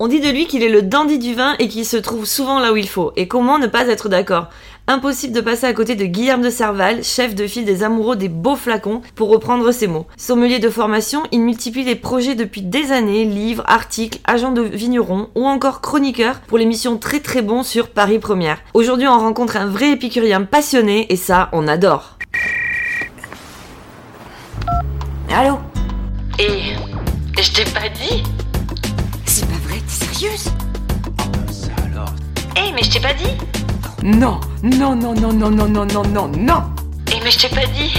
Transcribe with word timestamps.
On 0.00 0.06
dit 0.06 0.20
de 0.20 0.30
lui 0.30 0.46
qu'il 0.46 0.62
est 0.62 0.68
le 0.68 0.82
dandy 0.82 1.18
du 1.18 1.34
vin 1.34 1.56
et 1.58 1.66
qu'il 1.66 1.84
se 1.84 1.96
trouve 1.96 2.24
souvent 2.24 2.60
là 2.60 2.72
où 2.72 2.76
il 2.76 2.88
faut. 2.88 3.10
Et 3.16 3.26
comment 3.26 3.58
ne 3.58 3.66
pas 3.66 3.88
être 3.88 4.08
d'accord? 4.08 4.46
Impossible 4.86 5.34
de 5.34 5.40
passer 5.40 5.66
à 5.66 5.72
côté 5.72 5.96
de 5.96 6.04
Guillaume 6.04 6.40
de 6.40 6.50
Serval, 6.50 7.02
chef 7.02 7.34
de 7.34 7.48
file 7.48 7.64
des 7.64 7.82
amoureux 7.82 8.14
des 8.14 8.28
beaux 8.28 8.54
flacons, 8.54 9.02
pour 9.16 9.28
reprendre 9.28 9.72
ses 9.72 9.88
mots. 9.88 10.06
Sommelier 10.16 10.60
de 10.60 10.70
formation, 10.70 11.24
il 11.32 11.40
multiplie 11.40 11.82
les 11.82 11.96
projets 11.96 12.36
depuis 12.36 12.62
des 12.62 12.92
années, 12.92 13.24
livres, 13.24 13.64
articles, 13.66 14.20
agents 14.24 14.52
de 14.52 14.62
vignerons 14.62 15.30
ou 15.34 15.48
encore 15.48 15.80
chroniqueur 15.80 16.38
pour 16.46 16.58
l'émission 16.58 16.96
Très 16.96 17.18
Très 17.18 17.42
Bon 17.42 17.64
sur 17.64 17.88
Paris 17.88 18.20
Première. 18.20 18.60
Aujourd'hui, 18.74 19.08
on 19.08 19.18
rencontre 19.18 19.56
un 19.56 19.66
vrai 19.66 19.90
épicurien 19.90 20.44
passionné 20.44 21.12
et 21.12 21.16
ça, 21.16 21.48
on 21.50 21.66
adore. 21.66 22.16
Allô? 25.34 25.58
Et 26.38 26.76
je 27.42 27.52
t'ai 27.52 27.64
pas 27.64 27.88
dit 27.88 28.22
mais 32.78 32.84
je 32.84 32.92
t'ai 32.92 33.00
pas 33.00 33.14
dit 33.14 33.30
Non, 34.04 34.38
non, 34.62 34.94
non, 34.94 35.12
non, 35.12 35.32
non, 35.32 35.50
non, 35.50 35.66
non, 35.68 35.84
non, 35.84 36.02
non, 36.04 36.28
non 36.28 36.62
Eh, 37.12 37.24
mais 37.24 37.30
je 37.32 37.40
t'ai 37.40 37.48
pas 37.48 37.66
dit 37.66 37.92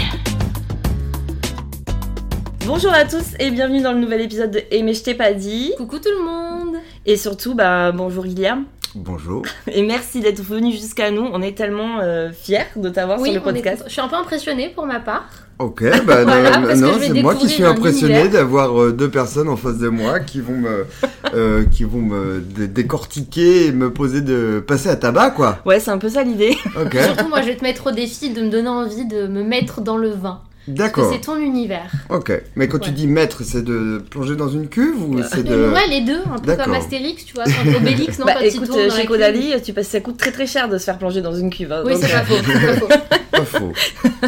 Bonjour 2.66 2.94
à 2.94 3.04
tous 3.04 3.34
et 3.40 3.52
bienvenue 3.52 3.82
dans 3.82 3.92
le 3.92 4.00
nouvel 4.00 4.22
épisode 4.22 4.52
de 4.52 4.64
Et 4.72 4.84
mais 4.84 4.94
je 4.94 5.04
t'ai 5.04 5.16
pas 5.16 5.34
dit. 5.34 5.74
Coucou 5.76 6.00
tout 6.00 6.12
le 6.18 6.24
monde 6.24 6.78
Et 7.06 7.18
surtout, 7.18 7.56
bah 7.56 7.92
bonjour 7.92 8.26
Guillaume. 8.26 8.66
Bonjour. 8.96 9.44
Et 9.68 9.84
merci 9.84 10.22
d'être 10.22 10.42
venu 10.42 10.72
jusqu'à 10.72 11.12
nous. 11.12 11.30
On 11.34 11.42
est 11.42 11.58
tellement 11.58 12.00
euh, 12.00 12.32
fiers 12.32 12.68
de 12.78 12.88
t'avoir 12.88 13.20
Oui, 13.20 13.34
sur 13.34 13.42
le 13.44 13.50
est 13.50 13.54
podcast. 13.54 13.84
je 13.86 13.92
suis 13.92 14.02
un 14.02 14.08
peu 14.08 14.16
impressionnée 14.16 14.70
pour 14.70 14.86
ma 14.86 15.02
part. 15.02 15.28
Ok, 15.60 15.84
bah 16.08 16.24
Voilà, 16.24 16.58
non, 16.76 16.98
c'est 17.02 17.22
moi 17.22 17.36
qui 17.36 17.50
suis 17.50 17.64
impressionné 17.66 18.30
d'avoir 18.30 18.82
euh, 18.82 18.92
deux 18.94 19.10
personnes 19.10 19.50
en 19.50 19.58
face 19.58 19.78
de 19.78 19.90
moi 19.90 20.22
qui 20.22 20.40
vont 20.40 20.56
me, 20.58 20.86
euh, 21.34 21.66
qui 21.66 21.84
vont 21.84 22.00
me 22.02 22.40
dé- 22.40 22.70
décortiquer 22.70 23.66
et 23.68 23.72
me 23.74 23.92
poser 23.92 24.22
de 24.22 24.64
passer 24.66 24.88
à 24.88 24.96
tabac 24.96 25.32
quoi. 25.32 25.60
Ouais, 25.66 25.82
c'est 25.82 25.92
un 25.92 25.98
peu 25.98 26.08
ça 26.10 26.24
l'idée. 26.24 26.56
Ok, 26.82 26.98
Surtout, 27.04 27.28
moi, 27.28 27.42
je 27.42 27.48
vais 27.48 27.58
te 27.58 27.64
mettre 27.64 27.88
au 27.88 27.92
défi 27.92 28.30
de 28.30 28.42
me 28.42 28.50
donner 28.50 28.70
envie 28.70 29.06
de 29.06 29.28
me 29.28 29.44
mettre 29.44 29.82
dans 29.82 29.98
le 29.98 30.10
vin. 30.10 30.40
Parce 30.78 30.90
que 30.92 30.98
d'accord. 31.02 31.14
c'est 31.14 31.22
ton 31.22 31.38
univers. 31.38 31.92
Ok, 32.10 32.32
mais 32.56 32.68
quand 32.68 32.80
tu 32.80 32.92
dis 32.92 33.08
mettre, 33.08 33.44
c'est 33.44 33.62
de 33.64 34.02
plonger 34.10 34.36
dans 34.36 34.50
une 34.50 34.68
cuve 34.68 35.02
ou 35.02 35.22
c'est 35.24 35.44
de 35.44 35.70
Ouais, 35.72 35.88
les 35.90 36.02
deux, 36.02 36.20
un 36.34 36.38
peu 36.40 36.48
D'accord. 36.48 36.66
comme 36.66 36.74
Astérix, 36.76 37.26
tu 37.26 37.34
vois, 37.34 37.46
quand 37.46 37.76
Obélix, 37.78 38.20
non, 38.20 38.26
bah 38.26 38.34
quand 38.36 38.42
écoute, 38.46 38.72
chez 38.74 39.62
tu 39.62 39.74
passes, 39.74 39.88
ça 39.88 40.00
coûte 40.02 40.18
très 40.18 40.32
très 40.32 40.48
cher 40.48 40.70
de 40.70 40.78
se 40.78 40.84
faire 40.86 40.98
plonger 40.98 41.22
dans 41.22 41.34
une 41.34 41.50
cuve. 41.50 41.72
hein. 41.72 41.84
Oui, 41.86 41.94
donc, 41.94 42.04
c'est 42.04 42.12
pas 42.12 42.20
euh, 42.20 42.24
faux, 42.24 42.36
c'est 42.46 42.54
pas 42.60 42.76
faux. 42.76 42.88
pas 43.32 43.46
faux. 43.46 43.72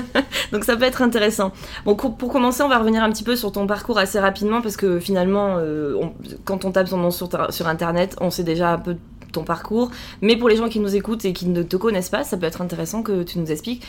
donc 0.52 0.64
ça 0.64 0.76
peut 0.76 0.84
être 0.86 1.02
intéressant. 1.02 1.52
Bon, 1.86 1.96
pour 1.96 2.32
commencer, 2.32 2.64
on 2.64 2.70
va 2.70 2.78
revenir 2.80 3.04
un 3.04 3.12
petit 3.12 3.24
peu 3.24 3.36
sur 3.36 3.52
ton 3.52 3.68
parcours 3.68 3.98
assez 3.98 4.20
rapidement 4.20 4.62
parce 4.62 4.78
que 4.78 5.00
finalement, 5.00 5.56
euh, 5.60 5.96
on- 6.02 6.14
quand 6.46 6.66
on 6.66 6.72
tape 6.72 6.88
son 6.88 6.98
nom 6.98 7.12
sur, 7.12 7.30
sur 7.52 7.68
internet, 7.68 8.16
on 8.22 8.30
sait 8.32 8.44
déjà 8.44 8.74
un 8.74 8.78
peu 8.80 8.96
ton 9.32 9.44
parcours. 9.44 9.92
Mais 10.22 10.36
pour 10.36 10.50
les 10.50 10.56
gens 10.58 10.68
qui 10.70 10.80
nous 10.80 10.96
écoutent 10.96 11.24
et 11.26 11.34
qui 11.34 11.48
ne 11.48 11.64
te 11.64 11.78
connaissent 11.78 12.10
pas, 12.10 12.24
ça 12.24 12.38
peut 12.38 12.46
être 12.46 12.62
intéressant 12.62 13.02
que 13.02 13.24
tu 13.24 13.40
nous 13.40 13.52
expliques 13.52 13.84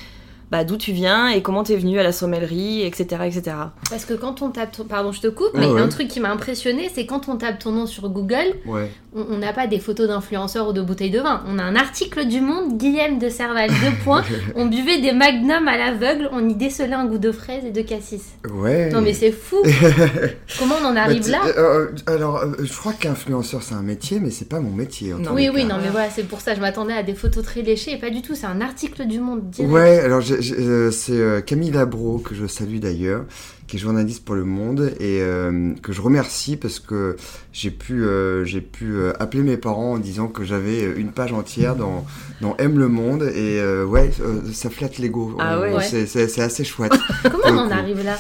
bah, 0.53 0.63
d'où 0.65 0.77
tu 0.77 0.93
viens 0.93 1.29
et 1.29 1.43
comment 1.43 1.65
tu 1.65 1.73
es 1.73 1.77
venu 1.77 1.99
à 1.99 2.03
la 2.05 2.13
sommellerie, 2.13 2.83
etc. 2.83 3.23
etc. 3.27 3.57
Parce 3.91 4.05
que 4.05 4.15
quand 4.15 4.43
on 4.43 4.51
tape 4.51 4.71
ton... 4.71 4.85
Pardon, 4.85 5.11
je 5.11 5.21
te 5.23 5.27
coupe, 5.27 5.55
Ouais, 5.55 5.61
mais 5.61 5.67
ouais. 5.67 5.81
un 5.81 5.89
truc 5.89 6.07
qui 6.09 6.21
m'a 6.21 6.31
impressionné, 6.31 6.91
c'est 6.95 7.07
quand 7.07 7.29
on 7.29 7.37
tape 7.37 7.59
ton 7.59 7.73
nom 7.73 7.87
sur 7.87 8.09
Google, 8.11 8.55
Ouais. 8.67 8.91
on 9.15 9.39
n'a 9.39 9.53
pas 9.55 9.67
des 9.67 9.81
photos 9.81 10.07
d'influenceurs 10.09 10.69
ou 10.69 10.73
de 10.73 10.83
bouteilles 10.83 11.11
de 11.11 11.21
vin. 11.21 11.43
On 11.49 11.59
a 11.59 11.63
un 11.63 11.75
article 11.75 12.27
du 12.27 12.41
Monde, 12.43 12.77
Guillaume 12.77 13.19
de 13.19 13.29
Serval, 13.31 13.71
deux 13.71 13.97
points. 14.05 14.23
On 14.55 14.67
buvait 14.67 15.01
des 15.01 15.13
magnums 15.13 15.67
à 15.69 15.77
l'aveugle, 15.79 16.29
on 16.33 16.47
y 16.49 16.55
décelait 16.55 16.93
un 16.93 17.07
goût 17.07 17.19
de 17.19 17.33
fraise 17.33 17.65
et 17.65 17.71
de 17.71 17.81
cassis. 17.83 18.33
Ouais. 18.53 18.91
Non 18.91 19.01
mais 19.01 19.15
c'est 19.15 19.33
fou 19.33 19.57
Comment 20.59 20.75
on 20.83 20.87
en 20.87 20.95
Bah, 20.95 21.03
arrive 21.05 21.29
là 21.31 21.41
euh, 21.47 21.87
euh, 22.09 22.13
alors, 22.15 22.39
euh, 22.39 22.53
je 22.63 22.73
crois 22.77 22.93
qu'influenceur 22.93 23.63
c'est 23.63 23.75
un 23.75 23.83
métier, 23.83 24.21
mais 24.21 24.31
c'est 24.31 24.49
pas 24.49 24.61
mon 24.61 24.71
métier. 24.71 25.15
en 25.15 25.19
Non. 25.19 25.31
tous 25.31 25.35
Oui, 25.37 25.49
oui, 25.53 25.63
cas. 25.67 25.75
non 25.75 25.81
mais 25.83 25.89
voilà, 25.91 26.11
c'est 26.11 26.25
pour 26.25 26.41
ça, 26.41 26.55
je 26.55 26.61
m'attendais 26.61 26.93
à 26.93 27.03
des 27.03 27.15
photos 27.15 27.43
très 27.45 27.63
léchées 27.63 27.93
et 27.93 27.99
pas 27.99 28.11
du 28.11 28.23
tout, 28.23 28.35
c'est 28.35 28.47
un 28.47 28.61
article 28.61 29.07
du 29.07 29.21
Monde 29.21 29.49
direct. 29.51 29.73
Ouais, 29.73 30.01
alors 30.01 30.21
j'ai- 30.21 30.42
c'est 30.43 31.13
euh, 31.13 31.41
Camille 31.41 31.71
Labro 31.71 32.19
que 32.19 32.35
je 32.35 32.47
salue 32.47 32.79
d'ailleurs, 32.79 33.25
qui 33.67 33.77
est 33.77 33.79
journaliste 33.79 34.25
pour 34.25 34.35
Le 34.35 34.45
Monde 34.45 34.93
et 35.01 35.21
euh, 35.23 35.73
que 35.83 35.93
je 35.93 36.01
remercie 36.01 36.57
parce 36.57 36.79
que 36.81 37.17
j'ai 37.53 37.71
pu, 37.71 38.03
euh, 38.05 38.45
j'ai 38.45 38.61
pu 38.61 38.93
euh, 38.95 39.13
appeler 39.21 39.43
mes 39.43 39.57
parents 39.57 39.93
en 39.93 39.99
disant 39.99 40.29
que 40.29 40.45
j'avais 40.45 40.85
euh, 40.85 40.95
une 40.97 41.13
page 41.13 41.33
entière 41.33 41.77
dans, 41.77 42.05
dans 42.41 42.57
Aime 42.59 42.79
le 42.79 42.89
Monde 42.89 43.23
et 43.35 43.61
euh, 43.61 43.85
ouais, 43.85 44.11
euh, 44.21 44.41
ça 44.53 44.69
flatte 44.71 44.99
l'ego. 44.99 45.37
Ah 45.39 45.61
ouais. 45.61 45.71
On- 45.73 45.77
Ouais. 45.77 46.07
C'est 46.07 46.41
assez 46.41 46.65
chouette. 46.65 46.93
Comment 47.23 47.63
on 47.63 47.67
en 47.67 47.71
arrive 47.71 48.05
là? 48.05 48.17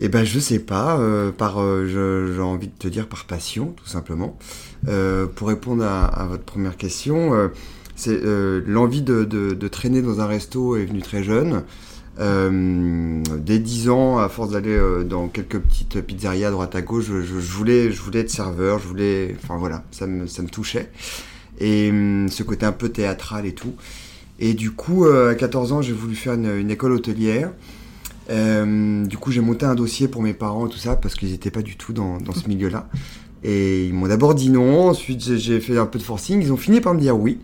Et 0.00 0.08
ben 0.08 0.22
je 0.24 0.38
sais 0.38 0.60
pas, 0.60 0.96
euh, 1.00 1.32
par, 1.32 1.60
euh, 1.60 2.30
j'ai 2.32 2.40
envie 2.40 2.68
de 2.68 2.72
te 2.78 2.86
dire 2.86 3.08
par 3.08 3.24
passion 3.24 3.74
tout 3.76 3.86
simplement. 3.88 4.38
Euh, 4.86 5.26
pour 5.26 5.48
répondre 5.48 5.82
à, 5.84 6.04
à 6.06 6.26
votre 6.26 6.44
première 6.44 6.76
question, 6.76 7.34
euh, 7.34 7.48
c'est 7.98 8.18
euh, 8.24 8.62
l'envie 8.66 9.02
de, 9.02 9.24
de- 9.24 9.54
de 9.54 9.68
traîner 9.68 10.02
dans 10.02 10.20
un 10.20 10.26
resto 10.26 10.76
est 10.76 10.84
venue 10.86 11.02
très 11.02 11.22
jeune. 11.24 11.62
Euh, 12.20 13.22
dès 13.38 13.58
10 13.58 13.90
ans, 13.90 14.18
à 14.18 14.28
force 14.28 14.50
d'aller 14.52 14.70
euh, 14.76 15.04
dans 15.04 15.28
quelques 15.28 15.58
petites 15.58 16.00
pizzerias 16.00 16.48
à 16.48 16.50
droite 16.50 16.74
à 16.74 16.82
gauche, 16.82 17.06
je, 17.08 17.22
je- 17.22 17.40
je 17.40 17.52
voulais, 17.52 17.90
je 17.92 18.00
voulais 18.00 18.20
être 18.20 18.30
serveur, 18.30 18.78
je 18.78 18.86
voulais, 18.88 19.36
enfin 19.42 19.56
voilà, 19.58 19.84
ça 19.90 20.06
me, 20.06 20.26
ça 20.28 20.42
me 20.42 20.48
touchait. 20.48 20.90
Et 21.60 21.90
hum, 21.90 22.28
ce 22.28 22.42
côté 22.44 22.64
un 22.66 22.72
peu 22.72 22.88
théâtral 22.88 23.46
et 23.46 23.52
tout. 23.52 23.74
Et 24.38 24.54
du 24.54 24.70
coup, 24.70 25.04
à 25.06 25.34
14 25.34 25.72
ans, 25.72 25.82
j'ai 25.82 25.92
voulu 25.92 26.14
faire 26.14 26.34
une, 26.34 26.56
une 26.56 26.70
école 26.70 26.92
hôtelière. 26.92 27.50
Du 28.28 29.16
coup, 29.18 29.32
j'ai 29.32 29.40
monté 29.40 29.64
un 29.66 29.74
dossier 29.74 30.06
pour 30.08 30.22
mes 30.22 30.34
parents 30.34 30.66
et 30.66 30.70
tout 30.70 30.78
ça 30.78 30.96
parce 30.96 31.14
qu'ils 31.14 31.30
n'étaient 31.30 31.50
pas 31.50 31.62
du 31.62 31.76
tout 31.76 31.92
dans, 31.92 32.18
dans 32.18 32.32
ce 32.32 32.46
milieu-là. 32.48 32.88
Et 33.44 33.86
ils 33.86 33.94
m'ont 33.94 34.08
d'abord 34.08 34.34
dit 34.34 34.50
non, 34.50 34.88
ensuite 34.88 35.20
j'ai 35.22 35.60
fait 35.60 35.78
un 35.78 35.86
peu 35.86 35.98
de 35.98 36.04
forcing, 36.04 36.42
ils 36.42 36.52
ont 36.52 36.56
fini 36.56 36.80
par 36.80 36.94
me 36.94 37.00
dire 37.00 37.16
oui. 37.18 37.38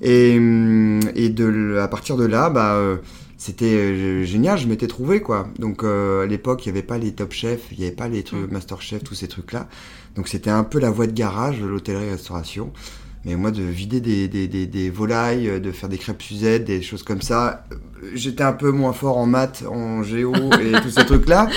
Et, 0.00 0.36
hum, 0.38 1.00
et 1.14 1.28
de, 1.28 1.78
à 1.78 1.88
partir 1.88 2.16
de 2.16 2.24
là, 2.24 2.50
bah, 2.50 2.74
euh, 2.74 2.96
c'était 3.36 3.66
euh, 3.74 4.24
génial, 4.24 4.58
je 4.58 4.66
m'étais 4.66 4.86
trouvé 4.86 5.20
quoi. 5.20 5.48
Donc 5.58 5.82
euh, 5.84 6.22
à 6.24 6.26
l'époque, 6.26 6.64
il 6.66 6.72
n'y 6.72 6.78
avait 6.78 6.86
pas 6.86 6.98
les 6.98 7.12
top 7.12 7.32
chefs, 7.32 7.62
il 7.72 7.78
n'y 7.78 7.84
avait 7.86 7.94
pas 7.94 8.08
les 8.08 8.22
trucs 8.22 8.50
master 8.50 8.80
chef, 8.82 9.02
tous 9.04 9.14
ces 9.14 9.28
trucs-là. 9.28 9.68
Donc 10.16 10.28
c'était 10.28 10.50
un 10.50 10.64
peu 10.64 10.78
la 10.80 10.90
voie 10.90 11.06
de 11.06 11.12
garage 11.12 11.60
l'hôtellerie-restauration. 11.60 12.72
Mais 13.24 13.34
moi, 13.34 13.50
de 13.50 13.62
vider 13.62 14.00
des, 14.00 14.28
des, 14.28 14.46
des, 14.46 14.66
des 14.66 14.90
volailles, 14.90 15.48
euh, 15.48 15.58
de 15.58 15.72
faire 15.72 15.88
des 15.88 15.98
crêpes 15.98 16.22
Suzette, 16.22 16.64
des 16.64 16.80
choses 16.82 17.02
comme 17.02 17.20
ça, 17.20 17.64
euh, 17.72 17.76
j'étais 18.14 18.44
un 18.44 18.52
peu 18.52 18.70
moins 18.70 18.92
fort 18.92 19.18
en 19.18 19.26
maths, 19.26 19.64
en 19.68 20.04
géo 20.04 20.32
et 20.62 20.80
tous 20.80 20.90
ces 20.90 21.04
trucs-là. 21.04 21.48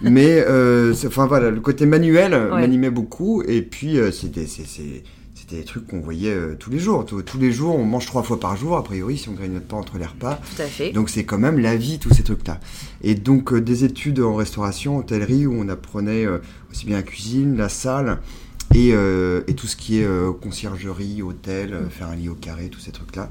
Mais, 0.00 0.42
euh, 0.48 0.94
enfin 1.06 1.26
voilà, 1.26 1.50
le 1.50 1.60
côté 1.60 1.84
manuel 1.84 2.32
euh, 2.32 2.54
Ouais. 2.54 2.62
m'animait 2.62 2.90
beaucoup. 2.90 3.42
Et 3.42 3.60
puis, 3.60 3.98
euh, 3.98 4.10
c'était 4.10 4.46
c'était 5.50 5.62
des 5.62 5.66
trucs 5.66 5.88
qu'on 5.88 6.00
voyait 6.00 6.32
euh, 6.32 6.56
tous 6.56 6.70
les 6.70 6.78
jours. 6.78 7.04
Tous, 7.04 7.22
tous 7.22 7.38
les 7.38 7.50
jours, 7.50 7.74
on 7.74 7.84
mange 7.84 8.06
trois 8.06 8.22
fois 8.22 8.38
par 8.38 8.56
jour, 8.56 8.76
a 8.76 8.84
priori, 8.84 9.18
si 9.18 9.28
on 9.28 9.32
grignote 9.32 9.64
pas 9.64 9.76
entre 9.76 9.98
les 9.98 10.06
repas. 10.06 10.40
Tout 10.56 10.62
à 10.62 10.66
fait. 10.66 10.92
Donc 10.92 11.10
c'est 11.10 11.24
quand 11.24 11.38
même 11.38 11.58
la 11.58 11.76
vie, 11.76 11.98
tous 11.98 12.14
ces 12.14 12.22
trucs-là. 12.22 12.60
Et 13.02 13.16
donc 13.16 13.52
euh, 13.52 13.60
des 13.60 13.84
études 13.84 14.20
en 14.20 14.36
restauration, 14.36 14.98
hôtellerie, 14.98 15.46
où 15.46 15.54
on 15.58 15.68
apprenait 15.68 16.24
euh, 16.24 16.38
aussi 16.70 16.86
bien 16.86 16.96
la 16.96 17.02
cuisine, 17.02 17.56
la 17.56 17.68
salle, 17.68 18.20
et, 18.74 18.90
euh, 18.92 19.40
et 19.48 19.54
tout 19.54 19.66
ce 19.66 19.76
qui 19.76 20.00
est 20.00 20.04
euh, 20.04 20.32
conciergerie, 20.32 21.22
hôtel, 21.22 21.74
euh, 21.74 21.88
faire 21.88 22.08
un 22.08 22.14
lit 22.16 22.28
au 22.28 22.34
carré, 22.34 22.68
tous 22.68 22.80
ces 22.80 22.92
trucs-là. 22.92 23.28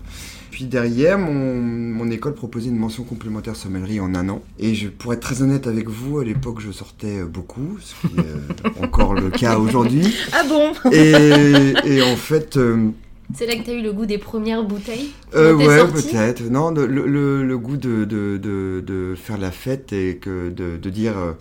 Puis 0.51 0.65
derrière, 0.65 1.17
mon, 1.17 1.55
mon 1.61 2.09
école 2.11 2.33
proposait 2.33 2.69
une 2.69 2.75
mention 2.77 3.03
complémentaire 3.03 3.55
sommellerie 3.55 3.99
en 4.01 4.13
un 4.15 4.27
an. 4.29 4.41
Et 4.59 4.75
je, 4.75 4.89
pour 4.89 5.13
être 5.13 5.21
très 5.21 5.41
honnête 5.41 5.67
avec 5.67 5.87
vous, 5.87 6.19
à 6.19 6.25
l'époque, 6.25 6.59
je 6.59 6.71
sortais 6.71 7.23
beaucoup, 7.23 7.77
ce 7.79 7.93
qui 8.07 8.15
est 8.17 8.19
euh, 8.19 8.83
encore 8.83 9.13
le 9.13 9.29
cas 9.29 9.57
aujourd'hui. 9.57 10.13
Ah 10.33 10.43
bon? 10.47 10.71
Et, 10.91 11.73
et 11.85 12.01
en 12.01 12.15
fait... 12.17 12.57
euh, 12.57 12.89
C'est 13.33 13.45
là 13.45 13.55
que 13.55 13.65
t'as 13.65 13.73
eu 13.73 13.81
le 13.81 13.93
goût 13.93 14.05
des 14.07 14.17
premières 14.17 14.63
bouteilles 14.65 15.11
euh, 15.35 15.53
ouais, 15.53 15.87
peut-être. 15.87 16.41
Non, 16.49 16.71
le, 16.71 16.85
le- 16.87 17.07
le- 17.07 17.45
le 17.45 17.57
goût 17.57 17.77
de, 17.77 18.03
de, 18.03 18.37
de, 18.37 18.83
de 18.85 19.15
faire 19.15 19.37
la 19.37 19.51
fête 19.51 19.93
et 19.93 20.17
que 20.17 20.49
de, 20.49 20.75
de 20.77 20.89
dire, 20.89 21.17
euh, 21.17 21.31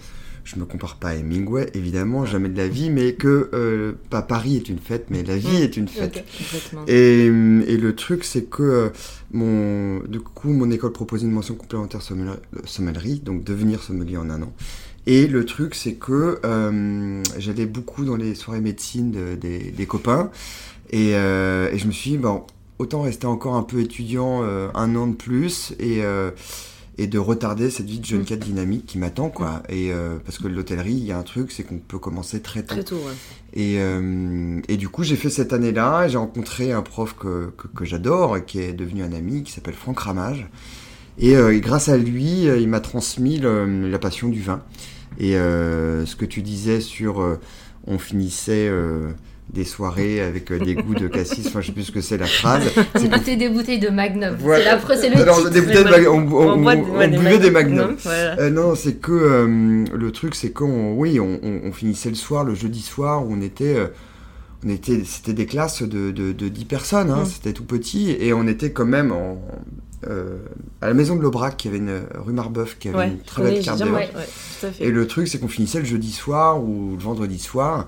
je 0.50 0.59
me 0.59 0.64
compare 0.64 0.97
pas 0.97 1.09
à 1.10 1.14
Hemingway, 1.14 1.69
évidemment, 1.75 2.25
jamais 2.25 2.48
de 2.48 2.56
la 2.56 2.69
vie, 2.69 2.88
mais 2.88 3.12
que 3.12 3.50
euh, 3.53 3.92
pas 4.09 4.22
Paris 4.22 4.56
est 4.56 4.69
une 4.70 4.78
fête, 4.78 5.06
mais 5.10 5.22
la 5.22 5.36
vie 5.36 5.59
Mm. 5.60 5.62
est 5.62 5.76
une 5.76 5.88
fête. 5.88 6.24
Et, 6.86 7.27
et 7.27 7.77
le 7.77 7.95
truc, 7.95 8.24
c'est 8.24 8.45
que 8.45 8.62
euh, 8.62 8.89
mon, 9.33 9.98
du 10.09 10.21
coup, 10.21 10.50
mon 10.53 10.71
école 10.71 10.92
proposait 10.92 11.27
une 11.27 11.33
mention 11.33 11.54
complémentaire 11.54 12.00
sommel- 12.00 12.41
sommellerie, 12.65 13.21
donc 13.21 13.45
devenir 13.45 13.83
sommelier 13.83 14.16
en 14.16 14.30
un 14.30 14.41
an. 14.41 14.53
Et 15.06 15.27
le 15.27 15.45
truc, 15.45 15.74
c'est 15.74 15.95
que 15.95 16.39
euh, 16.45 17.22
j'allais 17.39 17.66
beaucoup 17.66 18.04
dans 18.06 18.16
les 18.16 18.34
soirées 18.34 18.60
médecine 18.62 19.10
de- 19.10 19.34
des, 19.34 19.71
des 19.71 19.86
copains. 19.86 20.30
Et, 20.91 21.10
et 21.10 21.78
je 21.78 21.86
me 21.86 21.92
suis 21.92 22.12
dit, 22.12 22.16
bon, 22.18 22.45
autant 22.78 23.03
rester 23.03 23.27
encore 23.27 23.54
un 23.56 23.62
peu 23.62 23.80
étudiant 23.80 24.42
un 24.42 24.97
an 24.97 25.06
de 25.09 25.15
plus 25.15 25.74
et, 25.78 26.00
et 26.98 27.06
de 27.06 27.18
retarder 27.18 27.71
cette 27.71 27.86
vie 27.86 28.00
de 28.00 28.04
jeune 28.04 28.24
cadre 28.24 28.45
dynamique 28.45 28.84
qui 28.86 28.98
m'attend, 28.98 29.30
quoi. 29.30 29.62
Et 29.68 29.92
euh, 29.92 30.16
parce 30.24 30.39
que 30.39 30.48
l'hôtellerie, 30.48 30.95
il 30.95 31.04
y 31.04 31.12
a 31.12 31.18
un 31.18 31.22
truc, 31.22 31.53
c'est 31.53 31.62
qu'on 31.62 31.78
peut 31.78 31.98
commencer 31.98 32.41
très 32.42 32.62
tôt. 32.65 32.74
Très 32.74 32.84
tôt, 32.84 32.97
ouais. 32.97 33.12
Et, 33.54 33.77
euh, 33.78 34.60
et 34.68 34.77
du 34.77 34.89
coup, 34.89 35.04
j'ai 35.04 35.15
fait 35.16 35.30
cette 35.30 35.53
année-là, 35.53 36.06
et 36.06 36.09
j'ai 36.10 36.18
rencontré 36.18 36.72
un 36.72 36.83
prof 36.83 37.15
que, 37.18 37.53
que, 37.56 37.68
que 37.68 37.84
j'adore, 37.84 38.36
et 38.36 38.45
qui 38.45 38.59
est 38.60 38.72
devenu 38.72 39.03
un 39.04 39.12
ami, 39.12 39.45
qui 39.45 39.53
s'appelle 39.53 39.74
Franck 39.74 40.00
Ramage. 40.00 40.48
Et, 41.18 41.36
euh, 41.36 41.54
et 41.54 41.60
grâce 41.60 41.89
à 41.89 41.97
lui, 41.97 42.42
il 42.45 42.68
m'a 42.68 42.80
transmis 42.80 43.39
le- 43.39 43.89
la 43.89 43.98
passion 43.98 44.28
du 44.28 44.42
vin. 44.42 44.62
Et 45.21 45.33
ce 45.33 46.15
que 46.16 46.24
tu 46.24 46.42
disais 46.42 46.80
sur, 46.80 47.39
on 47.86 47.98
finissait, 47.98 48.71
des 49.53 49.65
soirées 49.65 50.21
avec 50.21 50.50
euh, 50.53 50.59
des 50.59 50.74
goûts 50.74 50.95
de 50.95 51.09
cassis. 51.09 51.47
Enfin, 51.47 51.60
je 51.60 51.66
sais 51.68 51.72
plus 51.72 51.84
ce 51.84 51.92
que 51.92 52.00
c'est 52.03 52.18
la 52.18 52.27
phrase. 52.27 52.65
On 52.95 52.98
des 53.36 53.48
bouteilles 53.48 53.78
de 53.78 53.89
Magnum. 53.89 54.36
Ouais. 54.42 54.59
C'est 54.59 54.65
la 54.65 54.78
c'est 54.97 55.09
le 55.10 55.16
Alors, 55.22 55.39
titre. 55.39 55.50
des 55.50 55.60
bouteilles 55.62 55.84
de 55.84 55.91
Mag- 55.91 56.06
on, 56.09 56.18
on- 56.18 56.53
On 56.53 56.56
boit- 56.60 56.74
on- 56.77 56.98
ouais, 56.98 57.09
buvait 57.09 57.39
des 57.39 57.50
Magnum, 57.50 57.97
voilà. 58.03 58.39
Euh, 58.41 58.50
non, 58.50 58.74
c'est 58.74 58.97
que 59.00 59.12
euh, 59.12 59.84
le 59.95 60.12
truc, 60.12 60.34
c'est 60.34 60.50
qu'on, 60.50 60.92
oui, 60.95 61.18
on, 61.18 61.41
on- 61.42 61.60
on 61.65 61.72
finissait 61.72 62.10
le 62.10 62.15
soir, 62.15 62.45
le 62.45 62.54
jeudi 62.54 62.83
soir, 62.83 63.24
où 63.27 63.33
on 63.33 63.41
était, 63.41 63.74
euh, 63.77 63.86
on 64.66 64.68
était, 64.68 65.03
c'était 65.06 65.33
des 65.33 65.47
classes 65.47 65.83
de, 65.83 66.10
de, 66.10 66.33
de 66.33 66.48
10 66.48 66.65
personnes, 66.66 67.10
hein, 67.10 67.22
Mm. 67.22 67.27
c'était 67.27 67.53
tout 67.54 67.65
petit, 67.65 68.10
et 68.21 68.33
on 68.34 68.47
était 68.47 68.72
quand 68.72 68.84
même 68.86 69.12
en, 69.12 69.41
euh, 70.09 70.39
à 70.83 70.89
la 70.89 70.95
maison 70.95 71.16
de 71.16 71.22
l'Aubrac, 71.22 71.56
qui 71.56 71.68
avait 71.68 71.78
une 71.78 72.03
rue 72.16 72.33
Marbeuf, 72.34 72.77
qui 72.78 72.89
avait 72.89 72.98
Ouais, 72.98 73.09
une 73.09 73.21
très 73.21 73.42
belle 73.45 73.54
oui, 73.54 73.65
carte 73.65 73.80
ouais, 73.80 74.09
fait. 74.60 74.72
Et 74.84 74.91
le 74.91 75.06
truc, 75.06 75.27
c'est 75.27 75.39
qu'on 75.39 75.48
finissait 75.48 75.78
le 75.78 75.84
jeudi 75.86 76.12
soir 76.12 76.62
ou 76.62 76.97
le 76.98 77.03
vendredi 77.03 77.39
soir 77.39 77.86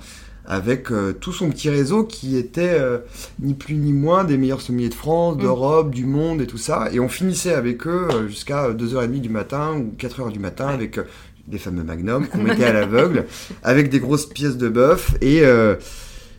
avec 0.50 0.90
euh, 0.90 1.12
tout 1.12 1.32
son 1.32 1.48
petit 1.48 1.70
réseau 1.70 2.02
qui 2.02 2.36
était 2.36 2.76
euh, 2.76 2.98
ni 3.38 3.54
plus 3.54 3.76
ni 3.76 3.92
moins 3.92 4.24
des 4.24 4.36
meilleurs 4.36 4.60
sommeliers 4.60 4.88
de 4.88 4.94
France, 4.94 5.36
Mm. 5.36 5.42
d'Europe, 5.42 5.94
du 5.94 6.04
monde 6.04 6.42
et 6.42 6.46
tout 6.46 6.58
ça. 6.58 6.88
Et 6.92 6.98
on 6.98 7.08
finissait 7.08 7.54
avec 7.54 7.86
eux 7.86 8.08
euh, 8.10 8.26
jusqu'à 8.26 8.70
2h30 8.70 9.20
du 9.20 9.28
matin 9.28 9.74
ou 9.76 9.94
4h 9.96 10.32
du 10.32 10.40
matin 10.40 10.66
avec 10.66 10.98
des 11.46 11.58
fameux 11.58 11.84
magnums 11.84 12.26
qu'on 12.26 12.42
mettait 12.42 12.64
à 12.64 12.72
l'aveugle, 12.80 13.26
avec 13.62 13.90
des 13.90 14.00
grosses 14.00 14.26
pièces 14.26 14.56
de 14.56 14.68
bœuf 14.68 15.14
et... 15.22 15.42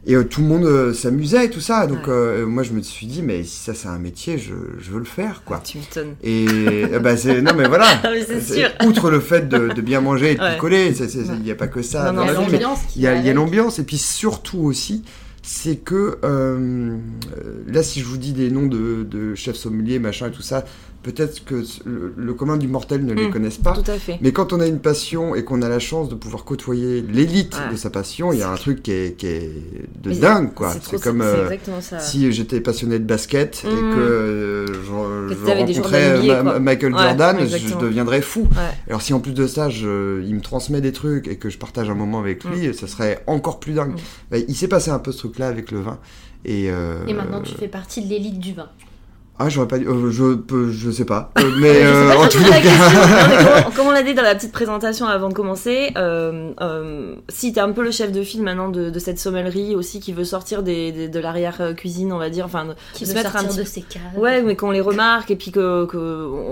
et 0.06 0.16
euh, 0.16 0.24
tout 0.24 0.42
le 0.42 0.48
monde 0.48 0.66
euh, 0.66 0.94
s'amusait 0.94 1.46
et 1.46 1.50
tout 1.50 1.60
ça. 1.60 1.86
Donc 1.88 2.08
Ouais. 2.08 2.14
euh, 2.14 2.46
moi 2.46 2.64
je 2.64 2.74
me 2.74 2.82
suis 2.82 3.06
dit 3.08 3.22
mais 3.22 3.44
si 3.44 3.58
ça 3.58 3.74
c'est 3.74 3.88
un 3.88 4.00
métier, 4.00 4.38
je, 4.38 4.54
je 4.80 4.92
veux 4.92 5.00
le 5.00 5.06
faire 5.06 5.44
quoi. 5.46 5.62
Tu 5.64 5.78
m'étonnes. 5.78 6.16
Et 6.24 6.46
euh, 6.92 7.00
bah 7.00 7.16
c'est 7.18 7.42
non 7.42 7.54
mais 7.56 7.68
voilà. 7.68 7.86
Ah, 8.04 8.10
mais 8.12 8.24
c'est 8.26 8.42
sûr. 8.42 8.70
Outre 8.86 9.10
le 9.12 9.20
fait 9.20 9.48
de, 9.48 9.70
de 9.70 9.82
bien 9.82 10.02
manger 10.02 10.32
et 10.32 10.36
de 10.36 10.42
Ouais. 10.42 10.54
picoler, 10.56 10.94
il 11.38 11.44
n'y 11.44 11.52
a 11.52 11.56
pas 11.56 11.68
que 11.68 11.82
ça 11.82 12.12
Non, 12.12 12.26
non, 12.26 12.48
Il 12.96 13.02
y 13.02 13.08
a 13.08 13.34
l'ambiance 13.34 13.80
et 13.80 13.84
puis 13.84 13.98
surtout 13.98 14.60
aussi, 14.60 15.04
c'est 15.44 15.76
que 15.78 16.18
euh, 16.24 16.98
là 17.68 17.84
si 17.84 18.00
je 18.00 18.06
vous 18.06 18.18
dis 18.18 18.34
des 18.34 18.50
noms 18.52 18.68
de, 18.68 19.04
de 19.04 19.36
chefs 19.36 19.56
sommeliers 19.56 20.00
machin 20.00 20.28
et 20.28 20.32
tout 20.32 20.42
ça, 20.42 20.66
peut-être 21.04 21.44
que 21.46 21.64
le, 21.86 22.14
le 22.16 22.34
commun 22.34 22.58
du 22.58 22.68
mortel 22.68 23.06
ne 23.06 23.14
les 23.14 23.28
Mm. 23.28 23.32
connaisse 23.32 23.58
pas. 23.58 23.74
Tout 23.74 23.90
à 23.90 23.98
fait. 23.98 24.18
Mais 24.22 24.32
quand 24.32 24.54
on 24.54 24.60
a 24.60 24.68
une 24.68 24.80
passion 24.80 25.34
et 25.36 25.44
qu'on 25.44 25.62
a 25.62 25.70
la 25.70 25.80
chance 25.80 26.10
de 26.10 26.16
pouvoir 26.16 26.44
côtoyer 26.44 27.02
l'élite 27.02 27.56
Ouais. 27.56 27.72
de 27.72 27.76
sa 27.78 27.90
passion, 27.90 28.32
il 28.34 28.40
y 28.40 28.44
a 28.44 28.50
un 28.52 28.56
truc 28.56 28.84
qui 28.84 28.92
est, 28.92 29.18
qui 29.18 29.26
est 29.28 29.52
de 30.02 30.10
Mais 30.10 30.16
dingue 30.16 30.54
quoi. 30.54 30.74
C'est 30.82 31.02
comme 31.02 31.22
euh, 31.22 31.44
exactement 31.46 31.82
ça. 31.82 32.00
si 32.00 32.32
j'étais 32.32 32.62
passionné 32.62 33.00
de 33.00 33.06
basket 33.06 33.64
et 33.66 33.68
Mm. 33.68 33.96
que 33.96 34.00
euh, 34.00 34.66
je, 34.68 35.34
je 35.36 35.46
des 35.46 35.52
rencontrais 35.54 36.22
Ma- 36.44 36.52
quoi. 36.52 36.60
Michael 36.60 36.94
Ouais, 36.94 37.02
Jordan, 37.04 37.38
je 37.48 37.76
deviendrais 37.78 38.22
fou. 38.22 38.42
Ouais. 38.42 38.78
Alors 38.88 39.02
si 39.02 39.14
en 39.14 39.20
plus 39.20 39.34
de 39.34 39.48
ça, 39.48 39.70
je, 39.70 40.22
il 40.24 40.36
me 40.36 40.42
transmet 40.42 40.82
des 40.82 40.92
trucs 40.92 41.28
et 41.28 41.38
que 41.38 41.50
je 41.50 41.58
partage 41.58 41.90
un 41.90 41.96
moment 41.96 42.20
avec 42.20 42.44
lui, 42.44 42.74
ça 42.74 42.88
serait 42.88 43.24
encore 43.28 43.60
plus 43.60 43.74
dingue. 43.74 43.94
Mm. 43.94 43.96
Bah, 44.32 44.38
il 44.48 44.56
s'est 44.56 44.68
passé 44.68 44.92
un 44.92 45.00
peu 45.00 45.12
ce 45.12 45.18
truc-là 45.20 45.48
avec 45.48 45.72
le 45.72 45.80
vin. 45.82 45.98
Et, 46.46 46.72
euh, 46.72 47.06
Et 47.08 47.14
maintenant, 47.14 47.42
tu 47.42 47.54
fais 47.56 47.68
partie 47.68 48.04
de 48.04 48.10
l'élite 48.10 48.40
du 48.40 48.54
vin. 48.54 48.70
Ah, 49.44 49.50
j'aurais 49.50 49.68
pas 49.68 49.80
dit. 49.80 49.86
euh, 49.86 50.12
je, 50.12 50.36
peux, 50.36 50.70
je 50.72 50.92
sais 50.92 51.06
pas. 51.06 51.32
Euh, 51.40 51.52
mais 51.60 51.74
Je 51.74 51.80
sais 51.80 51.86
euh, 51.86 52.08
pas 52.10 52.18
en 52.18 52.24
question. 52.24 52.42
Mais 52.52 52.62
cas. 52.62 53.70
comme, 53.76 53.88
on 53.88 53.92
l'a 53.92 54.04
dit 54.04 54.14
dans 54.14 54.22
la 54.22 54.36
petite 54.36 54.52
présentation 54.52 55.08
avant 55.08 55.30
de 55.30 55.34
commencer, 55.34 55.92
euh, 55.98 56.52
euh, 56.62 57.16
si 57.30 57.52
t'es 57.54 57.60
un 57.60 57.72
peu 57.72 57.84
le 57.84 57.92
chef 57.92 58.12
de 58.12 58.22
file 58.24 58.44
maintenant 58.44 58.70
de, 58.70 58.90
de 58.90 59.00
cette 59.00 59.18
sommellerie 59.20 59.76
aussi 59.76 60.00
qui 60.00 60.14
veut 60.14 60.24
sortir 60.26 60.62
des, 60.64 60.92
des- 60.92 61.08
de 61.10 61.20
l'arrière-cuisine, 61.20 62.14
on 62.14 62.18
va 62.18 62.30
dire, 62.30 62.46
enfin, 62.46 62.66
de- 62.66 62.74
Qui 62.94 63.06
veut 63.06 63.10
se 63.12 63.16
mettre 63.16 63.36
un 63.36 63.40
sortir 63.40 63.50
petit 63.50 63.60
de 63.60 63.64
ses 63.66 63.82
caves. 63.82 64.02
Ouais, 64.18 64.42
mais 64.44 64.56
qu'on 64.56 64.72
les 64.72 64.82
remarque 64.82 65.32
et 65.32 65.36
puis 65.36 65.52
que, 65.52 65.86
que 65.86 65.98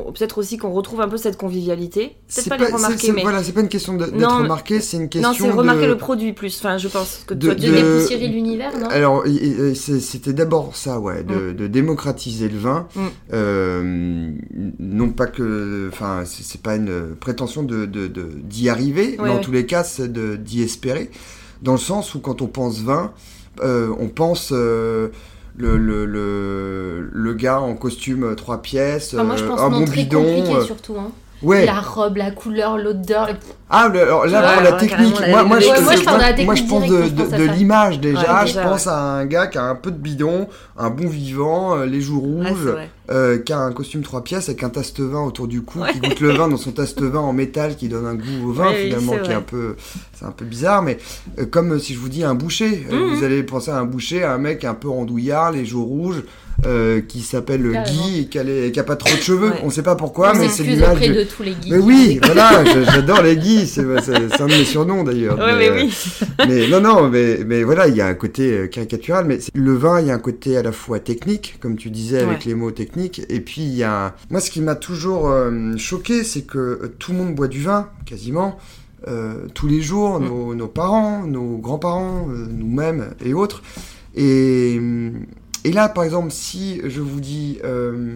on- 0.08 0.12
peut-être 0.12 0.38
aussi 0.40 0.58
qu'on 0.58 0.72
retrouve 0.72 1.02
un 1.02 1.08
peu 1.10 1.18
cette 1.18 1.38
convivialité. 1.38 2.08
Peut-être 2.08 2.16
C'est 2.28 2.50
pas, 2.50 2.58
pas, 2.58 2.66
les 2.66 2.74
remarquer, 2.74 2.98
c'est- 2.98 3.06
c'est- 3.08 3.14
mais 3.14 3.22
voilà, 3.22 3.44
c'est 3.44 3.52
pas 3.54 3.62
une 3.62 3.70
question 3.70 3.94
de- 3.96 4.06
d'être 4.06 4.16
Non, 4.16 4.40
remarqué, 4.40 4.82
c'est 4.82 4.98
une 4.98 5.10
question 5.10 5.30
non, 5.32 5.36
c'est 5.38 5.50
remarquer 5.52 5.82
de. 5.84 5.88
le 5.92 5.98
produit 5.98 6.34
plus. 6.34 6.58
Enfin, 6.60 6.78
je 6.78 6.88
pense 6.88 7.24
que 7.28 7.34
de- 7.34 7.46
toi, 7.48 7.56
De 7.56 7.60
dépoussiérer 7.62 8.28
l'univers, 8.28 8.72
non? 8.80 8.88
Alors, 8.88 9.24
c'était 9.76 10.34
d'abord 10.34 10.76
ça, 10.76 11.00
ouais, 11.00 11.24
de, 11.24 11.52
de 11.52 11.68
démocratiser 11.68 12.50
le 12.50 12.58
vin. 12.58 12.79
Mm. 12.96 13.00
Euh, 13.34 14.32
non 14.80 15.10
pas 15.10 15.28
que, 15.28 15.90
enfin, 15.92 16.24
c'est 16.26 16.62
pas 16.62 16.76
une 16.76 17.16
prétention 17.20 17.64
de 17.64 17.86
d'y 17.86 18.70
arriver, 18.70 19.18
mais 19.22 19.30
en 19.30 19.36
ouais. 19.36 19.42
tous 19.42 19.52
les 19.52 19.66
cas, 19.66 19.84
c'est 19.84 20.12
de- 20.12 20.36
d'y 20.36 20.62
espérer, 20.64 21.10
dans 21.62 21.74
le 21.74 21.78
sens 21.80 22.16
où 22.16 22.20
quand 22.20 22.42
on 22.42 22.48
pense 22.48 22.82
vin, 22.82 23.12
euh, 23.62 23.90
on 24.00 24.08
pense 24.08 24.52
euh, 24.54 25.10
le, 25.58 25.78
le, 25.78 26.06
le, 26.06 27.10
le 27.12 27.34
gars 27.34 27.60
en 27.60 27.76
costume 27.76 28.36
trois 28.36 28.62
pièces, 28.62 29.14
Enfin, 29.14 29.24
moi, 29.24 29.36
je 29.36 29.44
euh, 29.44 29.48
pense 29.48 29.60
un 29.60 29.70
bon 29.70 29.84
bidon. 29.86 30.24
compliqué 30.24 30.62
surtout. 30.66 30.96
Hein. 30.98 31.12
Ouais. 31.44 31.66
La 31.66 31.80
robe, 31.80 32.18
la 32.18 32.32
couleur, 32.32 32.78
l'odeur. 32.78 33.28
le- 33.28 33.34
Ah, 33.72 33.88
le- 33.88 34.02
alors 34.02 34.26
là, 34.26 34.42
Ouais, 34.42 34.54
pour 34.56 34.64
la 34.64 34.72
ouais, 34.72 34.78
technique, 34.80 35.20
moi, 35.30 35.44
moi, 35.44 35.60
je, 35.60 35.68
moi, 35.84 35.96
je 35.96 36.04
parle 36.04 36.18
de 36.18 36.22
la 36.24 36.44
moi, 36.44 36.56
technique 36.56 36.58
je 36.58 36.70
pense 36.70 36.88
de, 36.90 37.10
de- 37.10 37.34
à 37.34 37.38
de 37.38 37.44
l'image 37.44 38.00
déjà. 38.00 38.42
Ouais, 38.42 38.48
je 38.48 38.60
pense 38.60 38.88
à 38.88 38.98
un 39.00 39.26
gars 39.28 39.46
qui 39.48 39.58
a 39.60 39.64
un 39.64 39.76
peu 39.76 39.92
de 39.92 39.98
bidon, 39.98 40.48
un 40.78 40.90
bon 40.90 41.08
vivant, 41.08 41.78
euh, 41.78 41.86
les 41.86 42.02
joues 42.02 42.20
rouges, 42.20 42.74
euh, 43.12 43.38
qui 43.38 43.54
a 43.54 43.60
un 43.60 43.72
costume 43.72 44.02
trois 44.02 44.24
pièces 44.24 44.50
avec 44.50 44.64
un 44.64 44.70
taste-vin 44.70 45.22
autour 45.24 45.48
du 45.48 45.62
cou, 45.62 45.82
Ouais. 45.82 45.92
qui 45.94 46.00
goûte 46.00 46.20
le 46.20 46.32
vin 46.32 46.48
dans 46.50 46.58
son 46.58 46.72
taste-vin 46.72 47.20
en 47.20 47.32
métal, 47.34 47.76
qui 47.76 47.90
donne 47.90 48.08
un 48.08 48.16
goût 48.16 48.48
au 48.50 48.52
vin 48.52 48.74
finalement, 48.74 49.14
qui 49.24 49.30
est 49.30 49.36
un 49.36 49.42
peu, 49.42 49.76
c'est 50.14 50.26
un 50.26 50.32
peu 50.32 50.46
bizarre, 50.46 50.82
mais 50.82 50.98
euh, 51.38 51.46
comme 51.46 51.78
si 51.80 51.94
je 51.94 52.00
vous 52.00 52.10
dis 52.10 52.24
un 52.24 52.34
boucher, 52.36 52.88
euh, 52.92 52.96
Mhm. 53.10 53.16
vous 53.16 53.24
allez 53.24 53.44
penser 53.44 53.70
à 53.70 53.78
un 53.78 53.86
boucher, 53.86 54.24
à 54.24 54.34
un 54.34 54.38
mec 54.40 54.66
un 54.66 54.74
peu 54.74 54.90
randouillard, 54.90 55.52
les 55.52 55.66
joues 55.66 55.86
rouges. 55.86 56.24
Euh, 56.66 57.02
qui 57.02 57.22
s'appelle. 57.22 57.84
Guy 57.88 58.20
et 58.22 58.26
qui 58.26 58.38
a, 58.40 58.44
les- 58.44 58.72
qui 58.72 58.80
a 58.80 58.84
pas 58.84 58.96
trop 58.96 59.16
de 59.16 59.22
cheveux, 59.22 59.50
Ouais. 59.52 59.60
on 59.64 59.70
sait 59.70 59.84
pas 59.84 59.96
pourquoi, 59.96 60.34
on 60.36 60.40
mais 60.40 60.50
c'est 60.50 60.64
l'image. 60.64 61.00
du- 61.00 61.14
de 61.14 61.24
tous 61.24 61.44
les 61.44 61.52
geeks. 61.52 61.72
Mais 61.72 61.78
oui, 61.78 62.20
voilà, 62.24 62.64
j'adore 62.66 63.22
les 63.22 63.38
Guy, 63.38 63.66
c'est 63.68 63.82
un 63.82 64.48
de 64.48 64.58
mes 64.58 64.66
surnoms 64.66 65.04
d'ailleurs. 65.04 65.38
Ouais, 65.40 65.56
mais 65.58 65.70
euh, 65.70 65.76
oui. 65.84 65.94
mais 66.48 66.68
non, 66.68 66.82
non, 66.82 67.10
mais, 67.10 67.40
mais 67.46 67.64
voilà, 67.64 67.88
il 67.88 67.96
y 67.96 68.02
a 68.02 68.08
un 68.08 68.14
côté 68.14 68.52
euh, 68.52 68.68
caricatural, 68.68 69.26
mais 69.26 69.40
le 69.54 69.74
vin, 69.74 70.02
il 70.02 70.08
y 70.08 70.12
a 70.12 70.14
un 70.16 70.20
côté 70.20 70.58
à 70.58 70.64
la 70.64 70.72
fois 70.72 71.00
technique, 71.00 71.56
comme 71.60 71.76
tu 71.78 71.90
disais 71.90 72.20
avec 72.20 72.40
Ouais. 72.40 72.44
les 72.48 72.56
mots 72.56 72.72
techniques, 72.72 73.22
et 73.30 73.40
puis 73.40 73.62
il 73.62 73.76
y 73.76 73.84
a... 73.84 74.08
un- 74.08 74.14
Moi, 74.30 74.40
ce 74.42 74.52
qui 74.52 74.62
m'a 74.62 74.76
toujours 74.76 75.30
euh, 75.30 75.76
choqué, 75.78 76.24
c'est 76.24 76.42
que 76.42 76.92
tout 77.00 77.12
le 77.14 77.18
monde 77.20 77.36
boit 77.36 77.48
du 77.48 77.62
vin, 77.62 77.88
quasiment, 78.06 78.58
euh, 79.08 79.46
tous 79.54 79.68
les 79.68 79.82
jours, 79.82 80.20
Mm. 80.20 80.26
nos, 80.26 80.56
nos 80.56 80.68
parents, 80.68 81.24
nos 81.26 81.58
grands-parents, 81.58 82.28
euh, 82.30 82.46
nous-mêmes 82.50 83.12
et 83.24 83.34
autres. 83.34 83.62
Et, 84.16 84.76
hum, 84.78 85.26
et 85.66 85.72
là, 85.72 85.90
par 85.90 86.04
exemple, 86.04 86.32
si 86.32 86.82
je 86.86 87.02
vous 87.02 87.20
dis, 87.20 87.60
euh, 87.64 88.16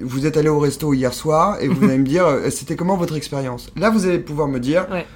vous 0.00 0.26
êtes 0.26 0.36
allé 0.36 0.48
au 0.48 0.58
resto 0.58 0.92
hier 0.94 1.12
soir, 1.14 1.58
et 1.60 1.68
vous 1.68 1.84
allez 1.88 1.98
me 1.98 2.04
dire, 2.06 2.26
euh, 2.26 2.50
c'était 2.50 2.76
comment 2.76 2.96
votre 2.96 3.16
expérience? 3.16 3.70
Là, 3.76 3.90
vous 3.90 4.06
allez 4.06 4.18
pouvoir 4.18 4.48
me 4.48 4.58
dire... 4.60 4.86
Ouais. 4.90 5.06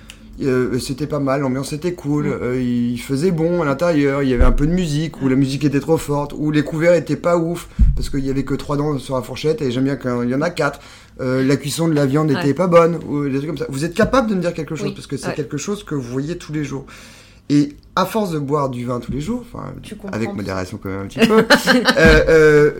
Euh, 0.40 0.78
c'était 0.78 1.08
pas 1.08 1.19
mal, 1.19 1.40
l'ambiance 1.40 1.72
était 1.72 1.94
cool, 1.94 2.26
Mm. 2.28 2.38
euh, 2.42 2.62
il 2.62 2.96
faisait 3.00 3.32
bon 3.32 3.60
à 3.60 3.64
l'intérieur, 3.64 4.22
il 4.22 4.28
y 4.28 4.34
avait 4.34 4.44
un 4.44 4.52
peu 4.52 4.69
de 4.69 4.72
musique, 4.72 5.20
ou 5.20 5.26
la 5.28 5.34
musique 5.34 5.64
était 5.64 5.80
trop 5.80 5.96
forte, 5.96 6.32
ou 6.36 6.52
les 6.52 6.62
couverts 6.62 6.94
étaient 6.94 7.16
pas 7.16 7.36
ouf, 7.36 7.68
parce 7.97 8.08
qu'il 8.08 8.25
y 8.25 8.30
avait 8.30 8.44
que 8.44 8.54
trois 8.54 8.76
dents 8.76 8.97
sur 9.00 9.16
la 9.16 9.23
fourchette, 9.23 9.62
et 9.62 9.73
j'aime 9.73 9.82
bien 9.82 9.97
quand 9.97 10.23
il 10.23 10.30
y 10.30 10.35
en 10.37 10.40
a 10.40 10.50
quatre. 10.50 10.78
Euh, 11.20 11.42
la 11.44 11.56
cuisson 11.56 11.88
de 11.88 11.94
la 11.94 12.06
viande 12.06 12.30
Ouais. 12.30 12.40
était 12.40 12.54
pas 12.54 12.68
bonne, 12.68 13.00
ou 13.08 13.25
des 13.28 13.35
trucs 13.38 13.49
comme 13.49 13.58
ça. 13.58 13.66
Vous 13.68 13.85
êtes 13.85 13.94
capable 13.94 14.30
de 14.30 14.37
me 14.37 14.40
dire 14.40 14.54
quelque 14.54 14.76
chose, 14.76 14.87
Oui. 14.87 14.94
parce 14.94 15.08
que 15.08 15.16
c'est 15.16 15.35
quelque 15.35 15.56
chose 15.56 15.82
que 15.82 15.97
vous 15.97 16.02
voyez 16.08 16.38
tous 16.38 16.52
les 16.52 16.62
jours. 16.62 16.87
Et 17.50 17.75
à 17.97 18.05
force 18.07 18.31
de 18.31 18.38
boire 18.38 18.69
du 18.69 18.85
vin 18.85 19.00
tous 19.00 19.11
les 19.12 19.21
jours, 19.21 19.45
avec 20.12 20.35
modération 20.35 20.78
quand 20.83 20.88
même 20.88 21.00
un 21.02 21.07
petit 21.07 21.26
peu, 21.26 21.38
euh, 21.99 22.25
euh, 22.28 22.71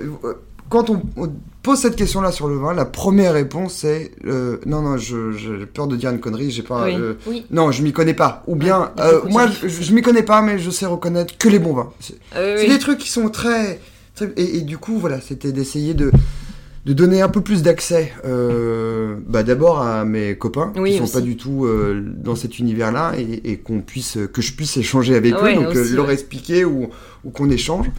quand 0.69 0.91
on, 0.91 1.03
on 1.17 1.31
pose 1.63 1.79
cette 1.81 1.97
question-là 1.97 2.31
sur 2.31 2.47
le 2.49 2.57
vin, 2.57 2.73
la 2.75 2.85
première 2.85 3.33
réponse 3.33 3.75
c'est 3.75 4.13
euh, 4.27 4.59
non, 4.67 4.83
non, 4.83 4.97
j'ai 4.97 5.67
peur 5.67 5.87
de 5.89 5.97
dire 5.97 6.11
une 6.11 6.21
connerie, 6.21 6.51
j'ai 6.51 6.63
pas. 6.63 6.85
Oui. 6.85 6.97
Oui. 7.27 7.47
non, 7.51 7.73
je 7.73 7.83
m'y 7.83 7.93
connais 7.93 8.15
pas. 8.15 8.43
Ou 8.47 8.55
bien, 8.55 8.93
moi, 9.29 9.47
je, 9.49 9.67
je 9.69 9.93
m'y 9.95 10.03
connais 10.03 10.23
pas, 10.23 10.41
mais 10.43 10.59
je 10.59 10.71
sais 10.71 10.87
reconnaître 10.87 11.37
que 11.39 11.49
les 11.49 11.59
bons 11.59 11.75
vins. 11.75 11.91
C'est 12.01 12.13
oui, 12.15 12.19
c'est 12.35 12.63
oui. 12.65 12.69
des 12.69 12.79
trucs 12.79 12.99
qui 12.99 13.09
sont 13.11 13.29
très. 13.31 13.81
très- 14.15 14.33
et, 14.37 14.59
et 14.59 14.61
du 14.61 14.79
coup, 14.79 14.99
voilà, 14.99 15.21
c'était 15.21 15.53
d'essayer 15.53 15.95
de, 15.95 16.13
de 16.89 16.95
donner 16.95 17.21
un 17.21 17.29
peu 17.29 17.43
plus 17.43 17.63
d'accès, 17.63 18.15
euh, 18.25 19.17
bah, 19.27 19.43
d'abord 19.43 19.83
à 19.83 20.07
mes 20.07 20.37
copains 20.39 20.73
Oui, 20.75 20.93
qui 20.93 20.97
sont 20.97 21.05
aussi. 21.05 21.13
pas 21.13 21.21
du 21.21 21.37
tout 21.37 21.67
euh, 21.67 22.03
dans 22.17 22.35
cet 22.35 22.59
univers-là 22.59 23.13
et, 23.19 23.53
et 23.53 23.57
qu'on 23.59 23.83
puisse, 23.83 24.17
que 24.33 24.41
je 24.41 24.55
puisse 24.55 24.75
échanger 24.79 25.15
avec 25.15 25.35
Ouais, 25.43 25.53
eux, 25.53 25.57
donc 25.65 25.77
euh, 25.77 25.83
aussi, 25.83 25.93
leur 25.93 26.07
ouais. 26.07 26.15
expliquer 26.15 26.65
ou, 26.65 26.89
ou 27.25 27.31
qu'on 27.31 27.51
échange. 27.51 27.91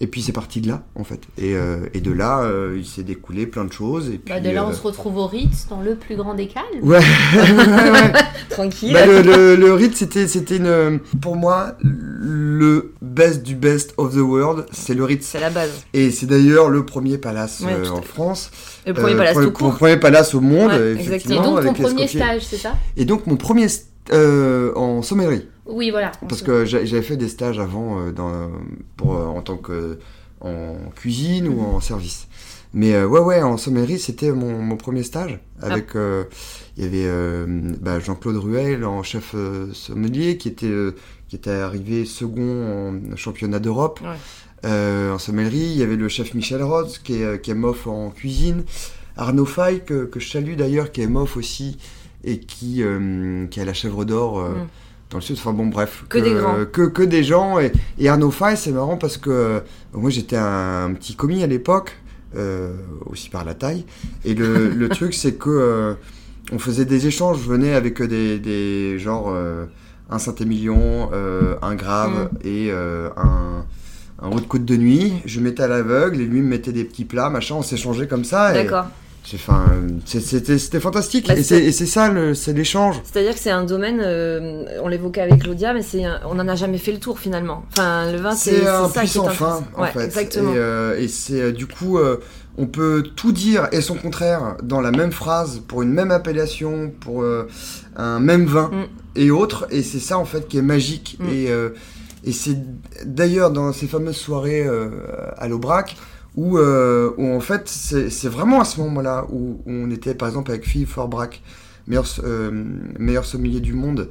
Et 0.00 0.06
puis 0.06 0.22
c'est 0.22 0.32
parti 0.32 0.60
de 0.60 0.68
là, 0.68 0.82
en 0.94 1.02
fait. 1.02 1.20
Et, 1.38 1.54
euh, 1.56 1.78
et 1.92 2.00
de 2.00 2.12
là, 2.12 2.42
euh, 2.42 2.76
il 2.78 2.86
s'est 2.86 3.02
découlé 3.02 3.46
plein 3.48 3.64
de 3.64 3.72
choses. 3.72 4.06
Et 4.10 4.18
puis, 4.18 4.32
Bah, 4.32 4.38
de 4.38 4.48
là, 4.50 4.64
on 4.64 4.70
euh, 4.70 4.72
se 4.72 4.80
retrouve 4.82 5.16
au 5.16 5.26
Ritz, 5.26 5.66
dans 5.68 5.80
le 5.80 5.96
plus 5.96 6.14
grand 6.14 6.34
des 6.34 6.46
calmes. 6.46 6.64
Ouais, 6.82 6.98
ouais, 6.98 7.90
ouais. 7.90 8.12
Tranquille. 8.48 8.92
Bah, 8.92 9.06
le, 9.06 9.22
le, 9.22 9.56
le 9.56 9.72
Ritz, 9.74 9.96
c'était, 9.96 10.28
c'était 10.28 10.58
une, 10.58 11.00
pour 11.20 11.34
moi, 11.34 11.72
le 11.82 12.92
best 13.02 13.42
du 13.42 13.54
best 13.56 13.94
of 13.96 14.14
the 14.14 14.18
world, 14.20 14.66
c'est 14.72 14.94
le 14.94 15.02
Ritz. 15.04 15.26
C'est 15.26 15.40
la 15.40 15.50
base. 15.50 15.70
Et 15.94 16.10
c'est 16.10 16.26
d'ailleurs 16.26 16.68
le 16.68 16.84
premier 16.86 17.18
palace 17.18 17.60
Ouais, 17.66 17.72
euh, 17.72 17.90
en. 17.90 18.02
France. 18.02 18.50
Le 18.86 18.94
premier 18.94 19.14
Euh, 19.14 19.16
palace 19.18 19.32
premier- 19.34 19.46
tout 19.46 19.52
court. 19.52 19.74
Premier 19.76 19.96
palace 19.96 20.34
au 20.34 20.40
monde, 20.40 20.70
Ouais, 20.70 20.92
exactement. 20.92 21.00
Et 21.00 21.06
effectivement. 21.06 21.54
donc, 21.62 21.64
ton 21.76 21.82
premier 21.82 22.06
stage, 22.08 22.42
c'est 22.48 22.56
ça? 22.56 22.74
Et 22.96 23.04
donc, 23.04 23.26
mon 23.26 23.36
premier 23.36 23.66
st- 23.66 23.84
euh, 24.12 24.72
en 24.76 25.02
sommellerie. 25.02 25.46
Oui, 25.68 25.90
voilà. 25.90 26.12
Parce 26.28 26.42
que 26.42 26.64
j'a- 26.64 26.84
j'avais 26.84 27.02
fait 27.02 27.16
des 27.16 27.28
stages 27.28 27.58
avant 27.58 28.00
euh, 28.00 28.10
dans, 28.12 28.50
pour, 28.96 29.14
euh, 29.16 29.26
en 29.26 29.42
tant 29.42 29.56
que 29.56 29.98
en 30.40 30.76
cuisine 30.94 31.48
ou 31.48 31.60
en 31.60 31.80
service. 31.80 32.26
Mais 32.74 32.94
euh, 32.94 33.06
ouais, 33.06 33.20
ouais, 33.20 33.42
en 33.42 33.56
sommellerie, 33.56 33.98
c'était 33.98 34.30
mon, 34.32 34.58
mon 34.62 34.76
premier 34.76 35.02
stage. 35.02 35.38
Avec, 35.60 35.96
euh, 35.96 36.24
il 36.76 36.84
y 36.84 36.86
avait 36.86 37.06
euh, 37.06 37.46
bah, 37.80 37.98
Jean-Claude 37.98 38.36
Ruel 38.36 38.84
en 38.84 39.02
chef 39.02 39.34
sommelier 39.72 40.36
qui 40.36 40.48
était, 40.48 40.72
qui 41.28 41.36
était 41.36 41.50
arrivé 41.50 42.04
second 42.04 43.00
en 43.12 43.16
championnat 43.16 43.58
d'Europe. 43.58 44.00
Ouais. 44.02 44.70
En 45.12 45.18
sommellerie, 45.18 45.56
il 45.72 45.76
y 45.78 45.82
avait 45.82 45.96
le 45.96 46.08
chef 46.08 46.34
Michel 46.34 46.62
Rhodes, 46.62 46.90
qui 47.04 47.22
est, 47.22 47.40
qui 47.40 47.50
est 47.50 47.54
mof 47.54 47.86
en 47.86 48.10
cuisine. 48.10 48.64
Arnaud 49.16 49.46
Fay, 49.46 49.80
que, 49.84 50.04
que 50.04 50.20
je 50.20 50.28
salue 50.30 50.54
d'ailleurs, 50.56 50.92
qui 50.92 51.00
est 51.02 51.06
mof 51.08 51.36
aussi, 51.36 51.78
et 52.24 52.38
qui, 52.38 52.82
qui 53.50 53.60
a 53.60 53.64
la 53.64 53.74
chèvre 53.74 54.04
d'or 54.04 54.40
Mm. 54.40 54.66
Dans 55.10 55.18
le 55.18 55.22
sud. 55.22 55.36
Enfin 55.38 55.52
bon, 55.52 55.66
bref. 55.66 56.04
Que 56.08 56.18
des 56.18 56.34
grands. 56.34 56.64
Que, 56.72 56.82
que 56.88 57.02
des 57.02 57.24
gens. 57.24 57.58
Et, 57.58 57.72
et 57.98 58.08
Arnaud 58.08 58.30
Fay, 58.30 58.56
c'est 58.56 58.72
marrant 58.72 58.96
parce 58.96 59.16
que 59.16 59.30
euh, 59.30 59.60
moi 59.92 60.10
j'étais 60.10 60.36
un, 60.36 60.92
petit 60.94 61.14
commis 61.14 61.42
à 61.42 61.46
l'époque, 61.46 61.96
euh, 62.36 62.74
aussi 63.06 63.30
par 63.30 63.44
la 63.44 63.54
taille. 63.54 63.84
Et 64.24 64.34
le, 64.34 64.68
le 64.70 64.88
truc, 64.88 65.14
c'est 65.14 65.34
que 65.34 65.50
euh, 65.50 65.94
on 66.52 66.58
faisait 66.58 66.84
des 66.84 67.06
échanges. 67.06 67.38
Je 67.42 67.48
venais 67.48 67.74
avec 67.74 68.02
des, 68.02 68.38
des 68.38 68.98
genre 68.98 69.30
euh, 69.30 69.66
un 70.10 70.18
Saint-Émilion, 70.18 71.10
euh, 71.12 71.56
un 71.62 71.74
Grave 71.74 72.30
et 72.42 72.68
euh, 72.70 73.10
un, 73.16 73.64
un 74.20 74.28
haut 74.30 74.40
de 74.40 74.46
côte 74.46 74.64
de 74.64 74.76
nuit. 74.76 75.14
Je 75.26 75.40
mettais 75.40 75.62
à 75.62 75.68
l'aveugle 75.68 76.20
et 76.20 76.24
lui 76.24 76.40
me 76.40 76.48
mettait 76.48 76.72
des 76.72 76.84
petits 76.84 77.04
plats, 77.04 77.30
machin. 77.30 77.56
On 77.56 77.62
s'échangeait 77.62 78.08
comme 78.08 78.24
ça. 78.24 78.52
Et 78.52 78.64
D'accord. 78.64 78.86
C'était, 80.06 80.80
fantastique. 80.80 81.28
Bah, 81.28 81.34
et, 81.36 81.42
c'est- 81.42 81.72
ça, 81.86 82.10
c'est 82.34 82.52
l'échange. 82.52 83.00
C'est-à-dire 83.04 83.34
que 83.34 83.40
c'est 83.40 83.50
un 83.50 83.64
domaine, 83.64 84.00
euh, 84.02 84.64
on 84.82 84.88
l'évoquait 84.88 85.20
avec 85.22 85.42
Claudia, 85.42 85.74
mais 85.74 85.82
un- 86.04 86.20
on 86.26 86.34
n'en 86.34 86.48
a 86.48 86.54
jamais 86.56 86.78
fait 86.78 86.92
le 86.92 86.98
tour 86.98 87.18
finalement. 87.18 87.64
Enfin, 87.72 88.10
le 88.10 88.18
vin, 88.18 88.32
c'est 88.34 88.66
un 88.66 88.88
ça 88.88 89.00
puissant 89.00 89.28
fin, 89.28 89.64
en 89.76 89.82
Ouais, 89.82 89.90
fait. 89.92 90.04
Exactement. 90.04 90.52
Et, 90.52 90.58
euh, 90.58 90.98
et 91.00 91.08
c'est 91.08 91.40
euh, 91.40 91.52
du 91.52 91.66
coup, 91.66 91.98
euh, 91.98 92.16
on 92.56 92.66
peut 92.66 93.02
tout 93.16 93.32
dire 93.32 93.68
et 93.72 93.80
son 93.80 93.94
contraire 93.94 94.56
dans 94.62 94.80
la 94.80 94.90
même 94.90 95.12
phrase, 95.12 95.60
pour 95.68 95.82
une 95.82 95.92
même 95.92 96.10
appellation, 96.10 96.90
pour 97.00 97.24
un 97.96 98.20
même 98.20 98.46
vin 98.46 98.70
Mm. 98.72 98.86
et 99.20 99.30
autres. 99.30 99.66
Et 99.70 99.82
c'est 99.82 100.00
ça 100.00 100.18
en 100.18 100.24
fait 100.24 100.48
qui 100.48 100.58
est 100.58 100.62
magique. 100.62 101.18
Mm. 101.20 101.28
Et, 101.28 101.48
et 102.24 102.32
c'est 102.32 102.56
d'ailleurs 103.06 103.50
dans 103.52 103.72
ces 103.72 103.86
fameuses 103.86 104.16
soirées 104.16 104.66
à 105.36 105.46
l'Aubrac 105.46 105.96
où, 106.36 106.58
euh, 106.58 107.12
où 107.16 107.32
en 107.32 107.40
fait 107.40 107.68
c'est 107.68 108.28
vraiment 108.28 108.60
à 108.60 108.64
ce 108.64 108.80
moment-là 108.80 109.26
où, 109.30 109.60
où 109.64 109.70
on 109.70 109.90
était 109.90 110.14
par 110.14 110.28
exemple 110.28 110.50
avec 110.50 110.64
Philippe 110.64 110.88
Forbrac, 110.88 111.42
meilleur, 111.86 112.06
euh, 112.24 112.50
meilleur 112.98 113.24
sommelier 113.24 113.60
du 113.60 113.72
monde. 113.72 114.10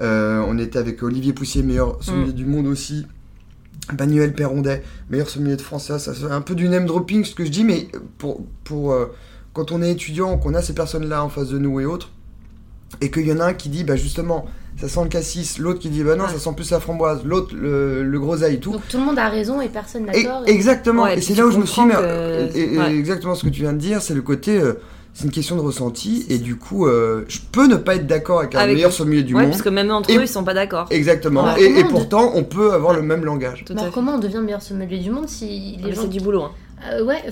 Euh, 0.00 0.42
on 0.46 0.58
était 0.58 0.78
avec 0.78 1.02
Olivier 1.02 1.32
Poussier, 1.32 1.62
meilleur 1.62 2.02
sommelier 2.02 2.32
du 2.32 2.46
monde 2.46 2.66
aussi. 2.66 3.06
Manuel 3.98 4.32
Perrondet, 4.32 4.82
meilleur 5.10 5.28
sommelier 5.28 5.56
de 5.56 5.60
France. 5.60 5.86
Ça, 5.86 5.98
ça, 5.98 6.14
c'est 6.14 6.24
un 6.24 6.40
peu 6.40 6.54
du 6.54 6.68
name 6.68 6.86
dropping 6.86 7.24
ce 7.24 7.34
que 7.34 7.44
je 7.44 7.50
dis, 7.50 7.64
mais 7.64 7.88
pour, 8.16 8.46
pour 8.64 8.96
quand 9.52 9.72
on 9.72 9.82
est 9.82 9.90
étudiant, 9.90 10.38
qu'on 10.38 10.54
a 10.54 10.62
ces 10.62 10.74
personnes-là 10.74 11.24
en 11.24 11.28
face 11.28 11.48
de 11.48 11.58
nous 11.58 11.80
et 11.80 11.84
autres, 11.84 12.10
et 13.00 13.10
qu'il 13.10 13.26
y 13.26 13.32
en 13.32 13.40
a 13.40 13.46
un 13.46 13.54
qui 13.54 13.68
dit, 13.68 13.84
bah 13.84 13.96
justement, 13.96 14.46
ça 14.80 14.88
sent 14.88 15.00
le 15.02 15.08
cassis, 15.08 15.58
l'autre 15.58 15.80
qui 15.80 15.88
dit, 15.90 16.02
bah 16.02 16.16
non, 16.16 16.24
Ouais. 16.24 16.30
ça 16.30 16.38
sent 16.38 16.50
plus 16.56 16.70
la 16.70 16.80
framboise, 16.80 17.20
l'autre 17.24 17.54
le, 17.54 18.02
le 18.02 18.20
groseille 18.20 18.56
et 18.56 18.60
tout. 18.60 18.72
Donc 18.72 18.88
tout 18.88 18.98
le 18.98 19.04
monde 19.04 19.18
a 19.18 19.28
raison 19.28 19.60
et 19.60 19.68
personne 19.68 20.06
n'a 20.06 20.12
tort. 20.12 20.42
et- 20.46 20.50
exactement, 20.50 21.04
Ouais, 21.04 21.18
et 21.18 21.20
c'est 21.20 21.34
là 21.34 21.46
où 21.46 21.50
je 21.50 21.58
me 21.58 21.66
suis 21.66 21.82
mais, 21.84 21.94
que- 21.94 21.98
euh, 22.00 22.48
et- 22.54 22.74
et 22.74 22.78
ouais. 22.78 22.94
exactement 22.94 23.34
ce 23.34 23.44
que 23.44 23.50
tu 23.50 23.60
viens 23.62 23.72
de 23.72 23.78
dire, 23.78 24.00
c'est 24.02 24.14
le 24.14 24.22
côté, 24.22 24.58
euh, 24.58 24.74
c'est 25.14 25.24
une 25.24 25.30
question 25.30 25.56
de 25.56 25.60
ressenti, 25.60 26.24
et 26.30 26.38
du 26.38 26.56
coup, 26.56 26.86
euh, 26.86 27.24
je 27.28 27.38
peux 27.52 27.66
ne 27.66 27.76
pas 27.76 27.96
être 27.96 28.06
d'accord 28.06 28.38
avec 28.40 28.54
un 28.54 28.60
Avec- 28.60 28.76
meilleur 28.76 28.92
sommelier 28.92 29.22
du 29.22 29.34
ouais, 29.34 29.42
monde. 29.42 29.50
parce 29.50 29.62
que 29.62 29.68
même 29.68 29.90
entre 29.90 30.08
Et- 30.10 30.16
eux, 30.16 30.22
ils 30.22 30.28
sont 30.28 30.42
pas 30.44 30.54
d'accord. 30.54 30.86
Exactement, 30.90 31.44
Ouais. 31.44 31.60
et, 31.62 31.64
et 31.66 31.74
Comment 31.74 31.86
on- 31.86 31.90
pourtant, 31.90 32.32
on 32.34 32.44
peut 32.44 32.72
avoir 32.72 32.94
le 32.94 33.02
même 33.02 33.24
langage. 33.24 33.64
Alors 33.76 33.90
comment 33.92 34.14
on 34.14 34.18
devient 34.18 34.40
meilleur 34.42 34.62
sommelier 34.62 34.98
du 34.98 35.10
monde 35.10 35.28
si 35.28 35.76
les 35.84 35.92
gens... 35.92 36.02
C'est 36.02 36.08
du 36.08 36.20
boulot. 36.20 36.44
hein. 36.44 36.50
Euh, 36.90 37.04
ouais, 37.04 37.22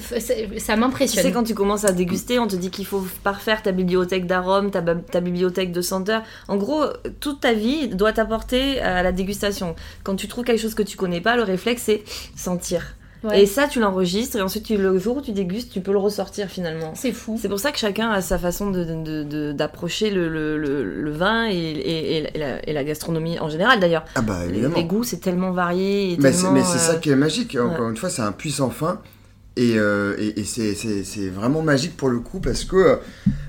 ça 0.58 0.74
Tu 0.74 0.80
m'impressionne. 0.80 1.24
sais, 1.24 1.32
quand 1.32 1.42
tu 1.42 1.54
commences 1.54 1.84
à 1.84 1.92
déguster, 1.92 2.38
on 2.38 2.46
te 2.46 2.56
dit 2.56 2.70
qu'il 2.70 2.86
faut 2.86 3.04
parfaire 3.24 3.62
ta 3.62 3.72
bibliothèque 3.72 4.26
d'arômes, 4.26 4.70
ta, 4.70 4.80
ta 4.82 5.20
bibliothèque 5.20 5.72
de 5.72 5.80
senteurs. 5.80 6.22
En 6.48 6.56
gros, 6.56 6.84
toute 7.20 7.40
ta 7.40 7.52
vie 7.52 7.88
doit 7.88 8.12
t'apporter 8.12 8.80
à 8.80 9.02
la 9.02 9.12
dégustation. 9.12 9.74
Quand 10.04 10.14
tu 10.16 10.28
trouves 10.28 10.44
quelque 10.44 10.60
chose 10.60 10.74
que 10.74 10.82
tu 10.82 10.96
connais 10.96 11.20
pas, 11.20 11.36
le 11.36 11.42
réflexe, 11.42 11.82
c'est 11.86 12.02
sentir. 12.36 12.94
Ouais. 13.22 13.42
Et 13.42 13.46
ça, 13.46 13.66
tu 13.68 13.80
l'enregistres, 13.80 14.36
et 14.36 14.40
ensuite, 14.40 14.64
tu- 14.64 14.78
le 14.78 14.98
jour 14.98 15.18
où 15.18 15.20
tu 15.20 15.32
dégustes, 15.32 15.70
tu 15.70 15.82
peux 15.82 15.92
le 15.92 15.98
ressortir 15.98 16.48
finalement. 16.48 16.92
C'est 16.94 17.12
fou. 17.12 17.38
C'est 17.38 17.50
pour 17.50 17.60
ça 17.60 17.70
que 17.70 17.76
chacun 17.78 18.10
a 18.10 18.22
sa 18.22 18.38
façon 18.38 18.70
de- 18.70 18.82
de- 18.82 19.24
de- 19.24 19.52
d'approcher 19.52 20.08
le, 20.10 20.30
le- 20.30 20.56
le- 20.56 21.02
le 21.02 21.10
vin 21.10 21.46
et, 21.50 21.54
et- 21.54 22.16
et 22.34 22.38
la, 22.38 22.66
et 22.66 22.72
la 22.72 22.82
gastronomie 22.82 23.38
en 23.38 23.50
général 23.50 23.78
d'ailleurs. 23.78 24.06
Ah 24.14 24.22
bah 24.22 24.38
évidemment. 24.48 24.74
les 24.76 24.84
goûts, 24.84 25.04
c'est 25.04 25.18
tellement 25.20 25.50
varié. 25.50 26.12
Et 26.12 26.16
Mais 26.16 26.32
c'est, 26.32 26.38
tellement, 26.44 26.52
mais 26.52 26.62
c'est 26.64 26.78
ça 26.78 26.92
euh, 26.92 26.98
qui 26.98 27.10
est 27.10 27.16
magique. 27.16 27.58
Encore 27.60 27.90
une 27.90 27.96
fois, 27.98 28.08
c'est 28.08 28.22
un 28.22 28.32
puissant 28.32 28.70
fin. 28.70 29.00
Et, 29.56 29.74
euh, 29.78 30.14
et, 30.18 30.40
et 30.40 30.44
c'est, 30.44 31.28
vraiment 31.28 31.62
magique 31.62 31.96
pour 31.96 32.08
le 32.08 32.20
coup 32.20 32.40
parce 32.40 32.64
que 32.64 32.98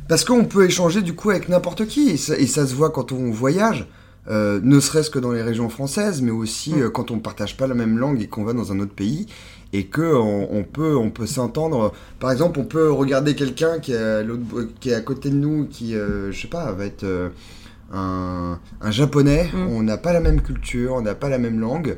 parce 0.10 0.26
qu'on 0.26 0.46
peut 0.46 0.66
échanger 0.66 1.02
du 1.02 1.14
coup 1.14 1.30
avec 1.30 1.48
n'importe 1.48 1.86
qui. 1.86 2.10
Et 2.10 2.18
ça, 2.18 2.38
et 2.38 2.48
ça 2.48 2.66
se 2.68 2.74
voit 2.76 2.90
quand 2.90 3.12
on 3.12 3.32
voyage, 3.32 3.88
euh, 4.30 4.60
ne 4.64 4.80
serait-ce 4.80 5.10
que 5.10 5.20
dans 5.20 5.32
les 5.32 5.42
régions 5.44 5.70
françaises, 5.70 6.22
mais 6.22 6.32
aussi 6.32 6.74
Mm. 6.74 6.82
euh, 6.82 6.90
quand 6.90 7.12
on 7.12 7.16
ne 7.16 7.22
partage 7.22 7.56
pas 7.56 7.68
la 7.68 7.76
même 7.76 7.98
langue 7.98 8.22
et 8.22 8.28
qu'on 8.28 8.44
va 8.44 8.54
dans 8.54 8.72
un 8.72 8.80
autre 8.80 8.94
pays. 8.94 9.28
Et 9.74 9.86
que 9.86 10.02
on, 10.02 10.54
on 10.54 10.64
peut, 10.64 10.98
on 10.98 11.12
peut 11.12 11.26
s'entendre. 11.28 11.94
Par 12.20 12.30
exemple, 12.32 12.60
on 12.60 12.66
peut 12.66 12.92
regarder 12.92 13.36
quelqu'un 13.36 13.80
qui 13.80 13.94
est 13.94 13.98
à, 13.98 14.22
l'autre 14.22 14.44
bo- 14.44 14.66
qui 14.82 14.90
est 14.90 14.94
à 14.96 15.00
côté 15.02 15.30
de 15.30 15.36
nous, 15.36 15.66
qui, 15.66 15.96
euh, 15.96 16.30
je 16.34 16.42
sais 16.42 16.50
pas, 16.50 16.70
va 16.74 16.84
être 16.86 17.06
un, 17.94 18.60
un 18.82 18.92
japonais. 18.92 19.50
Mm. 19.54 19.68
On 19.68 19.84
n'a 19.84 19.98
pas 19.98 20.12
la 20.14 20.20
même 20.20 20.42
culture, 20.42 20.94
on 20.96 21.02
n'a 21.02 21.16
pas 21.16 21.30
la 21.30 21.38
même 21.38 21.60
langue. 21.60 21.96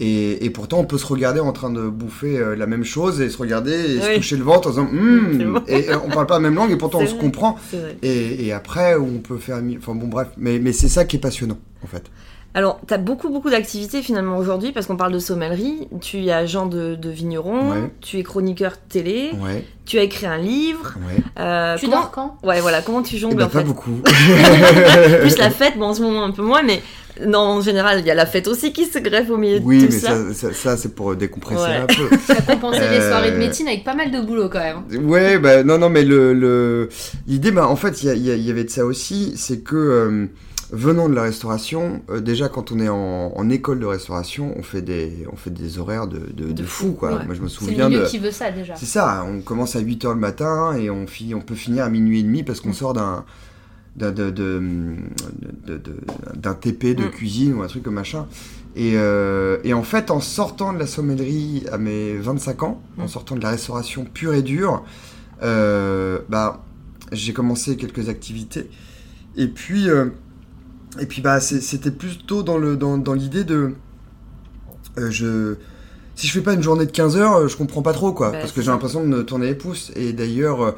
Et, 0.00 0.46
et 0.46 0.50
pourtant, 0.50 0.78
on 0.78 0.84
peut 0.84 0.96
se 0.96 1.06
regarder 1.06 1.40
en 1.40 1.52
train 1.52 1.70
de 1.70 1.86
bouffer 1.88 2.38
euh, 2.38 2.56
la 2.56 2.66
même 2.66 2.84
chose 2.84 3.20
et 3.20 3.28
se 3.28 3.36
regarder 3.36 3.72
et 3.72 4.00
se 4.00 4.16
toucher 4.16 4.36
le 4.36 4.44
ventre 4.44 4.68
en 4.68 4.70
disant 4.70 4.88
bon. 4.92 5.62
Et 5.68 5.90
euh, 5.90 5.98
on 6.04 6.08
parle 6.08 6.26
pas 6.26 6.34
la 6.34 6.40
même 6.40 6.54
langue 6.54 6.70
et 6.70 6.76
pourtant 6.76 7.00
on 7.00 7.06
se 7.06 7.14
comprend. 7.14 7.56
Et, 8.02 8.46
et 8.46 8.52
après, 8.52 8.96
on 8.96 9.18
peut 9.18 9.36
faire. 9.36 9.60
Enfin 9.78 9.94
bon, 9.94 10.08
bref. 10.08 10.28
Mais, 10.38 10.58
mais 10.58 10.72
c'est 10.72 10.88
ça 10.88 11.04
qui 11.04 11.16
est 11.16 11.20
passionnant, 11.20 11.58
en 11.84 11.86
fait. 11.86 12.10
Alors, 12.52 12.80
tu 12.86 12.92
as 12.94 12.98
beaucoup, 12.98 13.28
beaucoup 13.30 13.48
d'activités 13.50 14.02
finalement 14.02 14.36
aujourd'hui 14.36 14.72
parce 14.72 14.86
qu'on 14.86 14.96
parle 14.96 15.12
de 15.12 15.20
sommellerie. 15.20 15.86
Tu 16.00 16.24
es 16.26 16.32
agent 16.32 16.66
de, 16.66 16.96
de 16.96 17.08
vigneron, 17.10 17.70
Ouais. 17.70 17.90
tu 18.00 18.18
es 18.18 18.22
chroniqueur 18.24 18.72
télé, 18.88 19.30
Ouais, 19.40 19.64
tu 19.86 19.98
as 19.98 20.02
écrit 20.02 20.26
un 20.26 20.38
livre. 20.38 20.94
ouais. 21.08 21.22
Euh, 21.38 21.76
Tu 21.76 21.86
comment... 21.86 22.00
dors 22.00 22.10
quand? 22.10 22.38
Ouais, 22.42 22.60
voilà, 22.60 22.82
comment 22.82 23.02
tu 23.02 23.14
Eh 23.14 23.18
jongles 23.18 23.36
ben, 23.36 23.44
en 23.44 23.48
pas 23.48 23.60
fait 23.60 23.64
beaucoup. 23.64 23.92
Plus 25.20 25.38
la 25.38 25.50
fête, 25.50 25.78
bon 25.78 25.86
en 25.86 25.94
ce 25.94 26.02
moment 26.02 26.24
un 26.24 26.32
peu 26.32 26.42
moins, 26.42 26.62
mais 26.62 26.82
non, 27.24 27.38
en 27.38 27.60
général, 27.60 28.00
il 28.00 28.06
y 28.06 28.10
a 28.10 28.14
la 28.14 28.26
fête 28.26 28.48
aussi 28.48 28.72
qui 28.72 28.86
se 28.86 28.98
greffe 28.98 29.30
au 29.30 29.36
milieu 29.36 29.60
oui, 29.62 29.78
de 29.78 29.82
mais 29.82 29.88
tout 29.88 29.98
ça. 30.06 30.08
ça, 30.08 30.34
ça, 30.34 30.52
ça, 30.52 30.76
c'est 30.76 30.94
pour 30.94 31.14
décompresser 31.14 31.62
Ouais. 31.62 31.76
un 31.76 31.86
peu. 31.86 32.08
Tu 32.26 32.32
as 32.32 32.42
compensé 32.42 32.80
les 32.80 32.98
Euh, 32.98 33.08
soirées 33.10 33.30
de 33.32 33.36
médecine 33.36 33.68
avec 33.68 33.84
pas 33.84 33.94
mal 33.94 34.10
de 34.10 34.20
boulot 34.20 34.48
quand 34.48 34.58
même. 34.60 35.08
Ouais, 35.08 35.38
bah 35.38 35.62
non, 35.62 35.78
non, 35.78 35.88
mais 35.90 36.02
le, 36.02 36.32
le... 36.34 36.88
l'idée, 37.26 37.50
bah, 37.52 37.68
en 37.68 37.76
fait, 37.76 38.02
il 38.02 38.06
y, 38.06 38.10
a- 38.10 38.14
il 38.14 38.26
y 38.26 38.30
a- 38.30 38.34
il 38.36 38.42
y 38.44 38.50
avait 38.50 38.64
de 38.64 38.70
ça 38.70 38.84
aussi, 38.84 39.34
c'est 39.36 39.60
que 39.62 39.76
euh, 39.76 40.26
venant 40.72 41.08
de 41.08 41.14
la 41.14 41.22
restauration, 41.22 42.02
euh, 42.10 42.20
déjà 42.20 42.48
quand 42.48 42.72
on 42.72 42.78
est 42.78 42.88
en, 42.88 43.32
en 43.36 43.50
école 43.50 43.80
de 43.80 43.86
restauration, 43.86 44.54
on 44.56 44.62
fait 44.62 44.82
des, 44.82 45.26
on 45.32 45.36
fait 45.36 45.50
des 45.50 45.78
horaires 45.78 46.06
de, 46.06 46.20
de, 46.32 46.62
fou, 46.64 46.92
quoi. 46.92 47.16
ouais. 47.16 47.24
Moi, 47.26 47.34
je 47.34 47.40
me 47.42 47.48
C'est 47.48 47.60
le 47.62 47.66
souviens 47.70 47.88
milieu 47.88 48.02
de. 48.02 48.06
qui 48.06 48.18
veut 48.18 48.30
ça 48.30 48.50
déjà. 48.50 48.76
C'est 48.76 48.86
ça, 48.86 49.24
on 49.28 49.40
commence 49.40 49.76
à 49.76 49.80
8h 49.80 50.10
le 50.10 50.14
matin 50.20 50.74
et 50.76 50.90
on, 50.90 51.06
fi- 51.06 51.34
on 51.34 51.40
peut 51.40 51.54
finir 51.54 51.84
à 51.84 51.90
minuit 51.90 52.20
et 52.20 52.22
demi 52.22 52.42
parce 52.42 52.60
Mm. 52.60 52.62
qu'on 52.62 52.72
sort 52.72 52.92
d'un 52.94 53.24
d'un 53.96 54.12
de, 54.12 54.30
de- 54.30 54.96
TP 56.60 56.94
de 56.94 57.04
Mm. 57.04 57.10
cuisine 57.10 57.54
ou 57.54 57.62
un 57.62 57.66
truc 57.66 57.82
comme 57.82 57.94
machin. 57.94 58.26
Et, 58.76 58.92
euh, 58.96 59.58
et 59.64 59.74
en 59.74 59.82
fait, 59.82 60.10
en 60.12 60.20
sortant 60.20 60.72
de 60.72 60.78
la 60.78 60.86
sommellerie 60.86 61.64
à 61.72 61.78
mes 61.78 62.16
25 62.16 62.62
ans, 62.62 62.80
en 62.98 63.04
Mm. 63.04 63.08
sortant 63.08 63.34
de 63.36 63.42
la 63.42 63.50
restauration 63.50 64.04
pure 64.04 64.34
et 64.34 64.42
dure, 64.42 64.84
euh, 65.42 66.20
bah, 66.28 66.62
j'ai 67.12 67.32
commencé 67.32 67.76
quelques 67.76 68.08
activités. 68.08 68.70
Et 69.36 69.48
puis, 69.48 69.88
euh, 69.88 70.06
et 70.98 71.06
puis 71.06 71.22
bah, 71.22 71.40
c'était 71.40 71.90
plutôt 71.90 72.42
dans 72.42 72.58
le 72.58 72.76
dans, 72.76 72.98
dans 72.98 73.14
l'idée 73.14 73.44
de... 73.44 73.72
euh, 74.98 75.10
je, 75.10 75.54
si 76.16 76.26
je 76.26 76.32
fais 76.32 76.40
pas 76.40 76.52
une 76.54 76.62
journée 76.62 76.86
de 76.86 76.90
15 76.90 77.16
heures, 77.16 77.48
je 77.48 77.56
comprends 77.56 77.82
pas 77.82 77.92
trop 77.92 78.12
quoi, 78.12 78.30
Bah, 78.32 78.38
parce 78.40 78.52
que 78.52 78.60
j'ai 78.60 78.70
l'impression 78.70 79.02
de 79.02 79.06
me 79.08 79.24
tourner 79.24 79.46
les 79.46 79.54
pouces. 79.54 79.92
Et 79.96 80.12
d'ailleurs, 80.12 80.62
euh, 80.62 80.70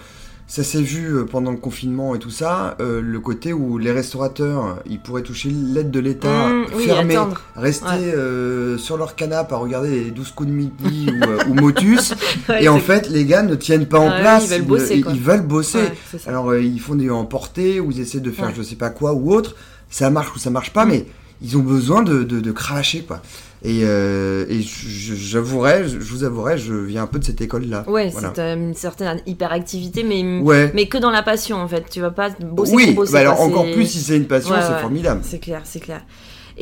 ça 0.46 0.62
s'est 0.62 0.82
vu 0.82 1.06
euh, 1.16 1.24
pendant 1.24 1.50
le 1.50 1.56
confinement 1.56 2.14
et 2.14 2.18
tout 2.18 2.30
ça, 2.30 2.76
euh, 2.80 3.00
le 3.00 3.20
côté 3.20 3.52
où 3.54 3.78
les 3.78 3.90
restaurateurs, 3.90 4.80
ils 4.88 5.00
pourraient 5.00 5.22
toucher 5.22 5.48
l'aide 5.50 5.90
de 5.90 5.98
l'État, 5.98 6.48
Mmh, 6.48 6.66
fermer, 6.78 7.18
rester 7.56 7.86
Ouais. 7.86 8.14
euh, 8.14 8.76
sur 8.78 8.96
leur 8.98 9.16
canapé 9.16 9.54
à 9.54 9.56
regarder 9.56 10.04
les 10.04 10.10
12 10.10 10.30
coups 10.32 10.50
de 10.50 10.54
midi 10.54 11.08
ou, 11.46 11.50
ou 11.50 11.54
Motus. 11.54 12.14
Ouais, 12.48 12.64
et 12.64 12.68
en 12.68 12.78
fait, 12.80 13.08
les 13.08 13.24
gars 13.24 13.42
ne 13.42 13.54
tiennent 13.54 13.86
pas 13.86 13.98
en 13.98 14.10
Ah 14.10 14.20
place. 14.20 14.44
ils 14.50 14.50
veulent 14.58 14.66
bosser, 14.66 14.96
ils, 14.96 15.04
quoi. 15.04 15.12
ils 15.14 15.20
veulent 15.20 15.46
bosser. 15.46 15.78
Ouais, 15.78 15.92
c'est 16.10 16.18
ça. 16.18 16.30
Alors, 16.30 16.50
euh, 16.50 16.60
ils 16.60 16.80
font 16.80 16.96
des 16.96 17.08
emportés 17.10 17.80
ou 17.80 17.90
ils 17.90 18.00
essaient 18.00 18.20
de 18.20 18.30
faire 18.30 18.52
je 18.54 18.62
sais 18.62 18.76
pas 18.76 18.90
quoi 18.90 19.14
ou 19.14 19.32
autre. 19.32 19.54
Ça 19.92 20.10
marche 20.10 20.34
ou 20.34 20.38
ça 20.40 20.50
marche 20.50 20.72
pas, 20.72 20.84
mais 20.86 21.06
ils 21.40 21.56
ont 21.56 21.62
besoin 21.62 22.02
de, 22.02 22.24
de, 22.24 22.40
de 22.40 22.52
cravacher, 22.52 23.02
quoi. 23.02 23.20
Et, 23.64 23.82
euh, 23.84 24.44
et 24.48 24.60
j'avouerai, 24.60 25.88
je, 25.88 25.96
vous 25.98 26.24
avouerai, 26.24 26.58
je 26.58 26.74
viens 26.74 27.04
un 27.04 27.06
peu 27.06 27.20
de 27.20 27.24
cette 27.24 27.40
école-là. 27.40 27.84
Ouais, 27.88 28.08
Voilà. 28.10 28.32
c'est 28.34 28.40
euh, 28.40 28.54
une 28.56 28.74
certaine 28.74 29.20
hyperactivité, 29.26 30.02
mais, 30.02 30.40
Ouais. 30.40 30.72
mais 30.74 30.86
que 30.86 30.98
dans 30.98 31.10
la 31.10 31.22
passion 31.22 31.58
en 31.58 31.68
fait. 31.68 31.84
Tu 31.88 32.00
vas 32.00 32.10
pas 32.10 32.30
bosser 32.40 32.74
oui, 32.74 32.86
pour 32.86 32.94
bosser. 32.96 33.12
bah 33.12 33.20
alors 33.20 33.40
encore 33.40 33.70
plus 33.70 33.86
si 33.86 34.00
c'est 34.00 34.16
une 34.16 34.26
passion, 34.26 34.52
Ouais, 34.54 34.60
c'est 34.66 34.72
ouais. 34.74 34.80
formidable. 34.80 35.20
C'est 35.22 35.38
clair, 35.38 35.60
c'est 35.64 35.78
clair. 35.80 36.02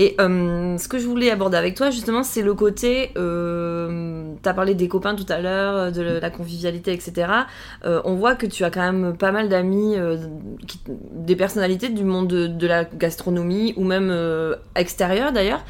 Et 0.00 0.14
euh, 0.18 0.78
ce 0.78 0.88
que 0.88 0.98
je 0.98 1.06
voulais 1.06 1.30
aborder 1.30 1.58
avec 1.58 1.74
toi, 1.74 1.90
justement, 1.90 2.22
c'est 2.22 2.40
le 2.40 2.54
côté. 2.54 3.10
Euh, 3.18 4.32
tu 4.42 4.48
as 4.48 4.54
parlé 4.54 4.74
des 4.74 4.88
copains 4.88 5.14
tout 5.14 5.26
à 5.28 5.42
l'heure, 5.42 5.92
de 5.92 6.00
la 6.00 6.30
convivialité, 6.30 6.94
etc. 6.94 7.30
Euh, 7.84 8.00
on 8.06 8.14
voit 8.14 8.34
que 8.34 8.46
tu 8.46 8.64
as 8.64 8.70
quand 8.70 8.80
même 8.80 9.14
pas 9.14 9.30
mal 9.30 9.50
d'amis, 9.50 9.98
euh, 9.98 10.16
des 11.12 11.36
personnalités 11.36 11.90
du 11.90 12.04
monde 12.04 12.28
de, 12.28 12.46
de 12.46 12.66
la 12.66 12.84
gastronomie 12.84 13.74
ou 13.76 13.84
même 13.84 14.08
euh, 14.10 14.56
extérieur 14.74 15.32
d'ailleurs. 15.32 15.62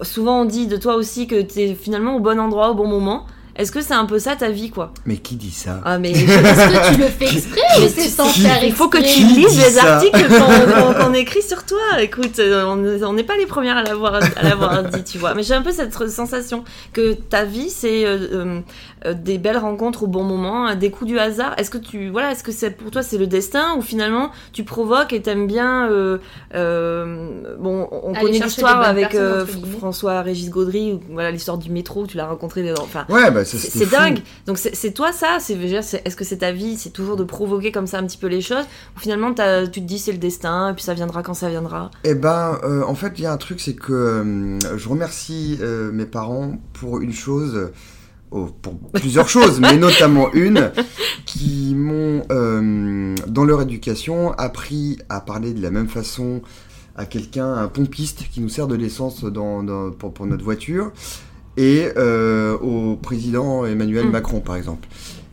Souvent, 0.00 0.40
on 0.40 0.44
dit 0.46 0.66
de 0.66 0.78
toi 0.78 0.94
aussi 0.94 1.26
que 1.26 1.42
tu 1.42 1.60
es 1.60 1.74
finalement 1.74 2.16
au 2.16 2.20
bon 2.20 2.40
endroit 2.40 2.70
au 2.70 2.74
bon 2.74 2.88
moment. 2.88 3.26
Est-ce 3.60 3.72
que 3.72 3.80
c'est 3.80 3.94
un 3.94 4.06
peu 4.06 4.18
ça 4.18 4.36
ta 4.36 4.48
vie, 4.50 4.70
quoi? 4.70 4.92
Mais 5.06 5.18
qui 5.18 5.36
dit 5.36 5.50
ça? 5.50 5.80
Ah, 5.84 5.98
mais. 5.98 6.10
Est-ce 6.12 6.24
que 6.24 6.94
tu 6.94 7.00
le 7.00 7.06
fais 7.06 7.26
exprès 7.26 7.60
ou 7.78 7.88
c'est 7.88 8.08
sans 8.08 8.26
faire 8.28 8.64
Il 8.64 8.72
faut 8.72 8.88
que 8.88 8.98
tu 8.98 9.22
lises 9.22 9.58
les 9.58 9.78
articles 9.78 10.26
qu'on 11.00 11.14
écrit 11.14 11.42
sur 11.42 11.64
toi. 11.64 11.78
Écoute, 12.00 12.38
euh, 12.38 12.64
on 12.64 13.12
n'est 13.12 13.24
pas 13.24 13.36
les 13.36 13.46
premières 13.46 13.76
à 13.76 13.82
l'avoir 13.82 14.14
à 14.14 14.42
l'avoir 14.42 14.82
dit, 14.84 15.04
tu 15.04 15.18
vois. 15.18 15.34
Mais 15.34 15.42
j'ai 15.42 15.54
un 15.54 15.62
peu 15.62 15.72
cette 15.72 15.92
sensation 16.08 16.64
que 16.92 17.12
ta 17.12 17.44
vie, 17.44 17.70
c'est 17.70 18.04
euh, 18.06 18.60
euh, 19.06 19.14
des 19.14 19.38
belles 19.38 19.58
rencontres 19.58 20.04
au 20.04 20.06
bon 20.06 20.24
moment, 20.24 20.74
des 20.74 20.90
coups 20.90 21.10
du 21.10 21.18
hasard. 21.18 21.54
Est-ce 21.58 21.70
que 21.70 21.78
tu, 21.78 22.08
voilà, 22.10 22.32
est-ce 22.32 22.42
que 22.42 22.52
c'est 22.52 22.70
pour 22.70 22.90
toi 22.90 23.02
c'est 23.02 23.18
le 23.18 23.26
destin 23.26 23.74
ou 23.76 23.82
finalement 23.82 24.30
tu 24.52 24.64
provoques 24.64 25.12
et 25.12 25.22
t'aimes 25.22 25.46
bien. 25.46 25.88
euh, 25.90 26.18
euh, 26.54 27.56
bon, 27.58 27.88
on 27.90 28.12
Aller 28.12 28.20
connaît 28.20 28.38
l'histoire 28.38 28.82
avec 28.82 29.14
euh. 29.14 29.46
François 29.78 30.22
Régis 30.22 30.50
Gaudry, 30.50 30.94
ou, 30.94 31.00
voilà 31.10 31.30
l'histoire 31.30 31.58
du 31.58 31.70
métro, 31.70 32.02
où 32.02 32.06
tu 32.06 32.16
l'as 32.16 32.26
rencontré. 32.26 32.72
Enfin, 32.78 33.04
Ouais, 33.08 33.30
bah 33.30 33.44
c'est 33.58 33.90
dingue. 33.90 34.20
Donc 34.46 34.58
c'est 34.58 34.92
toi 34.92 35.12
ça 35.12 35.38
est-ce 35.38 36.16
que 36.16 36.24
c'est 36.24 36.38
ta 36.38 36.52
vie 36.52 36.76
C'est 36.76 36.90
toujours 36.90 37.16
de 37.16 37.24
provoquer 37.24 37.72
comme 37.72 37.86
ça 37.86 37.98
un 37.98 38.06
petit 38.06 38.18
peu 38.18 38.26
les 38.28 38.40
choses 38.40 38.64
Ou 38.96 39.00
finalement 39.00 39.30
tu 39.30 39.34
te 39.70 39.80
dis 39.80 39.98
c'est 39.98 40.12
le 40.12 40.18
destin 40.18 40.70
et 40.70 40.74
puis 40.74 40.82
ça 40.82 40.94
viendra 40.94 41.22
quand 41.22 41.34
ça 41.34 41.48
viendra? 41.48 41.90
Eh 42.04 42.14
ben, 42.14 42.58
euh, 42.64 42.82
en 42.86 42.94
fait, 42.94 43.12
il 43.18 43.22
y 43.22 43.26
a 43.26 43.32
un 43.32 43.36
truc, 43.36 43.60
c'est 43.60 43.74
que 43.74 43.92
euh, 43.92 44.58
je 44.76 44.88
remercie 44.88 45.58
euh, 45.60 45.90
mes 45.92 46.06
parents 46.06 46.52
pour 46.72 47.00
une 47.00 47.12
chose, 47.12 47.70
oh, 48.30 48.48
pour 48.62 48.78
plusieurs 48.92 49.28
choses, 49.36 49.60
mais 49.60 49.76
notamment 49.76 50.32
une, 50.32 50.70
qui 51.26 51.74
m'ont, 51.74 52.22
dans 53.26 53.44
leur 53.44 53.62
éducation, 53.62 54.32
appris 54.32 54.98
à 55.08 55.20
parler 55.20 55.52
de 55.52 55.62
la 55.62 55.70
même 55.70 55.88
façon 55.88 56.42
à 56.96 57.06
quelqu'un, 57.06 57.54
un 57.54 57.68
pompiste 57.68 58.24
qui 58.30 58.40
nous 58.40 58.48
sert 58.48 58.66
de 58.66 58.74
l'essence 58.74 59.24
dans, 59.24 59.62
dans- 59.62 59.90
pour, 59.90 60.12
pour 60.12 60.26
notre 60.26 60.44
voiture, 60.44 60.92
et 61.56 61.88
euh, 61.96 62.56
au 62.58 62.96
président 62.96 63.64
Emmanuel 63.66 64.06
Mm. 64.06 64.10
Macron, 64.10 64.40
par 64.40 64.56
exemple. 64.56 64.88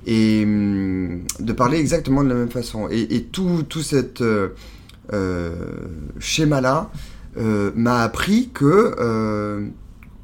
Et 0.06 0.44
hum, 0.46 1.22
de 1.40 1.54
parler 1.54 1.80
exactement 1.80 2.24
de 2.24 2.30
la 2.30 2.36
même 2.36 2.50
façon. 2.52 2.88
Et, 2.90 3.16
et 3.16 3.24
tout, 3.24 3.64
tout 3.68 3.82
cette... 3.82 4.22
euh, 4.22 4.50
euh, 5.14 5.52
schéma-là 6.20 6.90
m'a 7.76 8.02
appris 8.02 8.50
que 8.54 8.94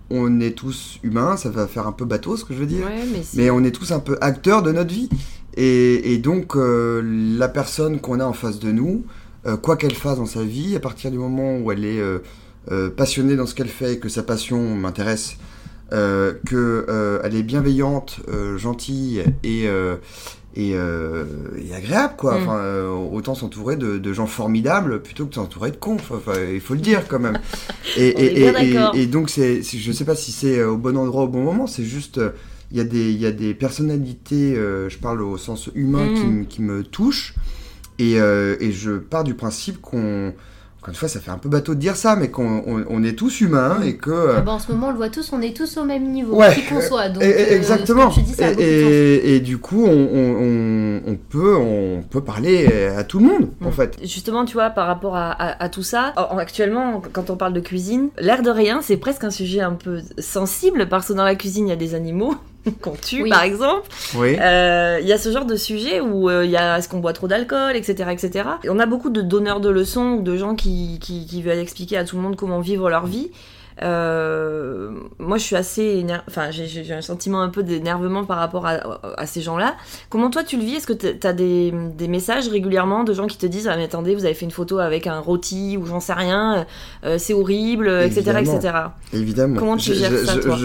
on 0.10 0.40
est 0.42 0.52
tous 0.52 1.00
humains, 1.04 1.38
ça 1.38 1.50
va 1.50 1.68
faire 1.68 1.88
un 1.88 1.92
peu 1.92 2.06
bateau 2.06 2.38
ce 2.38 2.46
que 2.46 2.54
je 2.54 2.60
veux 2.60 2.66
dire, 2.66 2.86
Ouais, 2.86 3.04
mais, 3.36 3.50
on 3.50 3.64
est 3.64 3.72
tous 3.72 3.92
un 3.92 4.00
peu 4.00 4.18
acteurs 4.22 4.62
de 4.62 4.72
notre 4.72 4.94
vie. 4.94 5.10
Et, 5.56 6.14
et 6.14 6.18
donc 6.18 6.56
euh, 6.56 7.02
la 7.38 7.48
personne 7.48 8.00
qu'on 8.00 8.20
a 8.20 8.26
en 8.26 8.34
face 8.34 8.60
de 8.60 8.72
nous, 8.72 9.04
euh, 9.48 9.58
quoi 9.58 9.76
qu'elle 9.78 9.94
fasse 9.96 10.18
dans 10.18 10.26
sa 10.26 10.44
vie, 10.44 10.76
à 10.76 10.80
partir 10.80 11.12
du 11.12 11.18
moment 11.18 11.58
où 11.58 11.72
elle 11.72 11.86
est 11.86 12.00
euh, 12.02 12.90
passionnée 12.90 13.36
dans 13.36 13.46
ce 13.46 13.56
qu'elle 13.56 13.68
fait 13.70 13.94
et 13.94 14.00
que 14.00 14.10
sa 14.10 14.24
passion 14.24 14.76
m'intéresse, 14.76 15.36
euh, 15.94 16.34
qu'elle 16.50 17.36
est 17.36 17.44
bienveillante, 17.44 18.18
euh, 18.30 18.58
gentille 18.58 19.24
et, 19.44 19.68
euh, 19.68 19.96
et, 20.56 20.72
euh, 20.76 21.26
et 21.58 21.74
agréable, 21.74 22.14
quoi. 22.18 22.38
Mm. 22.38 22.42
Enfin, 22.44 22.58
euh, 22.58 22.90
autant 22.90 23.36
s'entourer 23.36 23.76
de, 23.76 23.98
de 23.98 24.14
gens 24.14 24.28
formidables 24.28 25.02
plutôt 25.02 25.26
que 25.26 25.36
s'entourer 25.36 25.72
de 25.72 25.78
cons. 25.78 25.98
Enfin, 26.12 26.34
il 26.54 26.62
faut 26.62 26.74
le 26.74 26.80
dire 26.82 27.08
quand 27.08 27.20
même. 27.20 27.40
Et, 27.98 29.06
donc, 29.08 29.30
c'est, 29.30 29.62
je 29.62 29.92
sais 29.92 30.06
pas 30.06 30.16
si 30.16 30.32
c'est 30.32 30.60
euh, 30.60 30.72
au 30.72 30.78
bon 30.78 30.98
endroit 30.98 31.24
au 31.24 31.28
bon 31.28 31.44
moment, 31.44 31.68
c'est 31.68 31.84
juste. 31.84 32.18
euh, 32.18 32.32
Il 32.72 32.78
y, 32.78 32.82
a 32.82 32.86
des- 32.86 33.12
il 33.12 33.20
y 33.22 33.28
a 33.28 33.32
des 33.32 33.54
personnalités, 33.54 34.56
euh, 34.58 34.90
je 34.90 34.98
parle 34.98 35.22
au 35.22 35.38
sens 35.38 35.70
humain, 35.76 36.08
qui, 36.16 36.24
Mm. 36.26 36.40
me- 36.40 36.44
qui 36.46 36.62
me 36.64 36.84
touchent. 36.84 37.36
Et, 38.00 38.20
euh, 38.20 38.56
et 38.60 38.72
je 38.72 38.92
pars 38.98 39.24
du 39.24 39.36
principe 39.36 39.80
qu'on. 39.80 40.34
Encore 40.84 40.92
une 40.92 40.98
fois, 40.98 41.08
ça 41.08 41.22
fait 41.22 41.32
un 41.32 41.38
peu 41.38 41.48
bateau 41.48 41.75
de 41.75 41.80
dire 41.80 41.96
ça, 41.96 42.18
mais 42.18 42.30
qu'on 42.30 42.62
on, 42.68 42.84
on 42.90 43.04
est 43.06 43.18
tous 43.18 43.40
humains 43.40 43.78
et 43.86 43.96
que. 43.96 44.10
euh, 44.12 44.34
Ah 44.40 44.42
bah, 44.42 44.52
en 44.52 44.60
ce 44.60 44.70
moment, 44.70 44.88
on 44.88 44.92
le 44.92 44.98
voit 44.98 45.08
tous, 45.08 45.32
on 45.32 45.42
est 45.42 45.56
tous 45.56 45.78
au 45.78 45.86
même 45.86 46.12
niveau, 46.12 46.36
Ouais. 46.36 46.54
qui 46.54 46.62
qu'on 46.63 46.82
soit. 46.82 47.08
Donc, 47.08 47.24
et- 47.24 47.28
et- 47.30 47.54
euh, 47.54 47.56
exactement. 47.56 48.10
dis, 48.10 48.34
ça 48.34 48.52
et, 48.52 49.40
du 49.40 49.60
coup, 49.60 49.86
on, 49.86 49.90
on- 49.90 50.36
on- 50.42 51.02
on 51.08 51.15
peut, 51.15 51.56
on 51.56 52.04
peut 52.10 52.19
parler 52.19 52.67
à 52.98 53.06
tout 53.06 53.19
le 53.19 53.26
monde, 53.28 53.50
en 53.63 53.69
Mm. 53.69 53.72
fait. 53.72 53.98
Justement, 54.02 54.43
tu 54.43 54.56
vois, 54.56 54.72
par 54.72 54.88
rapport 54.88 55.15
à, 55.15 55.32
à- 55.32 55.63
à 55.63 55.69
tout 55.69 55.84
ça, 55.84 56.12
en- 56.17 56.38
actuellement, 56.38 57.02
quand 57.13 57.30
on 57.30 57.38
parle 57.38 57.54
de 57.54 57.62
cuisine, 57.62 58.10
l'air 58.19 58.41
de 58.41 58.50
rien, 58.50 58.82
c'est 58.82 58.98
presque 58.98 59.24
un 59.24 59.32
sujet 59.32 59.62
un 59.62 59.76
peu 59.76 60.00
sensible 60.19 60.89
parce 60.89 61.08
que 61.08 61.13
dans 61.13 61.24
la 61.24 61.36
cuisine, 61.36 61.67
il 61.67 61.69
y 61.69 61.74
a 61.74 61.78
des 61.78 61.96
animaux 61.96 62.36
qu'on 62.82 62.93
tue, 62.95 63.23
Oui. 63.23 63.30
par 63.30 63.43
exemple. 63.43 63.88
Oui. 64.15 64.38
Euh, 64.39 64.99
Il 65.02 65.08
y 65.08 65.13
a 65.13 65.17
ce 65.17 65.32
genre 65.32 65.45
de 65.45 65.56
sujet 65.56 65.99
où 66.02 66.30
euh, 66.30 66.45
il 66.45 66.52
y 66.52 66.58
a 66.58 66.78
est-ce 66.78 66.88
qu'on 66.89 66.99
boit 66.99 67.13
trop 67.13 67.28
d'alcool, 67.28 67.76
etc., 67.76 68.10
etc. 68.12 68.45
Et 68.63 68.69
on 68.69 68.80
a 68.80 68.86
beaucoup 68.86 69.10
de 69.10 69.21
donneurs 69.21 69.60
de 69.60 69.69
leçons 69.69 70.17
ou 70.19 70.21
de 70.21 70.38
gens 70.38 70.56
qui, 70.56 70.99
qui, 71.02 71.26
qui 71.26 71.41
veulent 71.41 71.58
expliquer 71.60 71.97
à 71.97 72.06
tout 72.06 72.15
le 72.15 72.21
monde 72.21 72.36
comment 72.36 72.60
vivre 72.62 72.89
leur 72.89 73.06
vie. 73.06 73.32
Euh, 73.82 74.91
moi, 75.19 75.38
je 75.38 75.43
suis 75.43 75.56
assez, 75.56 75.84
éner- 76.04 76.21
enfin, 76.28 76.52
j'ai- 76.52 76.67
j'ai 76.67 76.84
j'ai 76.84 76.93
un 76.93 77.02
sentiment 77.02 77.41
un 77.41 77.49
peu 77.49 77.63
d'énervement 77.63 78.23
par 78.23 78.38
rapport 78.38 78.65
à, 78.67 78.99
à 79.17 79.26
ces 79.26 79.41
gens-là. 79.41 79.76
Comment 80.10 80.30
toi 80.30 80.43
tu 80.43 80.58
le 80.58 80.63
vis? 80.63 80.76
Est-ce 80.76 80.88
que 80.88 80.93
tu 80.93 81.28
as 81.28 81.34
des, 81.34 81.73
des 81.97 82.08
messages 82.08 82.47
régulièrement 82.49 83.04
de 83.04 83.13
gens 83.13 83.28
qui 83.28 83.38
te 83.38 83.45
disent 83.47 83.67
ah 83.67 83.76
mais 83.76 83.86
attendez, 83.86 84.13
vous 84.15 84.26
avez 84.26 84.36
fait 84.36 84.45
une 84.45 84.52
photo 84.52 84.78
avec 84.78 85.08
un 85.08 85.19
rôti 85.19 85.76
ou 85.78 85.86
j'en 85.86 85.99
sais 85.99 86.13
rien, 86.13 86.65
euh, 87.06 87.17
c'est 87.17 87.34
horrible, 87.34 87.89
etc., 87.89 88.19
Évidemment. 88.38 88.56
etc. 88.60 88.73
Évidemment. 89.13 89.60
Comment 89.60 89.78
tu 89.78 89.89
Je- 89.93 89.99
gères 89.99 90.12
je, 90.12 90.17
ça, 90.26 90.34
je, 90.36 90.39
toi? 90.41 90.56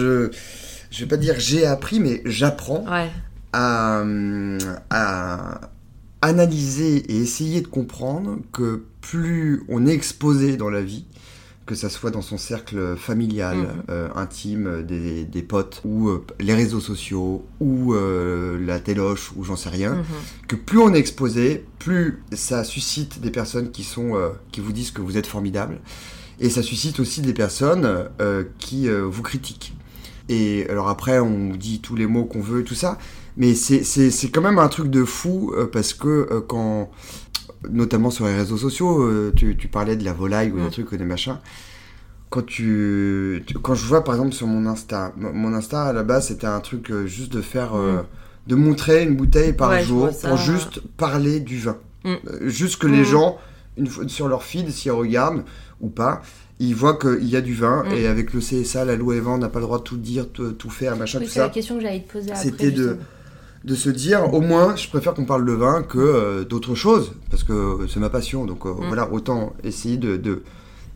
Je, 0.91 0.99
vais 1.01 1.07
pas 1.07 1.17
dire 1.17 1.35
j'ai 1.37 1.65
appris, 1.65 1.99
mais 1.99 2.21
j'apprends 2.25 2.83
Ouais. 2.91 3.09
à, 3.53 4.03
à 4.89 5.61
analyser 6.21 6.97
et 7.11 7.17
essayer 7.17 7.61
de 7.61 7.67
comprendre 7.67 8.37
que 8.51 8.83
plus 9.01 9.63
on 9.69 9.85
est 9.87 9.93
exposé 9.93 10.57
dans 10.57 10.69
la 10.69 10.81
vie, 10.81 11.05
que 11.65 11.75
ça 11.75 11.87
soit 11.87 12.09
dans 12.11 12.21
son 12.23 12.37
cercle 12.37 12.95
familial, 12.97 13.57
Mhm. 13.57 13.67
euh, 13.91 14.07
intime, 14.15 14.67
euh, 14.67 14.81
des, 14.83 15.23
des 15.23 15.43
potes, 15.43 15.81
ou 15.85 16.09
euh, 16.09 16.25
les 16.39 16.53
réseaux 16.55 16.79
sociaux, 16.79 17.45
ou 17.59 17.93
euh, 17.93 18.57
la 18.65 18.79
téloche, 18.79 19.31
ou 19.35 19.43
j'en 19.43 19.55
sais 19.55 19.69
rien, 19.69 19.93
Mhm. 19.95 20.03
que 20.47 20.55
plus 20.55 20.79
on 20.79 20.93
est 20.93 20.97
exposé, 20.99 21.63
plus 21.77 22.21
ça 22.33 22.63
suscite 22.63 23.21
des 23.21 23.29
personnes 23.31 23.69
qui 23.71 23.83
sont 23.83 24.15
euh, 24.15 24.29
qui 24.51 24.61
vous 24.61 24.71
disent 24.73 24.91
que 24.91 25.01
vous 25.01 25.15
êtes 25.17 25.27
formidable, 25.27 25.79
et 26.39 26.49
ça 26.49 26.63
suscite 26.63 26.99
aussi 26.99 27.21
des 27.21 27.33
personnes 27.33 27.85
euh, 28.19 28.43
qui 28.57 28.89
euh, 28.89 29.01
vous 29.05 29.21
critiquent. 29.21 29.73
Et 30.29 30.65
alors 30.69 30.87
après, 30.89 31.19
on 31.19 31.49
dit 31.49 31.81
tous 31.81 31.95
les 31.95 32.05
mots 32.07 32.23
qu'on 32.25 32.39
veut, 32.41 32.63
tout 32.63 32.75
ça, 32.75 32.97
mais 33.35 33.53
c'est 33.55 34.29
quand 34.31 34.41
même 34.41 34.59
un 34.59 34.67
truc 34.69 34.89
de 34.89 35.03
fou 35.03 35.51
euh, 35.57 35.65
parce 35.65 35.93
que 35.93 36.27
euh, 36.31 36.41
quand 36.47 36.89
notamment 37.69 38.09
sur 38.11 38.25
les 38.27 38.35
réseaux 38.35 38.57
sociaux, 38.57 39.01
euh, 39.03 39.33
tu, 39.35 39.57
tu 39.57 39.67
parlais 39.67 39.95
de 39.97 40.05
la 40.05 40.13
volaille 40.13 40.51
ou 40.51 40.57
Mm. 40.59 40.65
des 40.65 40.71
trucs 40.71 40.91
ou 40.91 40.97
des 40.97 41.03
machins. 41.05 41.37
Quand 42.29 42.45
tu, 42.45 43.43
tu- 43.47 43.55
quand 43.55 43.73
je 43.73 43.85
vois 43.85 44.03
par 44.03 44.13
exemple 44.15 44.33
sur 44.33 44.45
mon 44.45 44.67
Insta, 44.67 45.13
mon 45.17 45.51
Insta 45.53 45.85
à 45.85 45.93
la 45.93 46.03
base 46.03 46.27
c'était 46.27 46.45
un 46.47 46.59
truc 46.59 46.93
juste 47.05 47.33
de 47.33 47.41
faire, 47.41 47.71
de 48.47 48.55
montrer 48.55 49.03
une 49.03 49.15
bouteille 49.15 49.53
par 49.53 49.69
Mm. 49.69 49.73
Ouais, 49.73 49.83
jour 49.83 50.09
ça. 50.13 50.29
pour 50.29 50.37
juste 50.37 50.79
parler 50.95 51.39
du 51.39 51.57
vin, 51.57 51.77
Mm. 52.05 52.13
Juste 52.43 52.77
que 52.79 52.87
Mm. 52.87 52.91
les 52.91 53.03
gens 53.03 53.37
une 53.77 53.87
fois 53.87 54.07
sur 54.07 54.27
leur 54.27 54.43
feed 54.43 54.69
s'ils 54.69 54.91
regardent 54.91 55.43
ou 55.81 55.89
pas, 55.89 56.21
ils 56.59 56.75
voient 56.75 56.97
qu'il 56.97 57.27
y 57.29 57.35
a 57.35 57.41
du 57.41 57.53
vin 57.53 57.83
Mm. 57.85 57.93
et 57.93 58.07
avec 58.07 58.33
le 58.33 58.39
CSA, 58.41 58.85
la 58.85 58.95
loi 58.95 59.15
Evan, 59.15 59.39
n'a 59.39 59.49
pas 59.49 59.59
le 59.59 59.65
droit 59.65 59.79
de 59.79 59.83
tout 59.83 59.97
dire, 59.97 60.27
tout, 60.29 60.51
tout 60.51 60.69
faire, 60.69 60.95
machin, 60.97 61.19
Oui, 61.19 61.25
tout 61.25 61.31
c'est 61.31 61.39
la 61.39 61.49
question 61.49 61.75
que 61.77 61.81
j'allais 61.81 62.01
te 62.03 62.11
poser 62.11 62.31
c'était 62.35 62.71
de, 62.71 62.97
de 63.63 63.75
se 63.75 63.89
dire 63.89 64.33
au 64.33 64.41
moins 64.41 64.75
je 64.75 64.87
préfère 64.89 65.13
qu'on 65.13 65.25
parle 65.25 65.45
de 65.45 65.51
vin 65.53 65.83
que 65.83 65.97
euh, 65.99 66.43
d'autres 66.45 66.75
choses 66.75 67.13
parce 67.29 67.43
que 67.43 67.77
c'est 67.91 67.99
ma 67.99 68.09
passion 68.09 68.45
donc 68.45 68.65
euh, 68.65 68.73
Mm. 68.73 68.87
voilà 68.87 69.11
autant 69.11 69.53
essayer 69.63 69.97
de, 69.97 70.15
de 70.17 70.43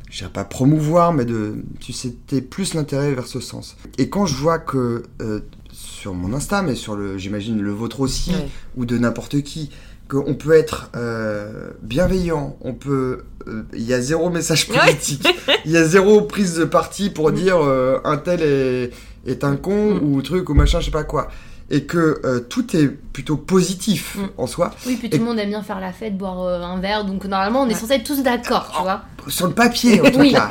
je 0.09 0.19
dirais 0.19 0.31
pas 0.31 0.43
promouvoir 0.45 1.11
mais 1.13 1.25
de 1.25 1.55
susciter 1.79 2.41
plus 2.41 2.73
l'intérêt 2.73 3.13
vers 3.13 3.27
ce 3.27 3.39
sens 3.39 3.75
et 3.97 4.09
quand 4.09 4.25
je 4.25 4.35
vois 4.35 4.59
que 4.59 5.03
euh, 5.21 5.39
sur 5.71 6.13
mon 6.13 6.33
Insta 6.33 6.61
mais 6.61 6.75
sur 6.75 6.95
le 6.95 7.17
j'imagine 7.17 7.59
le 7.61 7.71
vôtre 7.71 7.99
aussi 8.01 8.31
Ouais. 8.31 8.47
ou 8.77 8.85
de 8.85 8.97
n'importe 8.97 9.41
qui 9.41 9.69
qu'on 10.13 10.35
peut 10.35 10.53
être 10.53 10.91
euh, 10.95 11.69
bienveillant, 11.81 12.55
on 12.61 12.73
peut, 12.73 13.23
euh, 13.47 13.63
il 13.73 13.81
y 13.83 13.93
a 13.93 14.01
zéro 14.01 14.29
message 14.29 14.67
politique, 14.67 15.27
il 15.65 15.71
y 15.71 15.77
a 15.77 15.83
zéro 15.85 16.21
prise 16.21 16.55
de 16.57 16.65
parti 16.65 17.09
pour 17.09 17.31
Mm. 17.31 17.35
dire 17.35 17.57
euh, 17.61 17.97
un 18.03 18.17
tel 18.17 18.41
est, 18.41 18.91
est 19.25 19.43
un 19.43 19.55
con 19.55 19.95
Mm. 19.95 19.99
ou 20.03 20.21
truc 20.21 20.49
ou 20.49 20.53
machin, 20.53 20.79
je 20.79 20.85
sais 20.85 20.91
pas 20.91 21.03
quoi, 21.03 21.29
et 21.71 21.85
que 21.85 22.21
euh, 22.25 22.39
tout 22.41 22.75
est 22.75 22.87
plutôt 22.87 23.37
positif 23.37 24.17
Mm. 24.19 24.25
en 24.37 24.47
soi. 24.47 24.71
Oui, 24.85 24.97
puis 24.97 25.09
tout 25.09 25.17
le 25.17 25.23
monde 25.25 25.39
aime 25.39 25.49
bien 25.49 25.63
faire 25.63 25.79
la 25.79 25.91
fête, 25.93 26.15
boire 26.17 26.41
euh, 26.43 26.61
un 26.61 26.79
verre, 26.79 27.05
donc 27.05 27.25
normalement 27.25 27.63
on 27.63 27.65
est 27.69 27.73
Ouais. 27.73 27.79
censé 27.79 27.93
être 27.93 28.03
tous 28.03 28.21
d'accord, 28.21 28.71
tu 28.75 28.81
vois. 28.83 29.01
sur 29.29 29.47
le 29.47 29.53
papier 29.53 29.99
en 30.01 30.05
tout 30.11 30.19
Oui. 30.19 30.31
cas. 30.33 30.49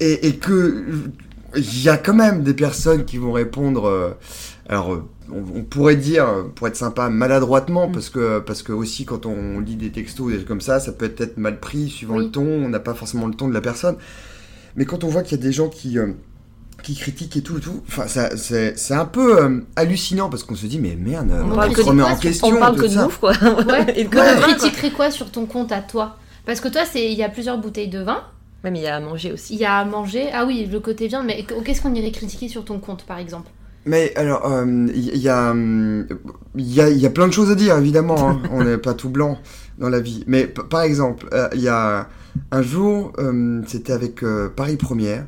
Et, 0.00 0.26
et 0.28 0.36
que 0.36 0.84
il 1.54 1.82
y 1.82 1.90
a 1.90 1.98
quand 1.98 2.14
même 2.14 2.42
des 2.44 2.54
personnes 2.54 3.04
qui 3.04 3.18
vont 3.18 3.32
répondre. 3.32 4.16
Alors, 4.68 4.92
euh, 4.94 5.04
on, 5.30 5.42
on 5.58 5.62
pourrait 5.64 5.96
dire, 5.96 6.26
euh, 6.28 6.42
pour 6.54 6.68
être 6.68 6.76
sympa, 6.76 7.08
maladroitement, 7.08 7.88
Mm. 7.88 7.92
parce 7.92 8.10
que 8.10 8.38
parce 8.40 8.62
que 8.62 8.72
aussi 8.72 9.04
quand 9.04 9.26
on 9.26 9.60
lit 9.60 9.76
des 9.76 9.90
textos 9.90 10.26
ou 10.26 10.30
des 10.30 10.36
trucs 10.36 10.48
comme 10.48 10.60
ça, 10.60 10.78
ça 10.80 10.92
peut 10.92 11.12
être 11.18 11.36
mal 11.36 11.58
pris 11.60 11.88
suivant 11.88 12.16
Oui. 12.16 12.24
le 12.26 12.30
ton. 12.30 12.44
On 12.46 12.68
n'a 12.68 12.80
pas 12.80 12.94
forcément 12.94 13.26
le 13.26 13.34
ton 13.34 13.48
de 13.48 13.54
la 13.54 13.60
personne. 13.60 13.96
Mais 14.76 14.84
quand 14.84 15.04
on 15.04 15.08
voit 15.08 15.22
qu'il 15.22 15.36
y 15.36 15.40
a 15.40 15.42
des 15.44 15.52
gens 15.52 15.68
qui, 15.68 15.98
euh, 15.98 16.12
qui 16.82 16.94
critiquent 16.96 17.36
et 17.36 17.42
tout, 17.42 17.58
et 17.58 17.60
tout, 17.60 17.82
enfin, 17.88 18.06
ça- 18.08 18.36
c'est 18.36 18.78
c'est 18.78 18.94
un 18.94 19.04
peu 19.04 19.42
euh, 19.42 19.60
hallucinant 19.76 20.30
parce 20.30 20.44
qu'on 20.44 20.54
se 20.54 20.66
dit, 20.66 20.78
mais 20.78 20.96
merde, 20.96 21.30
On 21.32 21.52
on, 21.52 21.54
parle 21.56 21.76
se 21.76 21.80
remet 21.82 22.02
quoi 22.02 22.12
en 22.12 22.16
question. 22.16 22.48
On 22.48 22.56
parle 22.58 22.76
tout 22.76 22.82
que 22.82 22.86
de 22.88 22.92
ça. 22.92 23.04
bouffe, 23.04 23.18
quoi. 23.18 23.32
Ouais. 23.32 24.00
Et 24.00 24.04
Tu 24.04 24.08
que 24.10 24.16
de 24.16 24.20
vin, 24.22 24.34
quoi. 24.40 24.54
critiquerais 24.54 24.90
quoi 24.90 25.10
sur 25.10 25.30
ton 25.30 25.46
compte 25.46 25.72
à 25.72 25.80
toi? 25.80 26.16
Parce 26.46 26.60
que 26.60 26.68
toi, 26.68 26.82
c'est 26.90 27.04
il 27.12 27.18
y 27.18 27.22
a 27.22 27.28
plusieurs 27.28 27.58
bouteilles 27.58 27.88
de 27.90 28.00
vin, 28.00 28.22
Ouais, 28.64 28.70
mais 28.70 28.78
il 28.78 28.82
y 28.82 28.86
a 28.88 28.96
à 28.96 29.00
manger 29.00 29.32
aussi. 29.32 29.54
il 29.54 29.60
y 29.60 29.64
a 29.64 29.78
à 29.78 29.84
manger. 29.84 30.28
Ah 30.32 30.44
oui, 30.46 30.66
le 30.70 30.78
côté 30.80 31.08
viande, 31.08 31.26
mais 31.26 31.44
qu'est-ce 31.64 31.82
qu'on 31.82 31.94
irait 31.94 32.10
critiquer 32.12 32.48
sur 32.48 32.64
ton 32.64 32.78
compte, 32.78 33.02
par 33.04 33.18
exemple? 33.18 33.48
Mais 33.84 34.12
alors, 34.16 34.50
euh, 34.50 34.86
il 34.94 35.16
y, 35.16 35.28
a, 35.28 35.52
il 35.54 36.72
y, 36.72 36.80
a, 36.80 36.88
y 36.88 37.06
a 37.06 37.10
plein 37.10 37.26
de 37.26 37.32
choses 37.32 37.50
à 37.50 37.54
dire, 37.54 37.76
évidemment. 37.76 38.30
hein. 38.30 38.42
on 38.52 38.62
n'est 38.64 38.78
pas 38.78 38.94
tout 38.94 39.10
blanc 39.10 39.38
dans 39.78 39.88
la 39.88 40.00
vie. 40.00 40.22
Mais 40.26 40.46
par 40.46 40.82
exemple, 40.82 41.26
euh, 41.32 41.48
il 41.54 41.60
y 41.62 41.68
a 41.68 42.08
un 42.50 42.62
jour, 42.62 43.12
euh, 43.18 43.60
c'était 43.66 43.92
avec 43.92 44.22
euh, 44.22 44.48
Paris 44.48 44.76
Première, 44.76 45.26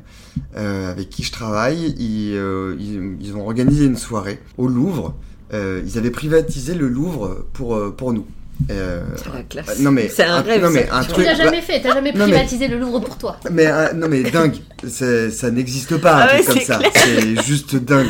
euh, 0.55 0.89
avec 0.91 1.09
qui 1.09 1.23
je 1.23 1.31
travaille. 1.31 1.93
Ils, 1.97 2.33
euh, 2.35 2.75
ils, 2.79 3.17
ils 3.19 3.35
ont 3.35 3.43
organisé 3.43 3.85
une 3.85 3.97
soirée 3.97 4.39
au 4.57 4.67
Louvre. 4.67 5.15
Euh, 5.53 5.81
ils 5.85 5.97
avaient 5.97 6.09
privatisé 6.11 6.73
le 6.75 6.87
Louvre 6.87 7.45
pour, 7.53 7.75
euh, 7.75 7.93
pour 7.95 8.13
nous. 8.13 8.25
Euh, 8.71 9.03
C'est 9.17 9.33
la 9.33 9.43
classe. 9.43 9.79
non 9.79 9.91
mais 9.91 10.07
C'est 10.07 10.23
un 10.23 10.41
rêve, 10.41 10.63
non 10.63 10.69
mais 10.69 10.87
un 10.89 11.01
tu 11.03 11.09
truc 11.09 11.25
l'as 11.25 11.35
jamais 11.35 11.61
fait, 11.61 11.81
t'as 11.81 11.93
jamais 11.93 12.13
mais- 12.15 12.23
privatisé 12.23 12.67
le 12.67 12.79
Louvre 12.79 13.01
pour 13.01 13.17
toi. 13.17 13.37
mais 13.51 13.67
euh, 13.67 13.93
non 13.93 14.07
mais 14.07 14.23
dingue, 14.23 14.55
ça 14.87 15.51
n'existe 15.51 15.97
pas 15.97 16.13
un 16.15 16.27
Ah 16.29 16.35
ouais, 16.35 16.43
comme 16.43 16.59
ça, 16.61 16.79
c'est 16.95 17.41
juste 17.43 17.75
dingue. 17.75 18.07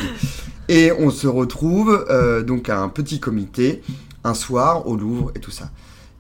Et 0.69 0.91
on 0.97 1.09
se 1.09 1.27
retrouve 1.27 2.05
euh, 2.09 2.41
donc 2.43 2.69
à 2.69 2.79
un 2.79 2.89
petit 2.89 3.19
comité 3.19 3.81
un 4.23 4.33
soir 4.33 4.87
au 4.87 4.95
Louvre 4.95 5.31
et 5.35 5.39
tout 5.39 5.51
ça. 5.51 5.69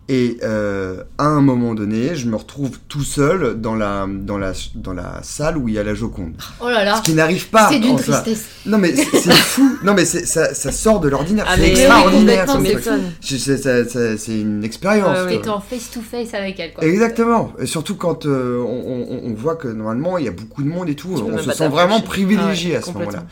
Et 0.07 0.37
euh, 0.43 1.01
à 1.17 1.25
un 1.25 1.41
moment 1.41 1.73
donné, 1.73 2.13
je 2.15 2.27
me 2.27 2.35
retrouve 2.35 2.77
tout 2.87 3.01
seul 3.03 3.59
dans 3.59 3.73
la 3.73 4.05
dans 4.07 4.37
la 4.37 4.51
dans 4.75 4.93
la 4.93 5.19
salle 5.23 5.57
où 5.57 5.67
il 5.67 5.73
y 5.73 5.79
a 5.79 5.83
la 5.83 5.95
Joconde. 5.95 6.33
Oh 6.61 6.69
là 6.69 6.83
là, 6.83 6.97
Ce 6.97 7.01
qui 7.01 7.13
n'arrive 7.15 7.49
pas. 7.49 7.69
c'est 7.71 7.79
d'une 7.79 7.97
soi. 7.97 8.19
tristesse. 8.19 8.45
Non 8.67 8.77
mais 8.77 8.93
c'est 8.95 9.31
fou. 9.33 9.77
Non 9.83 9.95
mais 9.95 10.05
c'est- 10.05 10.27
ça, 10.27 10.53
ça 10.53 10.71
sort 10.71 10.99
de 10.99 11.09
l'ordinaire. 11.09 11.45
Ah, 11.47 11.55
c'est 11.55 11.61
oui, 11.63 11.69
extraordinaire. 11.69 12.59
m'étonne. 12.59 13.01
C'est- 13.19 14.39
une 14.39 14.63
expérience. 14.63 15.17
Ouais. 15.17 15.23
quoi. 15.23 15.31
T'étais 15.37 15.49
en 15.49 15.59
face 15.59 15.89
to 15.91 16.01
face 16.01 16.33
avec 16.35 16.59
elle, 16.59 16.73
quoi. 16.73 16.83
Exactement, 16.85 17.53
et 17.59 17.65
surtout 17.65 17.95
quand 17.95 18.27
euh, 18.27 18.59
on, 18.61 19.25
on- 19.27 19.31
on 19.31 19.33
voit 19.33 19.55
que 19.55 19.67
normalement 19.69 20.19
il 20.19 20.25
y 20.25 20.27
a 20.27 20.31
beaucoup 20.31 20.61
de 20.61 20.69
monde 20.69 20.87
et 20.87 20.95
tout, 20.95 21.15
Tu 21.15 21.23
on 21.23 21.37
se 21.39 21.51
sent 21.51 21.67
vraiment 21.67 22.01
privilégié 22.01 22.73
Ah 22.75 22.75
ouais, 22.75 22.77
à 22.77 22.81
ce 22.85 22.91
moment-là. 22.91 23.23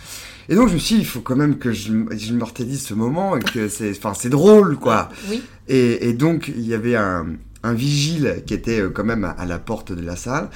Et 0.50 0.56
donc 0.56 0.70
je 0.70 0.74
me 0.74 0.80
suis 0.80 0.96
dit, 0.96 1.02
il 1.02 1.08
faut 1.08 1.22
quand 1.22 1.36
même 1.36 1.58
que 1.58 1.72
je, 1.72 1.92
je 2.16 2.34
mortalise 2.34 2.82
ce 2.86 2.94
moment 2.94 3.38
et 3.38 3.42
que 3.42 3.68
c'est, 3.70 3.92
enfin 3.92 4.14
c'est 4.14 4.30
drôle 4.30 4.78
quoi. 4.78 5.10
Oui. 5.30 5.42
Et, 5.68 6.10
et 6.10 6.14
donc 6.14 6.52
il 6.56 6.66
y 6.68 6.74
avait 6.74 6.96
un, 6.96 7.26
un 7.64 7.74
vigile 7.74 8.44
qui 8.46 8.54
était 8.54 8.82
euh, 8.82 8.90
quand 8.90 9.06
même 9.06 9.24
à, 9.24 9.30
à 9.32 9.46
la 9.46 9.60
porte 9.60 9.92
de 9.94 10.06
la 10.06 10.16
salle 10.16 10.50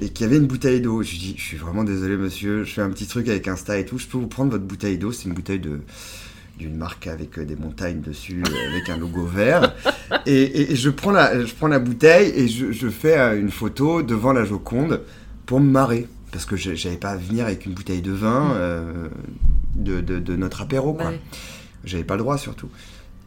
et 0.00 0.08
qui 0.10 0.24
avait 0.24 0.36
une 0.36 0.46
bouteille 0.46 0.80
d'eau. 0.80 1.02
Je 1.02 1.10
lui 1.12 1.18
dis, 1.18 1.34
je 1.38 1.42
suis 1.42 1.56
vraiment 1.56 1.84
désolé 1.84 2.16
monsieur, 2.16 2.64
je 2.64 2.72
fais 2.74 2.82
un 2.82 2.90
petit 2.90 3.06
truc 3.06 3.28
avec 3.28 3.46
Insta 3.48 3.78
et 3.78 3.84
tout, 3.86 3.98
je 3.98 4.06
peux 4.06 4.18
vous 4.18 4.26
prendre 4.26 4.50
votre 4.50 4.64
bouteille 4.64 4.98
d'eau, 4.98 5.12
c'est 5.12 5.24
une 5.28 5.34
bouteille 5.34 5.60
de 5.60 5.80
d'une 6.58 6.76
marque 6.76 7.06
avec 7.06 7.38
euh, 7.38 7.44
des 7.46 7.56
montagnes 7.56 8.02
dessus, 8.02 8.42
euh, 8.46 8.70
avec 8.70 8.90
un 8.90 8.98
logo 8.98 9.24
vert. 9.24 9.74
Et, 10.26 10.42
et- 10.42 10.72
et 10.72 10.76
je, 10.76 10.90
prends 10.90 11.12
la, 11.12 11.46
je 11.46 11.54
prends 11.54 11.68
la 11.68 11.78
bouteille 11.78 12.32
et 12.36 12.48
je, 12.48 12.72
je 12.72 12.88
fais 12.88 13.16
une 13.38 13.50
photo 13.50 14.02
devant 14.02 14.32
la 14.34 14.44
Joconde 14.44 15.00
pour 15.46 15.60
me 15.60 15.70
marrer. 15.70 16.06
Parce 16.32 16.44
que 16.44 16.56
je 16.56 16.74
j'avais 16.74 16.96
pas 16.96 17.10
à 17.10 17.16
venir 17.16 17.44
avec 17.46 17.66
une 17.66 17.72
bouteille 17.72 18.02
de 18.02 18.12
vin 18.12 18.52
euh, 18.54 19.08
de, 19.74 20.00
de- 20.00 20.18
de 20.20 20.36
notre 20.36 20.62
apéro, 20.62 20.92
quoi. 20.94 21.06
Ouais. 21.10 21.20
J'avais 21.84 22.04
pas 22.04 22.14
le 22.16 22.22
droit, 22.22 22.38
surtout. 22.38 22.68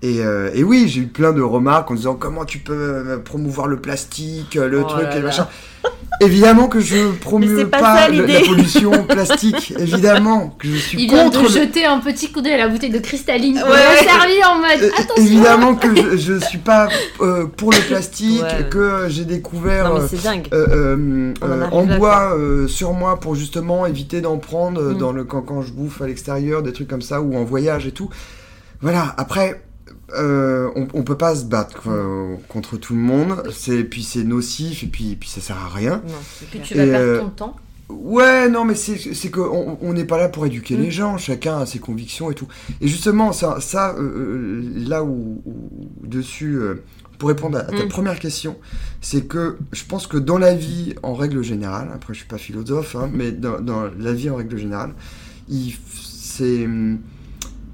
Et, 0.05 0.19
euh, 0.21 0.51
et 0.53 0.63
oui, 0.65 0.89
j'ai 0.89 0.99
eu 1.01 1.07
plein 1.07 1.31
de 1.31 1.41
remarques 1.41 1.89
en 1.89 1.93
disant 1.95 2.15
comment 2.15 2.43
tu 2.43 2.59
peux 2.59 2.73
euh, 2.73 3.17
promouvoir 3.19 3.67
le 3.67 3.77
plastique, 3.77 4.57
euh, 4.57 4.67
le 4.67 4.81
Oh 4.81 4.83
truc 4.83 5.03
là 5.03 5.11
et 5.13 5.15
le 5.15 5.21
là. 5.21 5.27
machin. 5.27 5.47
Évidemment 6.19 6.67
que 6.67 6.79
je 6.81 7.11
promue 7.13 7.65
pas, 7.65 7.79
pas 7.79 7.97
ça, 8.01 8.09
le- 8.09 8.25
la 8.25 8.41
pollution 8.41 8.91
plastique. 9.07 9.73
Évidemment 9.79 10.55
que 10.59 10.67
je 10.67 10.75
suis 10.75 11.01
Il 11.03 11.09
vient 11.09 11.23
contre 11.23 11.39
de 11.43 11.47
le- 11.47 11.53
jeter 11.53 11.85
un 11.85 11.99
petit 11.99 12.31
coup 12.33 12.41
d'œil 12.41 12.53
à 12.53 12.57
la 12.57 12.67
bouteille 12.67 12.89
de 12.91 12.99
cristalline. 12.99 13.55
Ouais, 13.55 13.63
Il 13.65 13.71
a 13.71 13.89
ouais. 13.91 14.09
servi 14.09 14.43
en 14.43 14.55
mode 14.57 14.91
attention. 14.99 15.23
évidemment 15.23 15.75
que 15.75 15.95
je, 15.95 16.17
je 16.17 16.39
suis 16.45 16.57
pas 16.59 16.89
euh, 17.21 17.45
pour 17.45 17.71
le 17.71 17.79
plastique, 17.87 18.41
Ouais. 18.43 18.67
que 18.69 19.05
j'ai 19.09 19.23
découvert 19.25 19.89
Non, 19.89 20.01
euh, 20.01 20.07
euh, 20.53 21.33
euh, 21.43 21.65
en 21.71 21.77
en 21.79 21.97
bois 21.97 22.35
euh, 22.37 22.67
sur 22.67 22.91
moi 22.93 23.19
pour 23.21 23.35
justement 23.35 23.85
éviter 23.85 24.19
d'en 24.21 24.37
prendre 24.37 24.81
Mm. 24.93 24.97
dans 24.97 25.11
le 25.13 25.23
quand, 25.23 25.41
quand 25.41 25.61
je 25.61 25.71
bouffe 25.71 26.01
à 26.01 26.07
l'extérieur, 26.07 26.61
des 26.61 26.73
trucs 26.73 26.89
comme 26.89 27.01
ça 27.01 27.21
ou 27.21 27.35
en 27.37 27.43
voyage 27.45 27.87
et 27.87 27.91
tout. 27.91 28.09
Voilà. 28.81 29.13
Après, 29.17 29.61
euh, 30.17 30.69
on, 30.76 30.88
on 30.93 31.04
peut 31.04 31.17
pas 31.17 31.36
se 31.36 31.45
battre 31.45 31.84
contre 32.49 32.78
tout 32.78 32.93
le 32.93 32.99
monde. 32.99 33.43
C'est 33.54 33.84
puis 33.84 34.04
c'est 34.04 34.23
nocif 34.23 34.84
et 34.84 34.88
puis 34.88 35.15
puis 35.15 35.30
ça 35.30 35.41
sert 35.41 35.58
à 35.58 35.69
rien. 35.69 36.02
Non, 36.08 36.13
c'est 36.39 36.49
Puis 36.49 36.60
tu 36.62 36.76
vas 36.76 36.86
Et, 36.86 36.89
perdre 36.89 37.06
euh, 37.06 37.19
ton 37.21 37.30
temps. 37.30 37.56
Ouais, 37.89 38.49
non, 38.49 38.65
mais 38.65 38.76
c'est 38.76 38.97
c'est 39.13 39.30
que 39.30 39.39
on 39.41 39.78
on 39.82 39.93
n'est 39.93 40.06
pas 40.06 40.17
là 40.17 40.30
pour 40.30 40.45
éduquer 40.45 40.76
Mm. 40.78 40.82
les 40.82 40.91
gens. 40.91 41.17
Chacun 41.17 41.60
a 41.60 41.65
ses 41.65 41.80
convictions 41.80 42.32
et 42.32 42.36
tout. 42.36 42.47
Et 42.82 42.88
justement, 42.88 43.34
ça, 43.34 43.60
ça 43.60 43.95
euh, 43.99 44.62
là 44.88 45.04
où, 45.04 45.41
où- 45.45 46.08
dessus, 46.08 46.56
euh, 46.56 46.82
pour 47.19 47.30
répondre 47.30 47.58
à, 47.58 47.62
à 47.62 47.65
ta 47.65 47.86
Mm. 47.86 47.89
première 47.89 48.19
question, 48.19 48.56
c'est 49.02 49.28
que 49.28 49.58
je 49.73 49.84
pense 49.86 50.08
que 50.08 50.17
dans 50.17 50.38
la 50.39 50.56
vie, 50.56 50.95
en 51.04 51.13
règle 51.13 51.43
générale, 51.43 51.89
après 51.93 52.13
je 52.13 52.19
suis 52.19 52.28
pas 52.28 52.38
philosophe, 52.39 52.95
hein, 52.95 53.10
mais 53.13 53.32
dans, 53.32 53.60
dans 53.60 53.84
la 53.99 54.13
vie 54.13 54.30
en 54.30 54.36
règle 54.38 54.58
générale, 54.58 54.93
c'est 56.02 56.67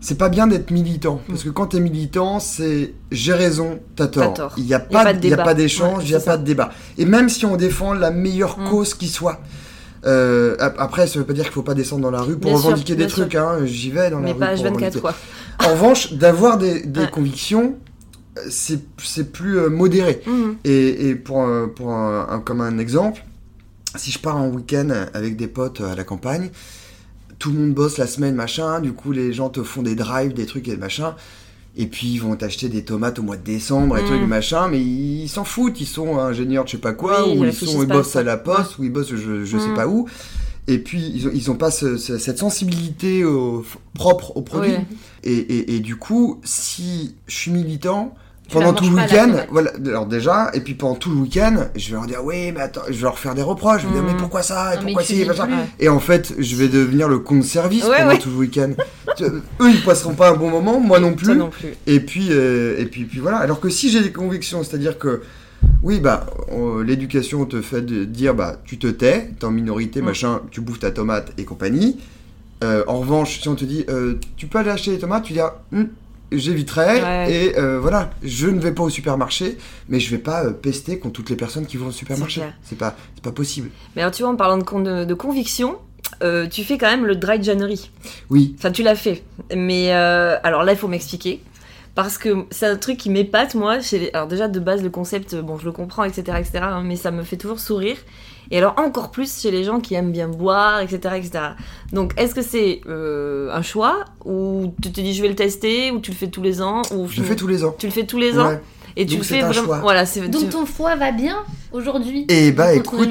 c'est 0.01 0.17
pas 0.17 0.29
bien 0.29 0.47
d'être 0.47 0.71
militant 0.71 1.21
parce 1.27 1.43
que 1.43 1.49
quand 1.49 1.67
t'es 1.67 1.79
militant, 1.79 2.39
c'est 2.39 2.93
j'ai 3.12 3.33
raison, 3.33 3.79
t'as 3.95 4.07
tort. 4.07 4.33
tort. 4.33 4.53
Il 4.57 4.65
y 4.65 4.73
a 4.73 4.79
pas, 4.79 5.12
il 5.12 5.25
y 5.27 5.33
a 5.33 5.38
pas 5.38 5.53
d'échange, 5.53 6.03
il 6.05 6.12
y 6.12 6.15
a 6.15 6.19
pas 6.19 6.38
de 6.38 6.43
débat. 6.45 6.69
Et 6.97 7.05
même 7.05 7.27
si 7.29 7.45
on 7.45 7.57
défend 7.57 7.93
la 7.93 8.09
meilleure 8.12 8.57
Mm. 8.59 8.69
cause 8.69 8.93
qui 8.93 9.07
soit. 9.07 9.41
Euh, 10.05 10.55
ap- 10.59 10.77
après, 10.79 11.07
ça 11.07 11.19
veut 11.19 11.25
pas 11.25 11.33
dire 11.33 11.43
qu'il 11.43 11.51
faut 11.53 11.62
pas 11.62 11.73
descendre 11.73 12.03
dans 12.03 12.12
la 12.12 12.21
rue 12.21 12.38
pour 12.38 12.49
Bien 12.51 12.57
sûr, 12.57 12.67
revendiquer 12.67 12.95
des 12.95 13.07
trucs. 13.07 13.35
Hein. 13.35 13.65
J'y 13.65 13.91
vais 13.91 14.09
dans 14.09 14.19
la 14.19 14.23
Mais 14.27 14.31
rue. 14.31 14.39
pas 14.39 14.47
pour 14.55 14.55
H24, 14.63 14.73
revendiquer. 14.75 14.99
quoi. 15.01 15.13
En 15.65 15.71
revanche, 15.73 16.13
d'avoir 16.13 16.57
des, 16.57 16.81
des 16.85 17.01
Ouais. 17.01 17.09
convictions, 17.12 17.75
c'est 18.49 19.33
plus 19.33 19.57
euh, 19.59 19.69
modéré. 19.69 20.21
Mhm. 20.25 20.55
Et, 20.63 21.09
et 21.09 21.15
pour, 21.15 21.45
pour 21.75 21.91
un, 21.91 22.27
un- 22.29 22.39
comme 22.39 22.62
un 22.62 22.77
exemple, 22.77 23.25
si 23.97 24.12
je 24.12 24.19
pars 24.19 24.38
en 24.38 24.47
week-end 24.47 24.88
avec 25.13 25.35
des 25.35 25.47
potes 25.47 25.81
à 25.81 25.95
la 25.95 26.05
campagne, 26.05 26.49
tout 27.39 27.52
le 27.52 27.60
monde 27.60 27.73
bosse 27.73 27.97
la 27.97 28.06
semaine, 28.08 28.36
machin, 28.36 28.80
du 28.82 28.93
coup 28.93 29.12
les 29.12 29.34
gens 29.34 29.49
te 29.49 29.63
font 29.63 29.82
des 29.82 29.95
drives, 29.95 30.34
des 30.34 30.45
trucs 30.45 30.67
et 30.67 30.75
machin, 30.78 31.15
et 31.78 31.88
puis 31.88 32.08
ils 32.08 32.17
vont 32.19 32.36
t'acheter 32.36 32.67
des 32.69 32.84
tomates 32.84 33.17
au 33.19 33.23
mois 33.23 33.38
de 33.38 33.43
décembre 33.43 33.97
et 33.97 34.02
Mm. 34.04 34.06
trucs 34.06 34.28
machin, 34.28 34.67
mais 34.67 34.82
ils 34.82 35.30
s'en 35.30 35.43
foutent, 35.45 35.80
ils 35.80 35.86
sont 35.88 36.17
ingénieurs 36.19 36.65
de 36.65 36.69
je 36.69 36.73
sais 36.73 36.82
pas 36.82 36.93
quoi, 36.93 37.25
Oui, 37.28 37.38
ou 37.39 37.45
ils, 37.45 37.54
sont, 37.54 37.82
ils 37.82 37.88
bossent 37.88 38.15
à 38.15 38.23
la 38.23 38.38
poste, 38.38 38.78
ou 38.78 38.84
ils 38.84 38.91
bossent 38.91 39.15
je, 39.15 39.45
je 39.45 39.58
sais 39.58 39.69
Mm. 39.69 39.75
pas 39.75 39.88
où, 39.88 40.06
et 40.67 40.78
puis 40.80 41.12
ils 41.15 41.28
ont, 41.28 41.32
ils 41.34 41.49
ont 41.49 41.56
pas 41.56 41.71
ce- 41.71 41.97
ce- 41.97 42.17
cette 42.17 42.38
sensibilité 42.39 43.23
au- 43.23 43.63
propre 43.93 44.36
au 44.36 44.41
produit. 44.41 44.73
Et, 45.23 45.34
et, 45.34 45.75
et 45.75 45.80
du 45.80 45.95
coup, 45.95 46.41
si 46.43 47.15
je 47.28 47.36
suis 47.36 47.52
militant, 47.52 48.13
pendant 48.51 48.73
tout 48.73 48.89
le 48.89 48.95
week-end, 48.95 49.31
voilà, 49.51 49.71
alors 49.85 50.05
déjà, 50.05 50.49
et 50.53 50.62
puis 50.62 50.73
pendant 50.73 50.95
tout 50.95 51.09
le 51.12 51.17
week-end, 51.17 51.67
je 51.75 51.89
vais 51.89 51.93
leur 51.95 52.05
dire, 52.07 52.19
oui, 52.23 52.51
mais 52.51 52.62
attends, 52.62 52.81
je 52.88 52.93
vais 52.93 53.01
leur 53.03 53.19
faire 53.19 53.35
des 53.35 53.41
reproches, 53.41 53.81
je 53.83 53.88
vais 53.88 53.93
dire, 53.93 54.03
Mhm. 54.03 54.12
mais 54.12 54.17
pourquoi 54.17 54.41
ça, 54.43 54.73
et 54.73 54.77
Non, 54.77 54.83
pourquoi 54.83 55.03
ci, 55.03 55.21
et 55.21 55.25
plus. 55.25 55.35
Et 55.79 55.89
en 55.89 55.99
fait, 55.99 56.33
je 56.38 56.55
vais 56.55 56.67
devenir 56.67 57.07
le 57.07 57.19
con 57.19 57.35
de 57.38 57.41
service 57.43 57.85
Ouais, 57.85 57.97
pendant 57.97 58.09
ouais. 58.12 58.17
tout 58.19 58.29
le 58.29 58.35
week-end. 58.38 58.71
Eux, 59.21 59.41
ils 59.69 59.81
passeront 59.83 60.13
pas 60.13 60.29
un 60.31 60.35
bon 60.35 60.49
moment, 60.49 60.79
moi 60.79 60.99
non 60.99 61.13
plus. 61.13 61.35
non 61.35 61.49
plus. 61.49 61.73
Et 61.88 61.99
puis, 61.99 62.27
euh, 62.31 62.75
et 62.79 62.85
puis, 62.85 63.03
puis 63.05 63.19
voilà. 63.19 63.38
Alors 63.38 63.59
que 63.59 63.69
si 63.69 63.89
j'ai 63.89 64.01
des 64.01 64.12
convictions, 64.12 64.63
c'est-à-dire 64.63 64.97
que, 64.97 65.21
oui, 65.83 65.99
bah, 65.99 66.25
l'éducation 66.85 67.45
te 67.45 67.62
fait 67.62 67.81
de 67.81 68.03
dire, 68.05 68.33
bah, 68.33 68.57
tu 68.65 68.77
te 68.77 68.88
tais, 68.88 69.31
t'es 69.39 69.45
en 69.45 69.51
minorité, 69.51 70.01
Mm. 70.01 70.05
machin, 70.05 70.41
tu 70.51 70.62
bouffes 70.62 70.79
ta 70.79 70.91
tomate 70.91 71.31
et 71.38 71.43
compagnie. 71.45 71.99
Euh, 72.63 72.83
en 72.88 72.99
revanche, 72.99 73.39
si 73.41 73.47
on 73.47 73.55
te 73.55 73.63
dit, 73.65 73.85
euh, 73.89 74.15
tu 74.35 74.47
peux 74.47 74.59
aller 74.59 74.69
acheter 74.69 74.91
les 74.91 74.99
tomates, 74.99 75.23
tu 75.23 75.33
dis, 75.33 75.39
ah, 75.39 75.62
Hmm, 75.71 75.83
j'éviterai, 76.31 77.01
Ouais. 77.01 77.31
et 77.33 77.57
euh, 77.59 77.79
voilà, 77.79 78.11
je 78.23 78.47
ne 78.47 78.59
vais 78.59 78.71
pas 78.71 78.83
au 78.83 78.89
supermarché, 78.89 79.57
mais 79.87 79.99
je 79.99 80.09
vais 80.11 80.17
pas 80.21 80.45
euh, 80.45 80.51
pester 80.51 80.99
contre 80.99 81.13
toutes 81.13 81.29
les 81.29 81.35
personnes 81.35 81.65
qui 81.65 81.77
vont 81.77 81.87
au 81.87 81.91
supermarché. 81.91 82.41
C'est 82.63 82.77
pas, 82.77 82.95
c'est 83.15 83.23
pas 83.23 83.31
possible. 83.31 83.69
Mais 83.95 84.01
alors, 84.01 84.13
tu 84.13 84.23
vois, 84.23 84.31
en 84.31 84.35
parlant 84.35 84.57
de, 84.57 84.63
con- 84.63 84.81
de, 84.81 85.05
de 85.05 85.13
conviction, 85.13 85.77
euh, 86.23 86.47
tu 86.47 86.63
fais 86.63 86.77
quand 86.77 86.89
même 86.89 87.05
le 87.05 87.15
dry 87.15 87.41
January. 87.41 87.91
Oui, 88.29 88.55
Enfin, 88.57 88.71
tu 88.71 88.83
l'as 88.83 88.95
fait. 88.95 89.23
Mais 89.55 89.91
alors 89.91 90.63
là, 90.63 90.73
il 90.73 90.77
faut 90.77 90.87
m'expliquer. 90.87 91.41
Parce 92.03 92.17
que 92.17 92.45
c'est 92.51 92.65
un 92.67 92.75
truc 92.75 92.97
qui 92.97 93.09
m'épate, 93.09 93.55
moi. 93.55 93.79
Chez 93.81 93.99
les- 93.99 94.09
Alors, 94.13 94.27
déjà, 94.27 94.47
de 94.47 94.59
base, 94.59 94.83
le 94.83 94.89
concept, 94.89 95.35
bon, 95.35 95.57
je 95.57 95.65
le 95.65 95.71
comprends, 95.71 96.03
etc., 96.03 96.23
etc., 96.39 96.59
hein, 96.63 96.81
mais 96.85 96.95
ça 96.95 97.12
me 97.12 97.23
fait 97.23 97.38
toujours 97.38 97.59
sourire. 97.59 97.97
Et 98.51 98.57
alors, 98.57 98.73
encore 98.77 99.12
plus 99.12 99.41
chez 99.41 99.51
les 99.51 99.63
gens 99.63 99.79
qui 99.79 99.93
aiment 99.95 100.12
bien 100.12 100.27
boire, 100.27 100.79
etc., 100.81 101.15
etc. 101.17 101.31
Donc, 101.93 102.13
est-ce 102.17 102.33
que 102.33 102.41
c'est 102.41 102.81
euh, 102.88 103.51
un 103.53 103.62
choix 103.62 104.05
Ou 104.25 104.73
tu 104.81 104.91
te 104.91 105.01
dis, 105.01 105.13
je 105.13 105.21
vais 105.21 105.27
le 105.29 105.35
tester 105.35 105.91
Ou 105.91 105.99
tu 105.99 106.12
le 106.12 106.17
fais 106.17 106.27
tous 106.29 106.41
les 106.41 106.62
ans 106.62 106.81
ou 106.91 107.07
je 107.07 107.19
le 107.21 107.27
fais 107.27 107.35
tous 107.35 107.47
les 107.47 107.63
ans. 107.63 107.75
Tu 107.77 107.85
le 107.85 107.91
fais 107.91 108.05
tous 108.05 108.17
les 108.17 108.39
ans 108.39 108.47
Ouais. 108.49 108.59
Et 108.97 109.05
tu 109.05 109.15
Donc, 109.15 109.23
fais 109.23 109.41
un 109.41 109.49
vraiment. 109.49 109.65
choix. 109.67 109.79
Voilà, 109.79 110.05
c'est. 110.05 110.27
Donc 110.27 110.41
tu- 110.41 110.49
ton 110.49 110.65
foie 110.65 110.95
va 110.95 111.12
bien 111.12 111.38
aujourd'hui 111.71 112.25
Et 112.27 112.51
bah 112.51 112.73
écoute, 112.73 113.07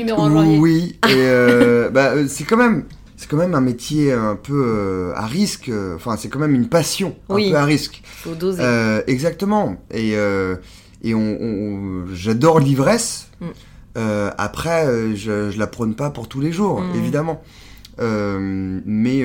oui, 0.59 0.99
et 1.09 1.13
euh, 1.15 1.89
bah, 1.93 2.11
euh, 2.15 2.27
c'est 2.29 2.45
quand 2.45 2.57
même, 2.57 2.85
c'est 3.19 3.29
quand 3.29 3.37
même 3.37 3.55
un 3.55 3.61
métier 3.61 4.13
un 4.13 4.35
peu 4.37 4.65
euh, 4.67 5.13
à 5.15 5.27
risque. 5.27 5.71
Enfin, 5.97 6.17
c'est 6.17 6.29
quand 6.29 6.39
même 6.39 6.55
une 6.55 6.69
passion 6.69 7.15
un 7.29 7.35
Oui. 7.35 7.51
peu 7.51 7.57
à 7.57 7.65
risque. 7.67 8.01
Faut 8.05 8.35
doser. 8.35 8.63
Euh, 8.63 9.03
exactement. 9.09 9.77
Et 9.93 10.17
euh, 10.17 10.57
et 11.03 11.15
on, 11.15 11.37
on- 11.41 12.05
j'adore 12.15 12.61
l'ivresse. 12.61 13.29
Mm. 13.41 13.47
Euh, 13.99 14.31
après, 14.39 14.87
euh, 14.87 15.15
je, 15.17 15.51
je 15.51 15.59
la 15.59 15.67
prône 15.67 15.95
pas 15.97 16.11
pour 16.11 16.29
tous 16.29 16.41
les 16.41 16.53
jours, 16.53 16.81
Mm. 16.81 16.95
évidemment. 16.97 17.43
Euh, 18.01 18.81
mais, 18.87 19.25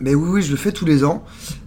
mais 0.00 0.14
oui, 0.14 0.28
oui, 0.34 0.42
je 0.42 0.52
le 0.52 0.56
fais 0.56 0.70
tous 0.72 0.84
les 0.86 1.02
ans, 1.04 1.24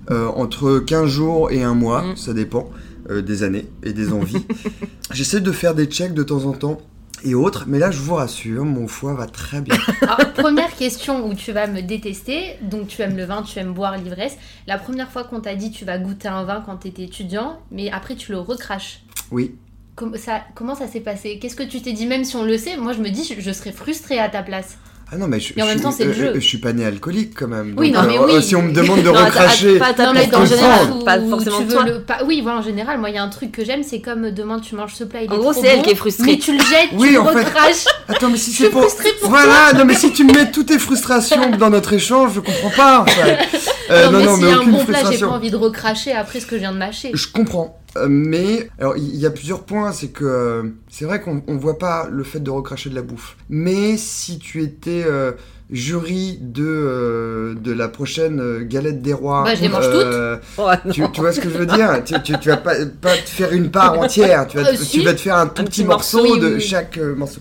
entre 0.10 0.80
15 0.80 1.08
jours 1.08 1.52
et 1.52 1.62
un 1.64 1.74
mois, 1.76 2.04
Mm. 2.04 2.16
ça 2.16 2.34
dépend 2.34 2.70
des 3.10 3.44
années 3.44 3.68
et 3.84 3.92
des 3.92 4.14
envies. 4.14 4.46
J'essaie 5.12 5.42
de 5.42 5.52
faire 5.52 5.76
des 5.76 5.86
checks 5.88 6.14
de 6.14 6.24
temps 6.24 6.46
en 6.46 6.54
temps 6.54 6.80
et 7.24 7.36
autres, 7.36 7.66
mais 7.68 7.80
là, 7.80 7.92
je 7.92 8.00
vous 8.00 8.16
rassure, 8.16 8.66
mon 8.66 8.88
foie 8.88 9.14
va 9.14 9.26
très 9.26 9.62
bien. 9.62 9.76
Alors, 10.02 10.34
première 10.34 10.76
question 10.76 11.28
où 11.28 11.34
tu 11.34 11.52
vas 11.52 11.68
me 11.68 11.82
détester. 11.82 12.58
Donc, 12.62 12.88
tu 12.88 13.02
aimes 13.02 13.18
le 13.18 13.26
vin, 13.26 13.44
tu 13.44 13.58
aimes 13.60 13.74
boire 13.74 13.98
l'ivresse. 13.98 14.38
La 14.68 14.78
première 14.78 15.10
fois 15.12 15.24
qu'on 15.24 15.40
t'a 15.40 15.56
dit 15.56 15.72
tu 15.72 15.86
vas 15.86 15.98
goûter 15.98 16.28
un 16.28 16.44
vin 16.44 16.64
quand 16.66 16.78
t'étais 16.78 17.04
étudiant, 17.04 17.60
mais 17.72 17.90
après 17.92 18.16
tu 18.16 18.32
le 18.32 18.40
recraches. 18.40 19.02
Oui. 19.32 19.56
Com- 19.96 20.16
ça, 20.18 20.42
comment 20.56 20.76
ça 20.76 20.88
s'est 20.88 21.02
passé? 21.02 21.40
Qu'est-ce 21.40 21.56
que 21.56 21.64
tu 21.64 21.82
t'es 21.82 21.94
dit? 21.94 22.06
Même 22.06 22.24
si 22.24 22.36
on 22.36 22.44
le 22.44 22.58
sait, 22.58 22.78
moi 22.78 22.94
je 22.94 23.02
me 23.02 23.10
dis 23.10 23.24
je, 23.24 23.40
je 23.42 23.52
serais 23.52 23.72
frustrée 23.72 24.20
à 24.20 24.30
ta 24.30 24.44
place. 24.44 24.78
Ah 25.12 25.18
non, 25.18 25.28
mais 25.28 25.40
je, 25.40 25.54
Et 25.58 25.62
en 25.62 25.66
je 25.66 25.70
même 25.70 25.78
suis- 25.80 25.84
temps, 25.86 25.92
c'est 25.92 26.04
le 26.06 26.12
euh, 26.12 26.14
jeu. 26.14 26.32
je 26.36 26.40
suis 26.40 26.60
pas 26.60 26.72
né 26.72 26.86
alcoolique 26.86 27.34
quand 27.36 27.48
même. 27.48 27.74
Oui, 27.78 27.90
non, 27.92 28.04
mais 28.06 28.18
euh, 28.20 28.26
oui. 28.28 28.44
Si 28.44 28.56
on 28.56 28.62
me 28.62 28.72
demande 28.72 29.02
de 29.02 29.10
recracher, 29.10 29.80
pas 29.80 29.94
ta 29.94 30.12
place, 30.12 30.28
en 30.34 30.40
le 30.42 30.46
général, 30.46 30.88
pas 31.04 31.20
forcément 31.20 31.58
tu 31.58 31.64
veux 31.64 31.74
toi. 31.74 31.84
le. 31.84 32.02
pas- 32.02 32.20
oui, 32.28 32.42
voilà, 32.44 32.60
en 32.60 32.62
général, 32.62 33.00
moi 33.00 33.10
il 33.10 33.16
y 33.16 33.18
a 33.18 33.24
un 33.24 33.30
truc 33.30 33.52
que 33.52 33.66
j'aime, 33.66 33.82
c'est 33.82 34.02
comme 34.02 34.30
demain 34.30 34.60
tu 34.60 34.76
manges 34.76 34.94
ce 34.94 35.04
plat, 35.04 35.22
il 35.24 35.26
est 35.26 35.34
En 35.34 35.38
gros, 35.40 35.52
trop 35.52 35.62
c'est 35.62 35.68
elle 35.70 35.78
bon, 35.78 35.82
qui 35.84 35.90
est 35.90 35.96
frustrée. 35.96 36.26
Mais 36.34 36.38
tu 36.38 36.52
le 36.54 36.60
jettes, 36.60 36.90
Oui, 36.94 37.08
tu 37.08 37.14
le 37.14 37.20
en 37.22 37.26
fait. 37.26 37.44
recraches. 37.44 37.86
Attends, 38.08 38.30
mais 38.30 38.38
si 38.38 38.52
c'est 38.52 38.70
pour. 38.70 38.82
pour 38.82 39.30
Voilà, 39.30 39.74
non, 39.76 39.86
mais 39.86 39.96
si 39.96 40.12
tu 40.14 40.24
mets 40.26 40.52
toutes 40.52 40.68
tes 40.68 40.78
frustrations 40.80 41.50
dans 41.58 41.72
notre 41.72 41.94
échange, 41.94 42.34
je 42.36 42.40
comprends 42.42 42.70
pas. 42.76 43.00
en 43.02 43.06
fait. 43.08 43.38
Euh, 43.90 44.06
non, 44.12 44.20
mais 44.20 44.26
non, 44.26 44.36
s'il 44.36 44.46
y 44.46 44.52
a 44.52 44.58
un 44.60 44.64
bon 44.66 44.86
plat, 44.86 45.12
j'ai 45.12 45.18
pas 45.20 45.28
envie 45.28 45.52
de 45.52 45.56
recracher 45.56 46.12
après 46.12 46.40
ce 46.40 46.46
que 46.46 46.56
je 46.56 46.62
viens 46.62 46.74
de 46.74 46.78
mâcher. 46.78 47.12
Je 47.14 47.28
comprends. 47.28 47.80
Euh, 47.98 48.08
mais, 48.10 48.70
alors, 48.80 48.96
il 48.98 49.16
y, 49.16 49.20
y 49.20 49.26
a 49.26 49.32
plusieurs 49.32 49.64
points. 49.64 49.92
C'est 49.94 50.10
que 50.10 50.24
euh, 50.26 50.64
c'est 50.90 51.06
vrai 51.06 51.22
qu'on 51.22 51.42
on 51.48 51.58
voit 51.58 51.78
pas 51.80 52.08
le 52.12 52.24
fait 52.24 52.40
de 52.40 52.52
recracher 52.52 52.90
de 52.90 52.96
la 52.96 53.02
bouffe. 53.02 53.36
Mais 53.50 53.98
si 53.98 54.38
tu 54.38 54.62
étais 54.62 55.04
euh, 55.08 55.32
jury 55.72 56.38
de, 56.42 56.64
euh, 56.66 57.56
de 57.56 57.72
la 57.72 57.88
prochaine 57.88 58.64
galette 58.64 59.02
des 59.02 59.14
rois. 59.14 59.44
Bah, 59.44 59.56
je 59.56 59.62
les 59.62 59.70
mange 59.70 59.86
euh, 59.88 60.38
non. 60.58 60.92
tu, 60.92 61.04
tu 61.12 61.22
vois 61.22 61.32
ce 61.32 61.40
que 61.40 61.50
je 61.50 61.58
veux 61.58 61.66
dire? 61.66 62.04
Tu, 62.06 62.14
tu, 62.24 62.38
tu 62.40 62.50
vas 62.50 62.58
pas, 62.58 62.74
pas 63.02 63.16
te 63.16 63.30
faire 63.30 63.52
une 63.54 63.70
part 63.72 64.00
entière, 64.00 64.48
tu 64.48 64.58
vas, 64.58 64.64
te- 64.64 64.70
Euh, 64.74 64.78
si. 64.78 65.00
tu 65.00 65.02
vas 65.02 65.14
te 65.14 65.22
faire 65.22 65.38
un 65.38 65.48
tout 65.48 65.62
Un 65.62 65.66
petit, 65.66 65.82
petit 65.82 65.86
morceau, 65.86 66.24
morceau, 66.24 66.38
de 66.38 66.54
oui, 66.56 66.62
chaque 66.62 66.98
euh, 66.98 67.16
morceau. 67.16 67.40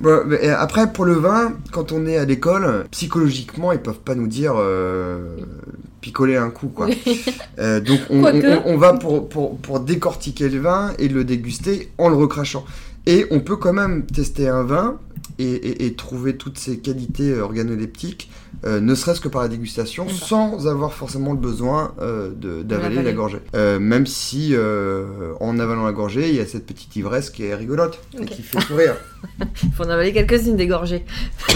Bon, 0.00 0.22
mais, 0.26 0.48
après, 0.48 0.92
pour 0.92 1.04
le 1.04 1.14
vin, 1.14 1.54
quand 1.72 1.92
on 1.92 2.06
est 2.06 2.16
à 2.16 2.24
l'école, 2.24 2.84
psychologiquement, 2.90 3.72
ils 3.72 3.78
peuvent 3.80 4.00
pas 4.00 4.14
nous 4.14 4.26
dire 4.26 4.54
euh, 4.56 5.36
picoler 6.00 6.36
un 6.36 6.50
coup, 6.50 6.68
quoi. 6.68 6.88
Euh, 7.60 7.78
donc 7.80 8.00
on, 8.10 8.20
Quoique. 8.22 8.46
on- 8.66 8.74
on 8.74 8.76
va 8.76 8.94
pour, 8.94 9.28
pour, 9.28 9.56
pour 9.58 9.78
décortiquer 9.78 10.48
le 10.48 10.58
vin 10.58 10.92
et 10.98 11.06
le 11.06 11.22
déguster 11.22 11.90
en 11.98 12.08
le 12.08 12.16
recrachant. 12.16 12.64
Et 13.06 13.26
on 13.30 13.38
peut 13.38 13.54
quand 13.56 13.72
même 13.72 14.04
tester 14.06 14.48
un 14.48 14.64
vin 14.64 14.98
et, 15.38 15.44
et- 15.52 15.86
et 15.86 15.94
trouver 15.94 16.36
toutes 16.36 16.58
ses 16.58 16.78
qualités 16.78 17.38
organoleptiques, 17.38 18.28
euh, 18.64 18.80
ne 18.80 18.94
serait-ce 18.94 19.20
que 19.20 19.28
par 19.28 19.42
la 19.42 19.48
dégustation, 19.48 20.08
sans 20.08 20.66
avoir 20.66 20.92
forcément 20.92 21.32
le 21.32 21.38
besoin 21.38 21.94
euh, 22.00 22.30
de- 22.34 22.62
d'avaler 22.62 23.02
la 23.02 23.12
gorgée. 23.12 23.40
Euh, 23.54 23.78
même 23.78 24.06
si 24.06 24.50
euh, 24.54 25.32
en 25.40 25.58
avalant 25.58 25.84
la 25.84 25.92
gorgée, 25.92 26.28
il 26.30 26.34
y 26.36 26.40
a 26.40 26.46
cette 26.46 26.66
petite 26.66 26.94
ivresse 26.96 27.30
qui 27.30 27.44
est 27.44 27.54
rigolote 27.54 27.98
et 28.20 28.24
qui 28.26 28.42
fait 28.42 28.60
sourire. 28.60 28.96
Faut 29.76 29.84
en 29.84 29.90
avaler 29.90 30.12
quelques-unes 30.12 30.56
dégorgées. 30.56 31.04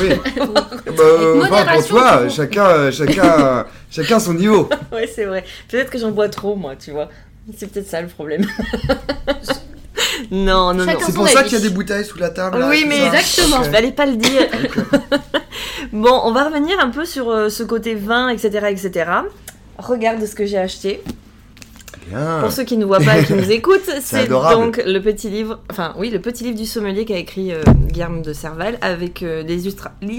Oui. 0.00 0.08
bah, 0.36 0.68
euh, 0.98 1.46
pas 1.48 1.64
pour 1.74 1.86
toi, 1.86 2.28
chacun, 2.28 2.90
chacun, 2.90 3.66
chacun 3.90 4.18
son 4.20 4.34
niveau. 4.34 4.68
Ouais, 4.92 5.06
c'est 5.06 5.24
vrai. 5.24 5.44
Peut-être 5.68 5.90
que 5.90 5.98
j'en 5.98 6.10
bois 6.10 6.28
trop, 6.28 6.56
moi, 6.56 6.74
tu 6.76 6.90
vois. 6.90 7.08
C'est 7.56 7.70
peut-être 7.72 7.88
ça 7.88 8.02
le 8.02 8.08
problème. 8.08 8.44
non, 10.30 10.74
non, 10.74 10.84
non. 10.84 10.92
C'est 11.04 11.14
pour 11.14 11.28
ça 11.28 11.42
qu'il 11.44 11.52
y 11.54 11.56
a 11.56 11.60
des 11.60 11.70
bouteilles 11.70 12.04
sous 12.04 12.18
la 12.18 12.30
table. 12.30 12.58
là, 12.58 12.68
Oui, 12.68 12.84
mais 12.86 13.06
exactement. 13.06 13.58
Ok. 13.58 13.66
Il 13.66 13.70
fallait 13.72 13.92
pas 13.92 14.06
le 14.06 14.16
dire. 14.16 14.42
Bon, 15.92 16.20
on 16.24 16.32
va 16.32 16.44
revenir 16.44 16.78
un 16.80 16.90
peu 16.90 17.04
sur 17.04 17.30
euh, 17.30 17.48
ce 17.48 17.62
côté 17.62 17.94
vin, 17.94 18.28
etc., 18.28 18.66
etc. 18.70 19.10
Regarde 19.78 20.24
ce 20.26 20.34
que 20.34 20.44
j'ai 20.46 20.58
acheté. 20.58 21.02
Bien. 22.10 22.38
Pour 22.40 22.50
ceux 22.52 22.64
qui 22.64 22.78
ne 22.78 22.86
voient 22.86 23.00
pas 23.00 23.18
et 23.18 23.24
qui 23.24 23.34
nous 23.34 23.50
écoutent, 23.50 23.90
c'est 24.00 24.28
donc 24.28 24.80
le 24.84 24.98
petit 25.00 25.28
livre, 25.28 25.58
enfin 25.70 25.92
oui, 25.98 26.08
le 26.08 26.18
petit 26.20 26.42
livre 26.42 26.56
du 26.56 26.64
sommelier 26.64 27.04
qu'a 27.04 27.18
écrit 27.18 27.52
euh, 27.52 27.60
Guillaume 27.92 28.22
de 28.22 28.32
Serval 28.32 28.78
avec 28.80 29.22
euh, 29.22 29.42
des 29.42 29.68
illustra- 29.68 29.92
Les 30.00 30.16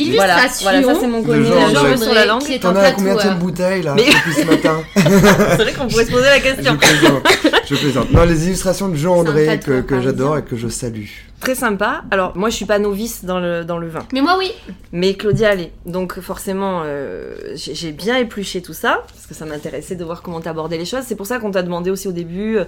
illustrations. 0.00 0.14
voilà, 0.16 0.48
ça 0.48 0.94
c'est 0.98 1.06
mon 1.06 1.22
genre 1.22 1.84
le 1.86 1.96
sur 1.98 2.14
la 2.14 2.24
langue. 2.24 2.40
Qui 2.42 2.54
est 2.54 2.60
T'en 2.60 2.74
as 2.74 2.92
combien 2.92 3.14
de 3.14 3.38
bouteilles 3.38 3.82
là 3.82 3.92
Mais- 3.94 4.06
depuis 4.06 4.32
ce 4.32 4.46
matin 4.46 4.80
C'est 4.96 5.62
vrai 5.62 5.72
qu'on 5.74 5.86
pourrait 5.86 6.06
se 6.06 6.10
poser 6.12 6.24
la 6.24 6.38
Je 6.38 6.42
question. 6.44 6.76
plaisante. 6.78 7.22
Je 7.68 7.74
plaisante. 7.74 8.10
Non, 8.12 8.24
les 8.24 8.46
illustrations 8.46 8.88
de 8.88 8.96
Jean 8.96 9.16
André 9.16 9.60
que, 9.60 10.00
j'adore 10.00 10.38
et 10.38 10.42
que 10.42 10.56
je 10.56 10.68
salue. 10.68 11.08
Très 11.42 11.54
sympa. 11.54 12.04
Alors 12.10 12.36
moi 12.36 12.48
je 12.50 12.56
suis 12.56 12.64
pas 12.64 12.78
novice 12.78 13.24
dans 13.24 13.40
le, 13.40 13.64
dans 13.64 13.78
le 13.78 13.88
vin. 13.88 14.06
Mais 14.12 14.20
moi, 14.20 14.36
oui. 14.38 14.50
Mais 14.92 15.14
Claudia 15.14 15.54
l'est. 15.54 15.72
Donc 15.86 16.20
forcément, 16.20 16.82
euh, 16.84 17.34
j'ai 17.56 17.92
bien 17.92 18.16
épluché 18.16 18.62
tout 18.62 18.72
ça, 18.74 19.02
parce 19.12 19.26
que 19.26 19.34
ça 19.34 19.44
m'intéressait 19.44 19.96
de 19.96 20.04
voir 20.04 20.22
comment 20.22 20.40
t'abordais 20.40 20.78
les 20.78 20.84
choses. 20.84 21.02
C'est 21.04 21.16
pour 21.16 21.26
ça 21.26 21.38
qu'on 21.38 21.50
t'a 21.50 21.62
demandé 21.62 21.90
aussi 21.90 22.06
au 22.08 22.12
début 22.12 22.58
euh, 22.58 22.64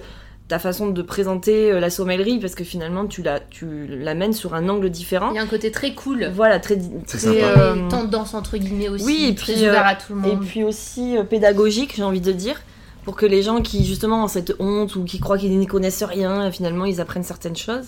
ta 0.47 0.59
façon 0.59 0.87
de 0.87 1.01
présenter 1.01 1.71
euh, 1.71 1.79
la 1.79 1.89
sommellerie, 1.89 2.37
parce 2.39 2.53
que 2.53 2.63
finalement 2.63 3.05
tu 3.07 3.23
la- 3.23 3.39
tu 3.39 3.87
l'amènes 3.87 4.33
sur 4.33 4.53
un 4.53 4.67
angle 4.69 4.89
différent. 4.89 5.29
Il 5.31 5.37
y 5.37 5.39
a 5.39 5.41
un 5.41 5.47
côté 5.47 5.71
très 5.71 5.93
cool. 5.93 6.29
Voilà, 6.35 6.59
très, 6.59 6.77
très, 7.07 7.17
sympa. 7.17 7.35
euh, 7.35 7.75
Et 7.75 7.87
tendance 7.87 8.33
entre 8.35 8.57
guillemets 8.57 8.89
aussi. 8.89 9.05
oui, 9.05 9.27
et 9.29 9.35
très 9.35 9.53
puis, 9.53 9.61
ouvert 9.61 9.85
euh, 9.87 9.91
à 9.91 9.95
tout 9.95 10.13
le 10.13 10.19
et 10.19 10.35
monde. 10.35 10.45
puis 10.45 10.63
aussi 10.63 11.17
euh, 11.17 11.23
pédagogique, 11.23 11.93
j'ai 11.95 12.03
envie 12.03 12.21
de 12.21 12.31
dire, 12.31 12.61
pour 13.05 13.15
que 13.15 13.25
les 13.25 13.41
gens 13.43 13.61
qui 13.61 13.85
justement 13.85 14.23
ont 14.23 14.27
cette 14.27 14.55
honte 14.59 14.95
ou 14.95 15.03
qui 15.05 15.19
croient 15.19 15.37
qu'ils 15.37 15.57
n'y 15.57 15.67
connaissent 15.67 16.03
rien, 16.03 16.51
finalement 16.51 16.85
ils 16.85 16.99
apprennent 16.99 17.23
certaines 17.23 17.55
choses. 17.55 17.85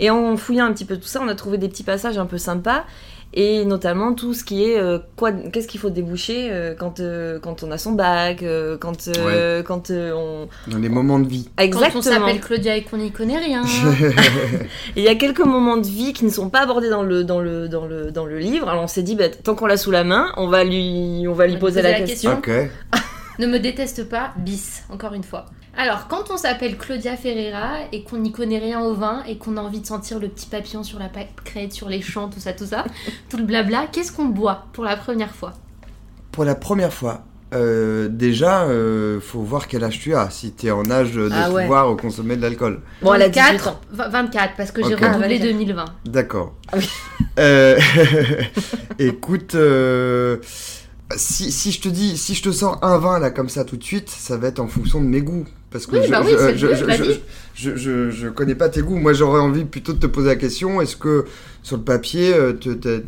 Et 0.00 0.10
en 0.10 0.36
fouillant 0.36 0.64
un 0.64 0.72
petit 0.72 0.84
peu 0.86 0.96
tout 0.96 1.06
ça, 1.06 1.20
on 1.22 1.28
a 1.28 1.34
trouvé 1.34 1.58
des 1.58 1.68
petits 1.68 1.84
passages 1.84 2.18
un 2.18 2.26
peu 2.26 2.38
sympas. 2.38 2.84
Et 3.36 3.64
notamment 3.64 4.14
tout 4.14 4.32
ce 4.32 4.44
qui 4.44 4.62
est 4.62 4.78
euh, 4.78 5.00
quoi, 5.16 5.32
qu'est-ce 5.32 5.66
qu'il 5.66 5.80
faut 5.80 5.90
déboucher 5.90 6.50
euh, 6.52 6.72
quand 6.78 7.00
euh, 7.00 7.40
quand 7.40 7.64
on 7.64 7.72
a 7.72 7.78
son 7.78 7.90
bac, 7.90 8.44
euh, 8.44 8.78
quand 8.78 9.08
euh, 9.08 9.60
quand 9.64 9.90
euh, 9.90 10.12
on 10.12 10.70
Dans 10.70 10.78
les 10.78 10.88
moments 10.88 11.18
de 11.18 11.26
vie. 11.26 11.48
Quand 11.56 11.64
on 11.64 11.66
exactement. 11.66 12.02
s'appelle 12.02 12.40
Claudia 12.40 12.76
et 12.76 12.82
qu'on 12.82 12.98
n'y 12.98 13.10
connaît 13.10 13.38
rien. 13.38 13.64
Il 14.96 15.02
y 15.02 15.08
a 15.08 15.16
quelques 15.16 15.44
moments 15.44 15.76
de 15.78 15.86
vie 15.86 16.12
qui 16.12 16.24
ne 16.24 16.30
sont 16.30 16.48
pas 16.48 16.60
abordés 16.60 16.90
dans 16.90 17.02
le 17.02 17.24
dans 17.24 17.40
le 17.40 17.68
dans 17.68 17.86
le 17.86 18.12
dans 18.12 18.24
le 18.24 18.38
livre. 18.38 18.68
Alors 18.68 18.84
on 18.84 18.88
s'est 18.88 19.02
dit 19.02 19.16
bah, 19.16 19.28
tant 19.28 19.56
qu'on 19.56 19.66
l'a 19.66 19.78
sous 19.78 19.90
la 19.90 20.04
main, 20.04 20.32
on 20.36 20.46
va 20.46 20.62
lui 20.62 21.24
on 21.28 21.32
va 21.32 21.48
lui 21.48 21.56
On 21.56 21.58
poser 21.58 21.80
poser 21.80 21.92
la, 21.92 21.98
la 21.98 22.06
question. 22.06 22.34
ok. 22.38 22.50
ne 23.38 23.46
me 23.46 23.58
déteste 23.58 24.08
pas, 24.08 24.32
bis, 24.36 24.82
encore 24.90 25.14
une 25.14 25.24
fois. 25.24 25.46
Alors, 25.76 26.06
quand 26.06 26.30
on 26.30 26.36
s'appelle 26.36 26.78
Claudia 26.78 27.16
Ferreira 27.16 27.78
et 27.92 28.04
qu'on 28.04 28.18
n'y 28.18 28.30
connaît 28.30 28.58
rien 28.60 28.80
au 28.80 28.94
vin 28.94 29.24
et 29.26 29.38
qu'on 29.38 29.56
a 29.56 29.60
envie 29.60 29.80
de 29.80 29.86
sentir 29.86 30.20
le 30.20 30.28
petit 30.28 30.46
papillon 30.46 30.84
sur 30.84 31.00
la 31.00 31.08
pâquerette, 31.08 31.72
sur 31.72 31.88
les 31.88 32.00
champs, 32.00 32.28
tout 32.28 32.38
ça, 32.38 32.52
tout 32.52 32.66
ça, 32.66 32.84
tout 33.28 33.36
le 33.36 33.42
blabla, 33.42 33.86
qu'est-ce 33.90 34.12
qu'on 34.12 34.26
boit 34.26 34.66
pour 34.72 34.84
la 34.84 34.96
première 34.96 35.34
fois? 35.34 35.52
Pour 36.30 36.44
la 36.44 36.54
première 36.54 36.92
fois, 36.92 37.22
euh, 37.54 38.08
déjà, 38.08 38.62
euh, 38.64 39.20
faut 39.20 39.40
voir 39.40 39.66
quel 39.66 39.82
âge 39.84 39.98
tu 40.00 40.14
as. 40.14 40.30
Si 40.30 40.52
tu 40.52 40.66
es 40.66 40.70
en 40.70 40.88
âge 40.90 41.12
de 41.12 41.28
Ah 41.32 41.50
ouais. 41.50 41.62
pouvoir 41.62 41.96
consommer 41.96 42.36
de 42.36 42.42
l'alcool. 42.42 42.80
Bon, 43.02 43.14
elle 43.14 43.22
a 43.22 43.28
18 43.28 43.40
24, 43.58 43.68
ans. 43.68 43.80
v- 43.92 44.04
24, 44.10 44.54
parce 44.56 44.70
que 44.72 44.84
j'ai 44.84 44.94
Ok. 44.94 45.00
redoublé 45.00 45.38
Ah, 45.40 45.44
2020. 45.44 45.84
D'accord. 46.04 46.54
Ah 46.72 46.76
oui. 46.78 46.88
Euh, 47.40 47.78
écoute, 48.98 49.54
euh, 49.54 50.38
si, 51.16 51.52
si 51.52 51.72
je 51.72 51.80
te 51.80 51.88
dis, 51.88 52.16
si 52.16 52.34
je 52.34 52.42
te 52.42 52.52
sors 52.52 52.78
un 52.82 52.98
vin 52.98 53.18
là 53.18 53.30
comme 53.30 53.48
ça 53.48 53.64
tout 53.64 53.76
de 53.76 53.84
suite, 53.84 54.10
ça 54.10 54.36
va 54.36 54.48
être 54.48 54.60
en 54.60 54.68
fonction 54.68 55.00
de 55.00 55.06
mes 55.06 55.22
goûts. 55.22 55.44
Parce 55.74 55.86
que 55.86 55.96
Oui, 55.96 56.02
je, 56.06 56.10
bah 56.12 56.22
oui, 56.24 56.30
je, 56.38 56.56
je, 56.56 56.72
je, 56.76 56.84
vas-y. 56.84 57.20
je, 57.56 57.70
je, 57.70 57.76
je- 57.76 58.10
je 58.12 58.28
connais 58.28 58.54
pas 58.54 58.68
tes 58.68 58.80
goûts. 58.80 58.94
Moi, 58.96 59.12
j'aurais 59.12 59.40
envie 59.40 59.64
plutôt 59.64 59.92
de 59.92 59.98
te 59.98 60.06
poser 60.06 60.28
la 60.28 60.36
question 60.36 60.80
est-ce 60.80 60.94
que 60.96 61.24
sur 61.64 61.76
le 61.78 61.82
papier, 61.82 62.32
euh, 62.32 62.52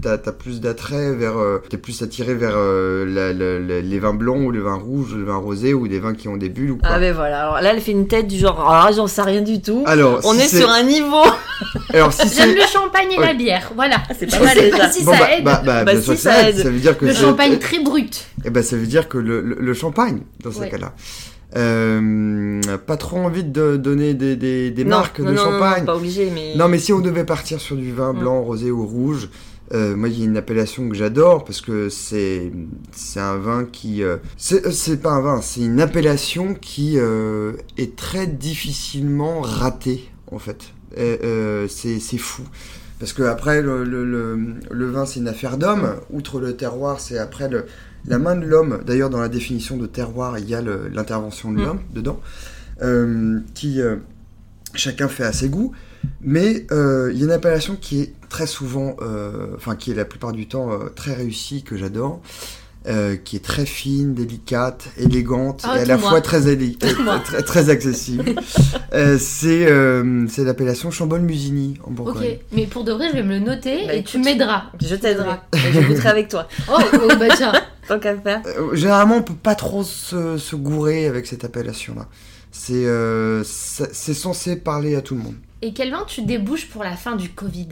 t'as 0.03 0.19
t'as 0.19 0.33
plus 0.33 0.61
d'attrait 0.61 1.13
vers. 1.15 1.39
euh, 1.39 1.59
T'es 1.71 1.77
plus 1.77 2.03
attiré 2.03 2.35
vers 2.35 2.55
euh, 2.57 3.05
la- 3.07 3.33
la- 3.33 3.61
la- 3.61 3.81
les 3.81 3.99
vins 4.01 4.15
blancs 4.15 4.41
ou 4.45 4.51
les 4.51 4.59
vins 4.59 4.75
rouges, 4.75 5.13
ou 5.13 5.19
les 5.19 5.23
vins 5.23 5.37
rosés 5.37 5.75
ou 5.75 5.87
des 5.87 6.01
vins 6.01 6.13
qui 6.15 6.27
ont 6.27 6.37
des 6.37 6.49
bulles 6.49 6.73
ou 6.73 6.77
quoi? 6.79 6.89
Ah 6.93 6.99
ben 6.99 7.15
voilà. 7.15 7.43
Alors 7.43 7.61
là 7.61 7.73
elle 7.73 7.81
fait 7.81 7.93
une 7.93 8.09
tête 8.09 8.27
du 8.27 8.37
genre 8.37 8.59
ah 8.69 8.91
j'en 8.93 9.07
sais 9.07 9.23
rien 9.23 9.43
du 9.43 9.63
tout. 9.63 9.85
Alors, 9.87 10.19
on 10.25 10.33
si 10.33 10.41
est 10.41 10.59
sur 10.59 10.69
un 10.69 10.83
niveau. 10.83 11.23
Alors, 11.95 12.13
si 12.13 12.29
J'aime 12.37 12.57
le 12.57 12.63
champagne 12.63 13.13
et 13.13 13.21
la 13.21 13.35
bière, 13.35 13.71
voilà. 13.77 13.99
c'est 14.19 14.29
pas 14.29 14.39
Je 14.39 14.43
mal 14.43 14.57
sais 14.57 14.63
déjà. 14.65 14.77
pas 14.79 14.91
si 14.91 15.05
Bon, 15.05 15.13
ça 15.13 15.19
bah, 15.21 15.29
aide. 15.39 15.45
bah, 15.45 15.63
bah, 15.65 15.85
Bah, 15.85 15.93
bien 15.93 16.01
si, 16.01 16.07
sûr 16.07 16.17
ça 16.19 16.33
ça 16.33 16.49
aide. 16.49 16.57
aide. 16.59 16.63
Ça 16.65 16.71
veut 16.71 16.81
dire 16.81 16.99
que 16.99 17.05
le 17.07 17.15
champagne 17.15 17.59
très 17.61 17.79
brut. 17.79 18.25
Eh 18.45 18.51
ben, 18.51 18.65
ça 18.65 18.75
veut 18.77 18.87
dire 18.89 19.09
que 19.09 19.19
le, 19.19 19.41
le- 19.41 19.57
le 19.61 19.75
champagne, 19.75 20.19
dans 20.43 20.51
ces 20.51 20.61
Ouais. 20.63 20.69
cas-là. 20.71 20.93
Euh, 21.55 22.61
pas 22.87 22.97
trop 22.97 23.19
envie 23.19 23.45
de 23.45 23.77
donner 23.77 24.15
des, 24.15 24.37
des- 24.37 24.71
des 24.71 24.85
Non, 24.85 24.91
marques 24.99 25.21
non, 25.21 25.31
de 25.31 25.37
non, 25.37 25.45
non, 25.45 25.51
champagne. 25.53 25.85
pas 25.85 25.97
obligé 25.97 26.31
mais. 26.35 26.55
Non, 26.57 26.69
mais 26.69 26.79
si 26.79 26.93
on 26.93 27.01
devait 27.01 27.25
partir 27.25 27.61
sur 27.61 27.77
du 27.77 27.93
vin 27.93 28.13
Mm. 28.13 28.19
blanc, 28.19 28.43
rosé 28.43 28.71
ou 28.71 28.85
rouge, 28.85 29.29
euh, 29.73 29.95
moi, 29.97 30.09
il 30.09 30.19
y 30.19 30.23
a 30.23 30.25
une 30.27 30.37
appellation 30.37 30.89
que 30.89 30.95
j'adore 30.95 31.45
parce 31.45 31.61
que 31.61 31.89
c'est 31.89 32.53
c'est 32.93 33.21
un 33.21 33.37
vin 33.37 33.65
qui. 33.65 34.03
euh, 34.03 34.17
c'est 34.37 35.01
pas 35.01 35.11
un 35.13 35.21
vin, 35.21 35.41
c'est 35.41 35.61
une 35.61 35.81
appellation 35.81 36.55
qui 36.55 36.99
est 36.99 37.97
très 37.97 38.27
difficilement 38.27 39.41
ratée, 39.41 40.09
en 40.31 40.39
fait. 40.39 40.73
C'est 41.69 42.19
fou. 42.19 42.43
Parce 42.99 43.13
que 43.13 43.23
après, 43.23 43.61
le, 43.61 43.85
le, 43.85 44.05
le, 44.05 44.55
le 44.71 44.91
vin, 44.91 45.05
c'est 45.05 45.21
une 45.21 45.29
affaire 45.29 45.59
d'homme. 45.59 45.97
Outre 46.11 46.41
le 46.41 46.57
terroir, 46.57 46.99
c'est 47.01 47.19
après 47.19 47.51
la 48.07 48.19
main 48.19 48.37
de 48.37 48.47
l'homme. 48.47 48.83
D'ailleurs, 48.87 49.11
dans 49.11 49.21
la 49.21 49.29
définition 49.29 49.77
de 49.77 49.87
terroir, 49.87 50.39
il 50.39 50.49
y 50.49 50.55
a 50.55 50.63
l'intervention 50.63 51.53
de 51.53 51.59
Mm. 51.59 51.65
l'homme 51.65 51.81
dedans, 51.93 52.21
euh, 52.83 53.41
qui 53.55 53.83
euh, 53.83 53.97
chacun 54.75 55.09
fait 55.09 55.25
à 55.25 55.33
ses 55.33 55.49
goûts. 55.49 55.73
Mais 56.21 56.67
euh, 56.71 57.11
il 57.13 57.19
y 57.19 57.23
a 57.23 57.25
une 57.27 57.33
appellation 57.33 57.77
qui 57.77 58.01
est 58.01 58.15
très 58.29 58.47
souvent, 58.47 58.97
enfin 59.57 59.77
qui 59.77 59.91
est 59.91 59.95
la 59.95 60.05
plupart 60.05 60.33
du 60.33 60.47
temps 60.47 60.71
très 60.95 61.15
réussie, 61.15 61.63
que 61.63 61.77
j'adore, 61.77 62.21
euh, 62.89 63.17
qui 63.17 63.37
est 63.37 63.45
très 63.45 63.67
fine, 63.67 64.15
délicate, 64.15 64.89
élégante, 64.97 65.63
Ah, 65.65 65.79
et 65.79 65.83
à 65.83 65.85
la 65.87 65.97
moi. 65.97 66.11
fois 66.11 66.21
très, 66.21 66.43
éli- 66.55 66.77
moi. 67.03 67.19
très, 67.21 67.43
très 67.43 67.71
accessible. 67.71 68.35
Euh, 68.93 69.19
c'est 69.21 69.67
euh, 69.67 70.27
c'est 70.29 70.45
l'appellation 70.45 70.91
Chambol-Musigny 70.91 71.75
en 71.83 71.89
Ok, 71.91 71.95
Bourgogne. 71.97 72.39
mais 72.53 72.67
pour 72.67 72.83
de 72.85 72.93
vrai, 72.93 73.09
je 73.11 73.15
vais 73.15 73.23
me 73.25 73.31
le 73.39 73.41
noter 73.41 73.85
Bah, 73.87 73.95
et 73.95 74.05
tu 74.05 74.17
m'aideras. 74.19 74.71
Je 74.81 74.95
t'aiderai. 74.95 75.35
Et 75.53 75.73
je 75.73 75.81
goûterai 75.81 76.09
avec 76.09 76.29
toi. 76.29 76.49
Oh, 76.71 76.79
oh, 76.95 77.09
bah 77.19 77.27
tiens. 77.37 77.53
Tant 77.89 77.99
qu'à 77.99 78.17
faire. 78.17 78.41
Euh, 78.47 78.75
généralement, 78.75 79.17
on 79.17 79.23
peut 79.23 79.35
pas 79.35 79.55
trop 79.55 79.83
se, 79.83 80.39
se 80.39 80.57
gourer 80.57 81.07
avec 81.07 81.27
cette 81.27 81.45
appellation-là. 81.45 82.07
Euh, 82.71 83.43
c'est 83.45 84.15
censé 84.15 84.57
parler 84.57 84.95
à 84.97 85.03
tout 85.03 85.15
le 85.15 85.23
monde. 85.23 85.35
Et 85.63 85.73
quel 85.73 85.91
vin 85.91 86.05
tu 86.07 86.23
débouches 86.23 86.69
pour 86.69 86.85
la 86.85 86.97
fin 86.97 87.17
du 87.17 87.29
Covid 87.31 87.69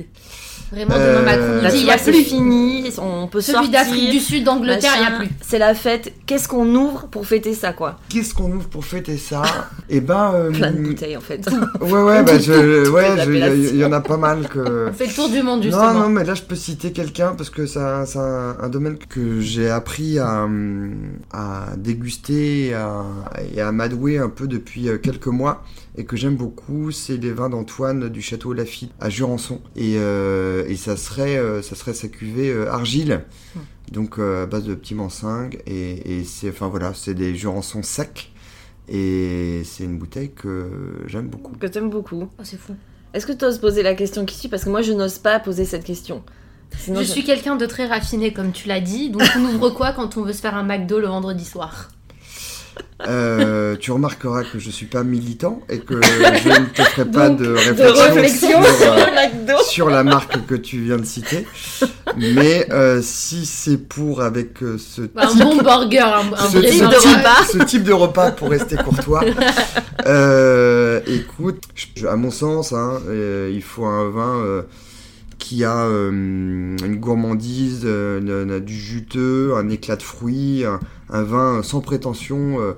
Vraiment, 0.74 0.94
Euh, 0.96 1.20
demain 1.20 1.70
il 1.74 1.84
y 1.84 1.90
a 1.90 1.96
plus. 1.98 2.12
fini. 2.24 2.90
On 2.98 3.26
peut 3.28 3.40
Celui 3.40 3.68
d'Afrique 3.68 4.10
du 4.10 4.18
Sud, 4.20 4.44
d'Angleterre, 4.44 4.92
il 4.96 5.00
n'y 5.00 5.06
a 5.06 5.18
plus. 5.18 5.28
C'est 5.40 5.58
la 5.58 5.74
fête. 5.74 6.12
Qu'est-ce 6.26 6.48
qu'on 6.48 6.66
ouvre 6.74 7.06
pour 7.10 7.26
fêter 7.26 7.54
ça, 7.54 7.72
quoi 7.72 7.98
Qu'est-ce 8.08 8.34
qu'on 8.34 8.50
ouvre 8.52 8.68
pour 8.68 8.84
fêter 8.84 9.16
ça 9.16 9.42
Eh 9.88 10.00
ben, 10.00 10.32
euh, 10.34 10.50
Plein 10.50 10.72
de 10.72 10.78
bouteilles, 10.78 11.16
en 11.16 11.20
fait. 11.20 11.46
ouais, 11.80 12.02
ouais, 12.02 12.22
bah, 12.22 12.38
je, 12.40 12.88
ouais, 12.88 13.08
il 13.72 13.76
y 13.76 13.84
en 13.84 13.92
a 13.92 14.00
pas 14.00 14.16
mal 14.16 14.48
que. 14.48 14.88
On 14.90 14.92
fait 14.92 15.06
le 15.06 15.12
tour 15.12 15.28
du 15.28 15.42
monde, 15.42 15.58
Non, 15.58 15.62
justement. 15.62 15.92
non, 15.94 16.08
mais 16.08 16.24
là 16.24 16.34
je 16.34 16.42
peux 16.42 16.56
citer 16.56 16.92
quelqu'un 16.92 17.34
parce 17.36 17.50
que 17.50 17.66
c'est 17.66 17.78
un, 17.80 18.04
c'est 18.06 18.18
un- 18.18 18.56
un 18.60 18.68
domaine 18.68 18.96
que 18.98 19.40
j'ai 19.40 19.70
appris 19.70 20.18
à, 20.18 20.46
à 21.32 21.66
déguster 21.76 22.66
et 22.68 22.74
à, 22.74 23.02
et 23.54 23.60
à 23.60 23.72
m'adouer 23.72 24.18
un 24.18 24.28
peu 24.28 24.46
depuis 24.46 24.88
euh, 24.88 24.98
quelques 24.98 25.26
mois 25.26 25.62
et 25.96 26.04
que 26.04 26.16
j'aime 26.16 26.36
beaucoup. 26.36 26.90
C'est 26.90 27.16
les 27.16 27.32
vins 27.32 27.50
d'Antoine 27.50 28.08
du 28.08 28.22
château 28.22 28.52
Lafitte 28.52 28.92
à 29.00 29.10
Jurançon. 29.10 29.60
Et, 29.76 29.94
euh, 29.96 30.66
et 30.68 30.76
ça, 30.76 30.96
serait, 30.96 31.36
euh, 31.36 31.62
ça 31.62 31.74
serait 31.74 31.94
sa 31.94 32.08
cuvée 32.08 32.50
euh, 32.50 32.70
argile, 32.70 33.24
donc 33.92 34.18
euh, 34.18 34.44
à 34.44 34.46
base 34.46 34.64
de 34.64 34.74
petits 34.74 34.94
mansingues. 34.94 35.60
Et, 35.66 36.18
et 36.18 36.24
c'est 36.24 36.50
enfin, 36.50 36.68
voilà, 36.68 36.94
c'est 36.94 37.14
des 37.14 37.34
Jurançons 37.34 37.82
secs. 37.82 38.30
Et 38.86 39.62
c'est 39.64 39.84
une 39.84 39.96
bouteille 39.96 40.32
que 40.32 41.02
j'aime 41.06 41.28
beaucoup. 41.28 41.56
Que 41.56 41.66
t'aimes 41.66 41.88
beaucoup. 41.88 42.28
Oh, 42.38 42.42
c'est 42.42 42.58
fou. 42.58 42.74
Est-ce 43.14 43.26
que 43.26 43.32
tu 43.32 43.44
oses 43.44 43.58
poser 43.58 43.82
la 43.82 43.94
question 43.94 44.26
qui 44.26 44.36
suit? 44.36 44.48
Parce 44.48 44.64
que 44.64 44.68
moi, 44.68 44.82
je 44.82 44.92
n'ose 44.92 45.18
pas 45.18 45.40
poser 45.40 45.64
cette 45.64 45.84
question. 45.84 46.22
Sinon, 46.76 47.00
je 47.00 47.06
suis 47.06 47.24
quelqu'un 47.24 47.56
de 47.56 47.64
très 47.64 47.86
raffiné, 47.86 48.32
comme 48.32 48.50
tu 48.50 48.68
l'as 48.68 48.80
dit. 48.80 49.08
Donc, 49.08 49.22
on 49.38 49.44
ouvre 49.54 49.70
quoi 49.70 49.92
quand 49.92 50.16
on 50.16 50.22
veut 50.22 50.32
se 50.32 50.40
faire 50.40 50.56
un 50.56 50.64
McDo 50.64 50.98
le 50.98 51.06
vendredi 51.06 51.44
soir? 51.44 51.92
Euh, 53.06 53.76
tu 53.78 53.90
remarqueras 53.90 54.44
que 54.44 54.58
je 54.58 54.70
suis 54.70 54.86
pas 54.86 55.02
militant 55.02 55.60
et 55.68 55.80
que 55.80 55.94
je 56.02 56.48
ne 56.48 56.66
te 56.66 56.80
ferai 56.82 57.04
pas 57.10 57.28
Donc, 57.28 57.38
de 57.40 57.44
de 57.44 57.82
réflexion, 57.90 58.62
sur, 58.62 58.92
euh, 58.92 58.96
sur 58.96 59.12
McDo. 59.14 59.52
sur 59.68 59.90
la 59.90 60.04
marque 60.04 60.46
que 60.46 60.54
tu 60.54 60.78
viens 60.78 60.96
de 60.96 61.04
citer. 61.04 61.46
Mais 62.16 62.66
euh, 62.72 63.00
si 63.02 63.44
c'est 63.44 63.76
pour 63.76 64.22
avec 64.22 64.58
ce, 64.78 65.02
Bah, 65.02 65.22
Un 65.24 65.26
type, 65.28 65.42
bon 65.42 65.56
burger, 65.58 65.98
un, 66.00 66.32
un 66.32 66.48
ce, 66.48 66.58
vrai 66.58 66.68
ce 66.68 66.72
type 66.72 66.80
de 66.88 66.96
repas. 67.18 67.44
ce 67.52 67.58
type 67.64 67.82
de 67.84 67.92
repas 67.92 68.30
pour 68.30 68.50
rester 68.50 68.76
courtois, 68.76 69.22
euh, 70.06 71.00
écoute, 71.06 71.62
je- 71.96 72.06
à 72.06 72.16
mon 72.16 72.30
sens, 72.30 72.72
hein, 72.72 73.00
euh, 73.08 73.50
il 73.52 73.62
faut 73.62 73.84
un 73.84 74.08
vin 74.10 74.36
euh, 74.38 74.62
qui 75.38 75.64
a 75.64 75.84
euh, 75.84 76.10
une 76.10 76.96
gourmandise, 76.96 77.82
euh, 77.84 78.20
une- 78.20 78.50
une- 78.50 78.60
du 78.60 78.74
juteux, 78.78 79.54
un 79.56 79.68
éclat 79.68 79.96
de 79.96 80.02
fruits, 80.02 80.64
un, 80.64 80.80
un 81.10 81.22
vin 81.22 81.62
sans 81.62 81.80
prétention 81.80 82.60
euh, 82.60 82.72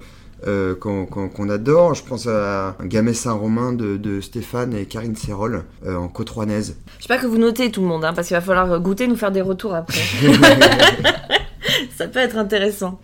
euh, 0.46 0.74
qu'on 0.74 1.48
adore. 1.48 1.94
Je 1.94 2.04
pense 2.04 2.26
à 2.26 2.76
un 2.78 2.86
Gamay 2.86 3.14
Saint-Romain 3.14 3.72
de, 3.72 3.96
de 3.96 4.20
Stéphane 4.20 4.74
et 4.74 4.84
Karine 4.86 5.16
Sérol 5.16 5.64
euh, 5.86 5.96
en 5.96 6.08
côte 6.08 6.28
rouennaise. 6.30 6.76
Je 6.98 7.02
sais 7.02 7.08
pas 7.08 7.18
que 7.18 7.26
vous 7.26 7.38
notez 7.38 7.70
tout 7.70 7.80
le 7.80 7.86
monde, 7.86 8.04
hein, 8.04 8.12
parce 8.14 8.28
qu'il 8.28 8.36
va 8.36 8.42
falloir 8.42 8.78
goûter, 8.80 9.06
nous 9.06 9.16
faire 9.16 9.32
des 9.32 9.40
retours 9.40 9.74
après. 9.74 9.98
Ça 11.96 12.06
peut 12.06 12.18
être 12.18 12.36
intéressant. 12.36 13.00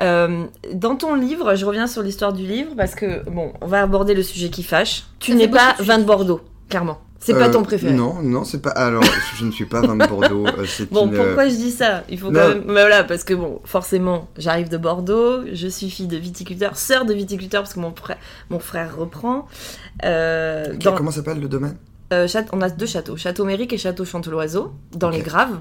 Euh, 0.00 0.44
dans 0.72 0.94
ton 0.94 1.14
livre, 1.16 1.56
je 1.56 1.66
reviens 1.66 1.88
sur 1.88 2.02
l'histoire 2.02 2.32
du 2.32 2.46
livre 2.46 2.74
parce 2.76 2.94
que, 2.94 3.28
bon, 3.28 3.52
on 3.60 3.66
va 3.66 3.82
aborder 3.82 4.14
le 4.14 4.22
sujet 4.22 4.48
qui 4.48 4.62
fâche. 4.62 5.06
Tu 5.18 5.34
n'es 5.34 5.48
pas 5.48 5.74
vin 5.80 5.98
de 5.98 6.04
Bordeaux, 6.04 6.40
clairement. 6.68 6.98
C'est 7.20 7.34
pas 7.34 7.48
Euh, 7.48 7.52
ton 7.52 7.62
préféré. 7.64 7.92
Non, 7.94 8.22
non, 8.22 8.44
c'est 8.44 8.62
pas. 8.62 8.70
Alors, 8.70 9.02
je 9.36 9.44
ne 9.44 9.50
suis 9.50 9.64
pas 9.66 9.80
vin 9.80 9.96
de 9.96 10.06
Bordeaux. 10.06 10.46
euh, 10.46 10.64
c'est 10.66 10.88
Bon, 10.90 11.06
une, 11.06 11.14
pourquoi 11.16 11.48
je 11.48 11.54
dis 11.56 11.72
ça? 11.72 12.04
Il 12.08 12.18
faut 12.18 12.26
quand 12.26 12.32
Non. 12.34 12.48
même. 12.50 12.62
Mais 12.66 12.72
voilà, 12.80 13.02
parce 13.04 13.24
que 13.24 13.34
bon, 13.34 13.60
forcément, 13.64 14.28
j'arrive 14.38 14.68
de 14.68 14.76
Bordeaux, 14.78 15.40
je 15.52 15.66
suis 15.68 15.90
fille 15.90 16.06
de 16.06 16.16
viticulteur, 16.16 16.76
sœur 16.76 17.04
de 17.06 17.14
viticulteur, 17.14 17.62
parce 17.62 17.74
que 17.74 17.80
mon 17.80 17.92
frère, 17.94 18.18
mon 18.50 18.60
frère 18.60 18.96
reprend. 18.96 19.46
Euh, 20.04 20.74
dans- 20.76 20.94
Comment 20.94 21.10
s'appelle 21.10 21.40
le 21.40 21.48
domaine? 21.48 21.76
Euh, 22.12 22.26
on 22.52 22.60
a 22.62 22.70
deux 22.70 22.86
châteaux, 22.86 23.16
Château 23.16 23.44
Méric 23.44 23.72
et 23.72 23.78
Château 23.78 24.04
Chanteloiseau, 24.04 24.72
dans 24.92 25.10
les 25.10 25.20
Graves. 25.20 25.58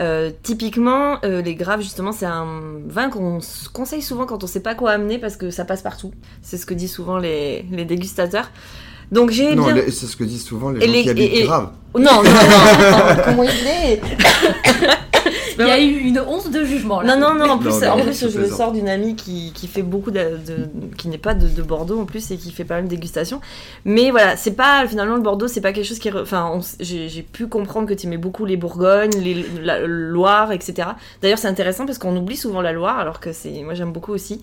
Euh, 0.00 0.30
typiquement, 0.42 1.18
euh, 1.24 1.42
les 1.42 1.54
Graves, 1.54 1.82
justement, 1.82 2.12
c'est 2.12 2.24
un 2.24 2.46
vin 2.86 3.10
qu'on 3.10 3.40
conseille 3.74 4.00
souvent 4.00 4.24
quand 4.24 4.42
on 4.42 4.46
sait 4.46 4.60
pas 4.62 4.74
quoi 4.74 4.92
amener 4.92 5.18
parce 5.18 5.36
que 5.36 5.50
ça 5.50 5.66
passe 5.66 5.82
partout. 5.82 6.12
C'est 6.40 6.56
ce 6.56 6.64
que 6.64 6.72
disent 6.72 6.94
souvent 6.94 7.18
les, 7.18 7.66
les 7.70 7.84
dégustateurs. 7.84 8.50
Donc 9.12 9.30
j'ai 9.30 9.54
Non, 9.54 9.70
bien. 9.70 9.82
c'est 9.88 10.06
ce 10.06 10.16
que 10.16 10.24
disent 10.24 10.44
souvent 10.44 10.70
les 10.70 10.82
Et 10.82 10.86
gens 10.86 10.92
les- 10.92 11.02
qui 11.02 11.10
habitent 11.10 11.34
et- 11.34 11.42
grave. 11.44 11.68
Non, 11.94 12.00
non, 12.00 12.22
non, 12.22 12.30
comment 13.26 13.42
il 13.44 13.66
est? 13.68 14.00
Il 15.58 15.66
y 15.66 15.70
a 15.70 15.80
eu 15.80 15.98
une 15.98 16.18
once 16.20 16.50
de 16.50 16.64
jugement, 16.64 17.00
là. 17.00 17.16
Non, 17.16 17.34
non, 17.34 17.34
non, 17.46 17.52
en 17.54 17.58
plus, 17.58 17.80
Non, 17.80 17.92
en 17.92 17.98
je 17.98 18.02
plus 18.04 18.30
je 18.30 18.38
le 18.38 18.48
sors 18.48 18.72
d'une 18.72 18.88
amie 18.88 19.14
qui, 19.16 19.52
qui 19.54 19.66
fait 19.66 19.82
beaucoup 19.82 20.10
de, 20.10 20.18
de- 20.46 20.68
qui 20.96 21.08
n'est 21.08 21.18
pas 21.18 21.34
de, 21.34 21.46
de 21.48 21.62
Bordeaux 21.62 22.00
en 22.00 22.04
plus 22.04 22.30
et 22.30 22.36
qui 22.36 22.50
fait 22.52 22.64
pas 22.64 22.74
mal 22.74 22.84
de 22.84 22.88
dégustation. 22.88 23.40
Mais 23.84 24.10
voilà, 24.10 24.36
c'est 24.36 24.52
pas, 24.52 24.86
finalement, 24.86 25.16
le 25.16 25.22
Bordeaux, 25.22 25.48
c'est 25.48 25.60
pas 25.60 25.72
quelque 25.72 25.86
chose 25.86 25.98
qui. 25.98 26.10
Enfin, 26.12 26.58
j'ai 26.80 27.22
pu 27.22 27.46
comprendre 27.46 27.88
que 27.88 27.94
tu 27.94 28.06
aimais 28.06 28.16
beaucoup 28.16 28.44
les 28.44 28.56
Bourgognes, 28.56 29.14
les, 29.22 29.44
la 29.62 29.80
Loire, 29.86 30.52
etc. 30.52 30.88
D'ailleurs, 31.22 31.38
c'est 31.38 31.48
intéressant 31.48 31.86
parce 31.86 31.98
qu'on 31.98 32.16
oublie 32.16 32.36
souvent 32.36 32.60
la 32.60 32.72
Loire, 32.72 32.98
alors 32.98 33.20
que 33.20 33.32
c'est. 33.32 33.62
Moi, 33.62 33.74
j'aime 33.74 33.92
beaucoup 33.92 34.12
aussi. 34.12 34.40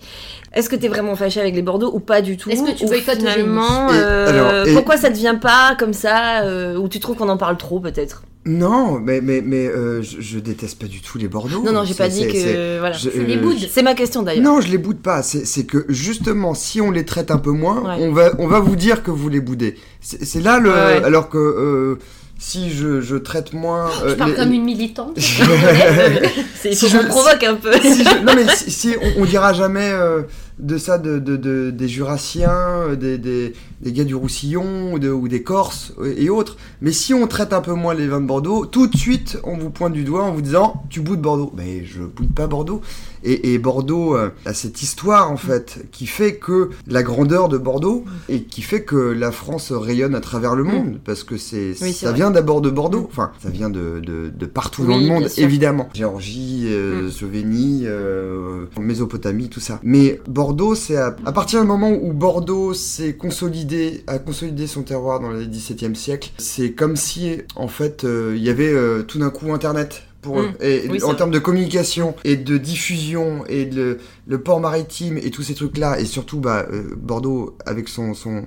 Est-ce 0.52 0.68
que 0.68 0.76
t'es 0.76 0.88
vraiment 0.88 1.16
fâché 1.16 1.40
avec 1.40 1.54
les 1.54 1.62
Bordeaux 1.62 1.90
ou 1.92 2.00
pas 2.00 2.22
du 2.22 2.36
tout? 2.36 2.50
Est-ce 2.50 2.62
que 2.62 2.70
tu 2.76 2.86
boycottes 2.86 3.18
finalement, 3.18 3.88
Et 3.90 3.92
euh, 3.94 4.28
alors, 4.28 4.66
et- 4.68 4.72
pourquoi 4.74 4.96
ça 4.96 5.10
devient 5.10 5.36
pas 5.40 5.74
comme 5.78 5.92
ça 5.92 6.42
euh, 6.42 6.76
Ou 6.76 6.88
tu 6.88 7.00
trouves 7.00 7.16
qu'on 7.16 7.28
en 7.28 7.36
parle 7.36 7.56
trop, 7.56 7.80
peut-être? 7.80 8.22
Non, 8.46 8.98
mais, 8.98 9.20
mais, 9.20 9.42
mais 9.44 9.66
euh, 9.66 10.00
je, 10.02 10.20
je 10.20 10.38
déteste 10.38 10.78
pas 10.80 10.86
du 10.86 11.02
tout 11.02 11.18
les 11.18 11.28
Bordeaux. 11.28 11.62
Non, 11.62 11.72
non, 11.72 11.84
j'ai 11.84 11.92
pas 11.94 12.08
dit 12.08 12.20
c'est- 12.22 12.28
que. 12.28 12.32
c'est- 12.38 12.78
Voilà. 12.78 12.96
je- 12.96 13.10
C'est 13.10 13.18
les 13.24 13.36
euh, 13.36 13.40
boudes. 13.40 13.58
C'est 13.70 13.82
ma 13.82 13.94
question 13.94 14.22
d'ailleurs. 14.22 14.42
Non, 14.42 14.60
je 14.62 14.68
les 14.68 14.78
boude 14.78 15.00
pas. 15.00 15.22
C'est 15.22 15.64
que 15.66 15.84
justement, 15.90 16.54
si 16.54 16.80
on 16.80 16.90
les 16.90 17.04
traite 17.04 17.30
un 17.30 17.36
peu 17.38 17.50
moins, 17.50 17.82
Ouais. 17.82 17.96
on, 18.08 18.12
va, 18.12 18.30
on 18.38 18.46
va 18.46 18.60
vous 18.60 18.76
dire 18.76 19.02
que 19.02 19.10
vous 19.10 19.28
les 19.28 19.40
boudez. 19.40 19.76
C'est 20.00 20.40
là 20.40 20.58
le. 20.58 20.70
Ouais. 20.70 21.04
Alors 21.04 21.28
que 21.28 21.36
euh, 21.36 21.98
si 22.38 22.70
je, 22.70 23.02
je 23.02 23.16
traite 23.16 23.52
moins. 23.52 23.90
Je 24.02 24.08
euh, 24.12 24.16
parle 24.16 24.30
les- 24.30 24.36
comme 24.36 24.52
une 24.54 24.64
militante. 24.64 25.18
Si 26.62 26.70
qu'on 26.70 26.88
je- 27.02 27.06
provoque 27.08 27.42
un 27.44 27.54
peu. 27.56 27.72
si 27.74 28.04
je- 28.04 28.24
non 28.24 28.32
mais 28.34 28.46
si, 28.56 28.70
si 28.70 28.94
on, 29.18 29.22
on 29.22 29.24
dira 29.26 29.52
jamais 29.52 29.90
euh, 29.92 30.22
de 30.60 30.78
ça 30.78 30.98
de, 30.98 31.18
de- 31.18 31.36
de- 31.36 31.70
des 31.70 31.88
Jurassiens, 31.88 32.50
euh, 32.52 32.96
des, 32.96 33.18
des, 33.18 33.52
gars 33.92 34.04
du 34.04 34.14
Roussillon 34.14 34.92
ou, 34.92 34.98
de- 34.98 35.10
ou 35.10 35.26
des 35.28 35.42
Corses 35.42 35.92
et 36.16 36.30
autres. 36.30 36.56
Mais 36.80 36.92
si 36.92 37.14
on 37.14 37.26
traite 37.26 37.52
un 37.52 37.60
peu 37.60 37.72
moins 37.74 37.94
les 37.94 38.06
vins 38.06 38.20
de 38.20 38.26
Bordeaux, 38.26 38.66
tout 38.66 38.86
de 38.86 38.96
suite 38.96 39.38
on 39.44 39.56
vous 39.56 39.70
pointe 39.70 39.92
du 39.92 40.04
doigt 40.04 40.22
en 40.24 40.32
vous 40.32 40.42
disant 40.42 40.82
tu 40.90 41.00
boudes 41.00 41.20
Bordeaux. 41.20 41.52
Mais 41.56 41.84
je 41.84 42.02
boude 42.02 42.34
pas 42.34 42.46
Bordeaux. 42.46 42.80
Et, 43.24 43.52
et 43.54 43.58
Bordeaux 43.58 44.16
euh, 44.16 44.30
a 44.46 44.54
cette 44.54 44.82
histoire 44.82 45.30
en 45.30 45.36
fait 45.36 45.86
qui 45.92 46.06
fait 46.06 46.36
que 46.36 46.70
la 46.86 47.02
grandeur 47.02 47.48
de 47.48 47.58
Bordeaux 47.58 48.04
et 48.28 48.42
qui 48.42 48.62
fait 48.62 48.82
que 48.82 48.96
la 48.96 49.30
France 49.32 49.72
rayonne 49.72 50.14
à 50.14 50.20
travers 50.20 50.54
le 50.54 50.64
monde 50.64 50.98
parce 51.04 51.24
que 51.24 51.36
c'est 51.36 51.74
Oui, 51.82 51.92
ça 51.92 52.08
vrai. 52.08 52.16
vient 52.16 52.30
d'abord 52.30 52.60
de 52.60 52.70
Bordeaux. 52.70 53.06
Enfin 53.10 53.32
ça 53.42 53.50
vient 53.50 53.70
de, 53.70 54.00
de, 54.00 54.30
de 54.34 54.46
partout 54.46 54.84
dans 54.84 54.96
le 54.98 55.06
monde 55.06 55.28
évidemment. 55.36 55.88
Géorgie, 55.94 56.64
euh, 56.68 57.02
Mm. 57.02 57.10
Slovénie, 57.10 57.82
euh, 57.86 58.64
Mésopotamie, 58.78 59.48
tout 59.48 59.60
ça. 59.60 59.78
Mais 59.82 60.20
Bordeaux, 60.28 60.74
c'est 60.74 60.96
à, 60.96 61.14
à 61.24 61.32
partir 61.32 61.60
du 61.60 61.66
moment 61.66 61.90
où 61.90 62.12
Bordeaux 62.12 62.74
s'est 62.74 63.14
consolidé, 63.14 64.02
a 64.06 64.18
consolidé 64.18 64.66
son 64.66 64.82
terroir 64.82 65.20
dans 65.20 65.30
le 65.30 65.44
XVIIe 65.44 65.94
siècle, 65.96 66.32
c'est 66.38 66.72
comme 66.72 66.96
si, 66.96 67.38
en 67.56 67.68
fait, 67.68 68.04
euh, 68.04 68.34
il 68.36 68.42
y 68.42 68.50
avait 68.50 68.72
euh, 68.72 69.02
tout 69.02 69.18
d'un 69.18 69.30
coup 69.30 69.52
Internet. 69.52 70.02
Pour 70.22 70.40
eux. 70.40 70.48
Mm. 70.48 70.62
Et 70.62 70.88
Oui, 70.88 71.00
c'est 71.00 71.06
en 71.06 71.14
termes 71.14 71.30
de 71.30 71.38
communication 71.38 72.14
et 72.24 72.36
de 72.36 72.58
diffusion 72.58 73.44
et 73.46 73.64
de, 73.64 73.98
le 74.26 74.42
port 74.42 74.60
maritime 74.60 75.18
et 75.18 75.30
tous 75.30 75.42
ces 75.42 75.54
trucs-là, 75.54 75.98
et 75.98 76.04
surtout 76.04 76.40
bah, 76.40 76.66
euh, 76.70 76.94
Bordeaux 76.96 77.56
avec 77.66 77.88
son, 77.88 78.14
son 78.14 78.46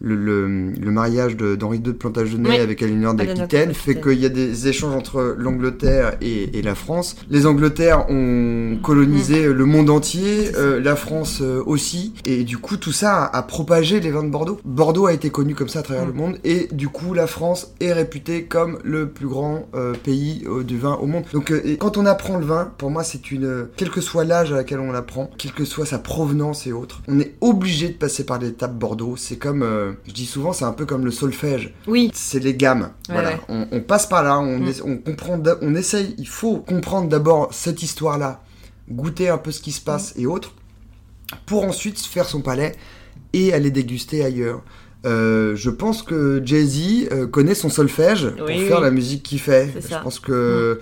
le, 0.00 0.14
le, 0.16 0.70
le 0.70 0.90
mariage 0.90 1.36
d'Henri 1.36 1.78
II 1.78 1.82
de 1.82 1.92
Plantagenet 1.92 2.48
Oui. 2.50 2.58
avec 2.58 2.82
Aliénor 2.82 3.14
d'Aquitaine 3.14 3.72
fait 3.74 4.00
qu'il 4.00 4.18
y 4.20 4.26
a 4.26 4.28
des 4.28 4.68
échanges 4.68 4.94
entre 4.94 5.34
l'Angleterre 5.38 6.16
et, 6.20 6.58
et 6.58 6.62
la 6.62 6.74
France. 6.74 7.16
Les 7.30 7.46
Angleterres 7.46 8.06
ont 8.10 8.78
colonisé 8.82 9.52
le 9.52 9.64
monde 9.64 9.90
entier, 9.90 10.50
euh, 10.56 10.80
la 10.80 10.96
France 10.96 11.40
euh, 11.42 11.62
aussi, 11.66 12.14
et 12.24 12.44
du 12.44 12.58
coup 12.58 12.76
tout 12.76 12.92
ça 12.92 13.24
a, 13.24 13.38
a 13.38 13.42
propagé 13.42 14.00
les 14.00 14.10
vins 14.10 14.24
de 14.24 14.30
Bordeaux. 14.30 14.60
Bordeaux 14.64 15.06
a 15.06 15.12
été 15.12 15.30
connu 15.30 15.54
comme 15.54 15.68
ça 15.68 15.80
à 15.80 15.82
travers 15.82 16.04
Mm. 16.04 16.08
le 16.08 16.12
monde, 16.12 16.38
et 16.44 16.68
du 16.72 16.88
coup 16.88 17.14
la 17.14 17.26
France 17.26 17.72
est 17.80 17.92
réputée 17.92 18.44
comme 18.44 18.78
le 18.84 19.08
plus 19.08 19.26
grand 19.28 19.68
euh, 19.74 19.94
pays 19.94 20.44
euh, 20.46 20.62
du 20.64 20.78
vin 20.78 20.94
au 20.94 21.06
monde. 21.06 21.24
Donc 21.32 21.50
euh, 21.50 21.76
quand 21.78 21.96
on 21.96 22.06
apprend 22.06 22.38
le 22.38 22.44
vin, 22.44 22.72
pour 22.78 22.90
moi 22.90 23.04
c'est 23.04 23.30
une, 23.30 23.66
quel 23.76 23.90
que 23.90 24.00
soit 24.00 24.24
l'âge 24.24 24.52
à 24.52 24.56
laquelle 24.56 24.80
on 24.80 24.92
l'apprend, 24.92 25.30
quelle 25.38 25.52
que 25.52 25.64
soit 25.64 25.86
sa 25.86 25.98
provenance 25.98 26.66
et 26.66 26.72
autres, 26.72 27.02
on 27.08 27.18
est 27.20 27.34
obligé 27.40 27.88
de 27.88 27.94
passer 27.94 28.24
par 28.24 28.38
l'étape 28.38 28.74
Bordeaux. 28.74 29.14
C'est 29.16 29.36
comme 29.36 29.62
euh, 29.88 29.92
je 30.06 30.12
dis 30.12 30.26
souvent, 30.26 30.52
c'est 30.52 30.64
un 30.64 30.72
peu 30.72 30.86
comme 30.86 31.04
le 31.04 31.10
solfège. 31.10 31.74
Oui. 31.86 32.10
C'est 32.14 32.38
les 32.40 32.54
gammes. 32.54 32.90
Ouais, 33.08 33.14
voilà. 33.14 33.28
ouais. 33.30 33.40
On, 33.48 33.66
on 33.72 33.80
passe 33.80 34.06
par 34.06 34.22
là, 34.22 34.38
on, 34.38 34.58
Mm. 34.58 34.72
on 34.84 34.96
comprend, 34.98 35.40
on 35.62 35.74
essaye. 35.74 36.14
Il 36.18 36.28
faut 36.28 36.56
comprendre 36.58 37.08
d'abord 37.08 37.48
cette 37.52 37.82
histoire-là, 37.82 38.42
goûter 38.90 39.28
un 39.28 39.38
peu 39.38 39.50
ce 39.52 39.60
qui 39.60 39.72
se 39.72 39.80
passe 39.80 40.14
Mm. 40.16 40.20
et 40.20 40.26
autres, 40.26 40.52
pour 41.46 41.64
ensuite 41.64 41.98
faire 42.00 42.26
son 42.28 42.40
palais 42.42 42.72
et 43.32 43.52
aller 43.52 43.70
déguster 43.70 44.24
ailleurs. 44.24 44.62
Euh, 45.06 45.54
je 45.54 45.68
pense 45.70 46.02
que 46.02 46.40
Jay-Z 46.44 47.08
euh, 47.12 47.26
connaît 47.26 47.54
son 47.54 47.68
solfège 47.68 48.30
pour 48.30 48.46
Oui, 48.46 48.66
faire 48.66 48.80
la 48.80 48.90
musique 48.90 49.22
qu'il 49.22 49.38
fait. 49.40 49.70
Je 49.76 49.80
ça. 49.80 50.00
Mm. 50.00 50.02
pense 50.02 50.18
que 50.20 50.80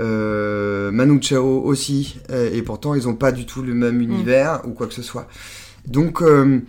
euh, 0.00 0.90
Manu 0.90 1.20
Chao 1.20 1.60
aussi, 1.64 2.16
et 2.52 2.62
pourtant 2.62 2.94
ils 2.94 3.04
n'ont 3.04 3.14
pas 3.16 3.32
du 3.32 3.46
tout 3.46 3.62
le 3.62 3.74
Mm. 3.74 3.78
même 3.78 4.00
univers 4.00 4.60
ou 4.64 4.70
quoi 4.70 4.86
que 4.86 4.94
ce 4.94 5.02
soit. 5.02 5.26
Donc 5.86 6.22
euh, 6.22 6.60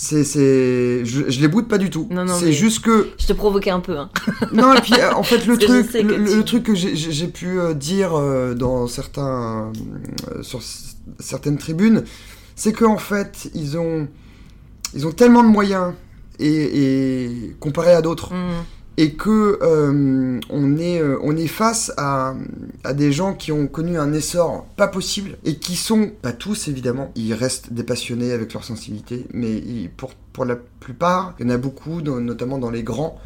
c'est, 0.00 0.22
c'est, 0.22 1.04
je, 1.04 1.28
je 1.28 1.40
les 1.40 1.48
boude 1.48 1.66
pas 1.66 1.76
du 1.76 1.90
tout. 1.90 2.06
Non, 2.12 2.24
non, 2.24 2.32
c'est 2.38 2.52
juste 2.52 2.84
que 2.84 3.08
Je 3.18 3.26
te 3.26 3.32
provoquais 3.32 3.70
un 3.70 3.80
peu. 3.80 3.96
Hein. 3.98 4.10
non, 4.52 4.72
et 4.72 4.80
puis 4.80 4.94
euh, 4.94 5.12
en 5.12 5.24
fait, 5.24 5.44
le 5.44 5.58
truc, 5.58 5.92
le, 5.92 6.00
tu- 6.24 6.36
le 6.36 6.44
truc 6.44 6.62
que 6.62 6.74
j'ai- 6.76 7.26
pu 7.26 7.58
euh, 7.58 7.74
dire 7.74 8.16
euh, 8.16 8.54
dans 8.54 8.86
certains, 8.86 9.72
sur 10.42 10.60
certaines 11.18 11.58
tribunes, 11.58 12.04
c'est 12.54 12.72
qu'en 12.72 12.96
fait, 12.98 13.50
ils 13.54 13.76
ont, 13.76 14.06
ils 14.94 15.04
ont 15.04 15.10
tellement 15.12 15.42
de 15.42 15.48
moyens 15.48 15.94
et, 16.38 16.46
et 17.24 17.56
comparé 17.58 17.92
à 17.92 18.00
d'autres, 18.00 18.32
Mm. 18.32 18.52
Et 18.98 19.12
que 19.12 19.60
euh, 19.62 20.40
on 20.50 20.76
est, 20.76 21.00
euh, 21.00 21.18
on 21.22 21.36
est 21.36 21.46
face 21.46 21.92
à, 21.96 22.34
des 22.94 23.12
gens 23.12 23.32
qui 23.32 23.52
ont 23.52 23.68
connu 23.68 23.96
un 23.96 24.12
essor 24.12 24.66
pas 24.76 24.88
possible 24.88 25.38
et 25.44 25.54
qui 25.54 25.76
sont, 25.76 26.10
pas 26.20 26.32
tous 26.32 26.66
évidemment, 26.66 27.12
ils 27.14 27.32
restent 27.32 27.72
des 27.72 27.84
passionnés 27.84 28.32
avec 28.32 28.52
leur 28.52 28.64
sensibilité, 28.64 29.24
mais 29.32 29.62
pour, 29.96 30.44
la 30.44 30.56
plupart, 30.56 31.34
il 31.38 31.46
y 31.46 31.50
en 31.50 31.54
a 31.54 31.58
beaucoup, 31.58 32.00
notamment 32.00 32.58
dans 32.58 32.70
les 32.70 32.82
grands, 32.82 33.20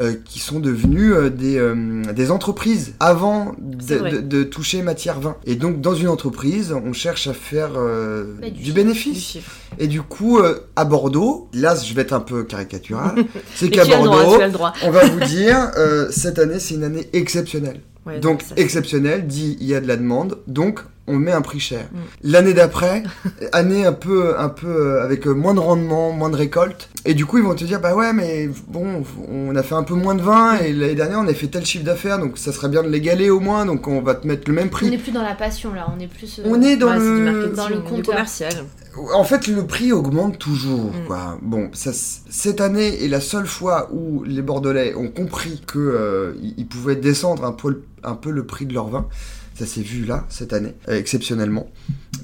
euh, 0.00 0.14
qui 0.24 0.40
sont 0.40 0.58
devenus 0.60 1.12
euh, 1.14 1.30
des, 1.30 1.56
euh, 1.56 2.02
des 2.12 2.30
entreprises 2.32 2.94
avant 2.98 3.54
de, 3.60 3.94
vrai. 3.94 4.10
de- 4.12 4.20
de 4.20 4.42
toucher 4.42 4.82
matière 4.82 5.20
vin. 5.20 5.36
Et 5.46 5.54
donc 5.54 5.80
dans 5.80 5.94
une 5.94 6.08
entreprise, 6.08 6.72
on 6.84 6.92
cherche 6.92 7.26
à 7.28 7.32
faire 7.32 7.70
Bah, 7.74 8.46
du 8.48 8.50
du, 8.52 8.62
chiffre, 8.64 8.74
bénéfice. 8.74 9.32
Du. 9.34 9.40
Et 9.78 9.86
du 9.86 10.02
coup, 10.02 10.40
à 10.76 10.84
Bordeaux, 10.84 11.48
là 11.52 11.74
je 11.76 11.94
vais 11.94 12.02
être 12.02 12.12
un 12.12 12.20
peu 12.20 12.42
caricatural, 12.44 13.14
c'est 13.54 13.68
qu'à 13.70 13.84
Bordeaux, 13.84 14.38
droit. 14.50 14.72
on 14.82 14.90
va 14.90 15.04
vous 15.06 15.20
dire, 15.20 15.70
cette 16.10 16.38
année 16.38 16.58
c'est 16.58 16.74
une 16.74 16.84
année 16.84 17.08
exceptionnelle. 17.12 17.80
Ouais, 18.06 18.20
donc 18.20 18.42
exceptionnelle 18.56 19.26
dit 19.26 19.56
il 19.60 19.66
y 19.66 19.74
a 19.74 19.80
de 19.80 19.88
la 19.88 19.96
demande, 19.96 20.38
donc 20.46 20.80
on 21.06 21.16
met 21.16 21.32
un 21.32 21.42
prix 21.42 21.60
cher. 21.60 21.88
Mm. 21.92 21.96
L'année 22.22 22.54
d'après, 22.54 23.02
année 23.52 23.84
un 23.84 23.92
peu, 23.92 24.38
un 24.38 24.48
peu 24.48 24.66
euh, 24.68 25.02
avec 25.04 25.26
euh, 25.26 25.32
moins 25.34 25.54
de 25.54 25.60
rendement, 25.60 26.12
moins 26.12 26.30
de 26.30 26.36
récolte, 26.36 26.88
et 27.04 27.14
du 27.14 27.26
coup 27.26 27.38
ils 27.38 27.44
vont 27.44 27.54
te 27.54 27.64
dire 27.64 27.80
bah 27.80 27.94
ouais 27.94 28.12
mais 28.12 28.48
bon 28.68 29.02
on 29.30 29.54
a 29.56 29.62
fait 29.62 29.74
un 29.74 29.82
peu 29.82 29.94
moins 29.94 30.14
de 30.14 30.22
vin 30.22 30.56
et 30.58 30.72
l'année 30.72 30.94
dernière 30.94 31.18
on 31.20 31.26
a 31.28 31.34
fait 31.34 31.48
tel 31.48 31.66
chiffre 31.66 31.84
d'affaires 31.84 32.18
donc 32.18 32.38
ça 32.38 32.52
serait 32.52 32.68
bien 32.70 32.82
de 32.82 32.88
l'égaler 32.88 33.28
au 33.28 33.40
moins 33.40 33.66
donc 33.66 33.86
on 33.88 34.00
va 34.00 34.14
te 34.14 34.26
mettre 34.26 34.44
le 34.48 34.54
même 34.54 34.68
On 34.68 34.70
prix. 34.70 34.88
n'est 34.90 34.96
plus 34.98 35.12
dans 35.12 35.22
la 35.22 35.34
passion 35.34 35.74
là, 35.74 35.86
on 35.94 36.00
est 36.00 36.06
plus. 36.06 36.38
euh, 36.38 36.42
On 36.46 36.62
est 36.62 36.76
dans 36.76 36.88
Ouais, 36.88 36.98
le 36.98 37.18
marketing, 37.32 37.54
dans 37.54 37.68
le 37.68 37.80
compteur. 37.80 38.02
commercial. 38.14 38.52
En 39.12 39.24
fait, 39.24 39.48
le 39.48 39.66
prix 39.66 39.90
augmente 39.90 40.38
toujours. 40.38 40.84
Mm. 40.92 41.06
Quoi. 41.08 41.38
Bon, 41.42 41.68
ça, 41.72 41.90
cette 41.92 42.60
année 42.60 43.04
est 43.04 43.08
la 43.08 43.20
seule 43.20 43.46
fois 43.46 43.88
où 43.92 44.22
les 44.22 44.40
Bordelais 44.40 44.94
ont 44.94 45.08
compris 45.08 45.60
que 45.66 45.80
euh, 45.80 46.32
ils 46.40 46.54
ils 46.58 46.66
pouvaient 46.68 46.94
descendre 46.94 47.44
un 47.44 47.50
peu, 47.50 47.70
le- 47.70 47.84
un 48.04 48.14
peu 48.14 48.30
le 48.30 48.46
prix 48.46 48.66
de 48.66 48.72
leur 48.72 48.86
vin. 48.86 49.06
Ça 49.54 49.66
s'est 49.66 49.82
vu 49.82 50.04
là, 50.04 50.26
cette 50.28 50.52
année, 50.52 50.74
euh, 50.88 50.98
exceptionnellement. 50.98 51.70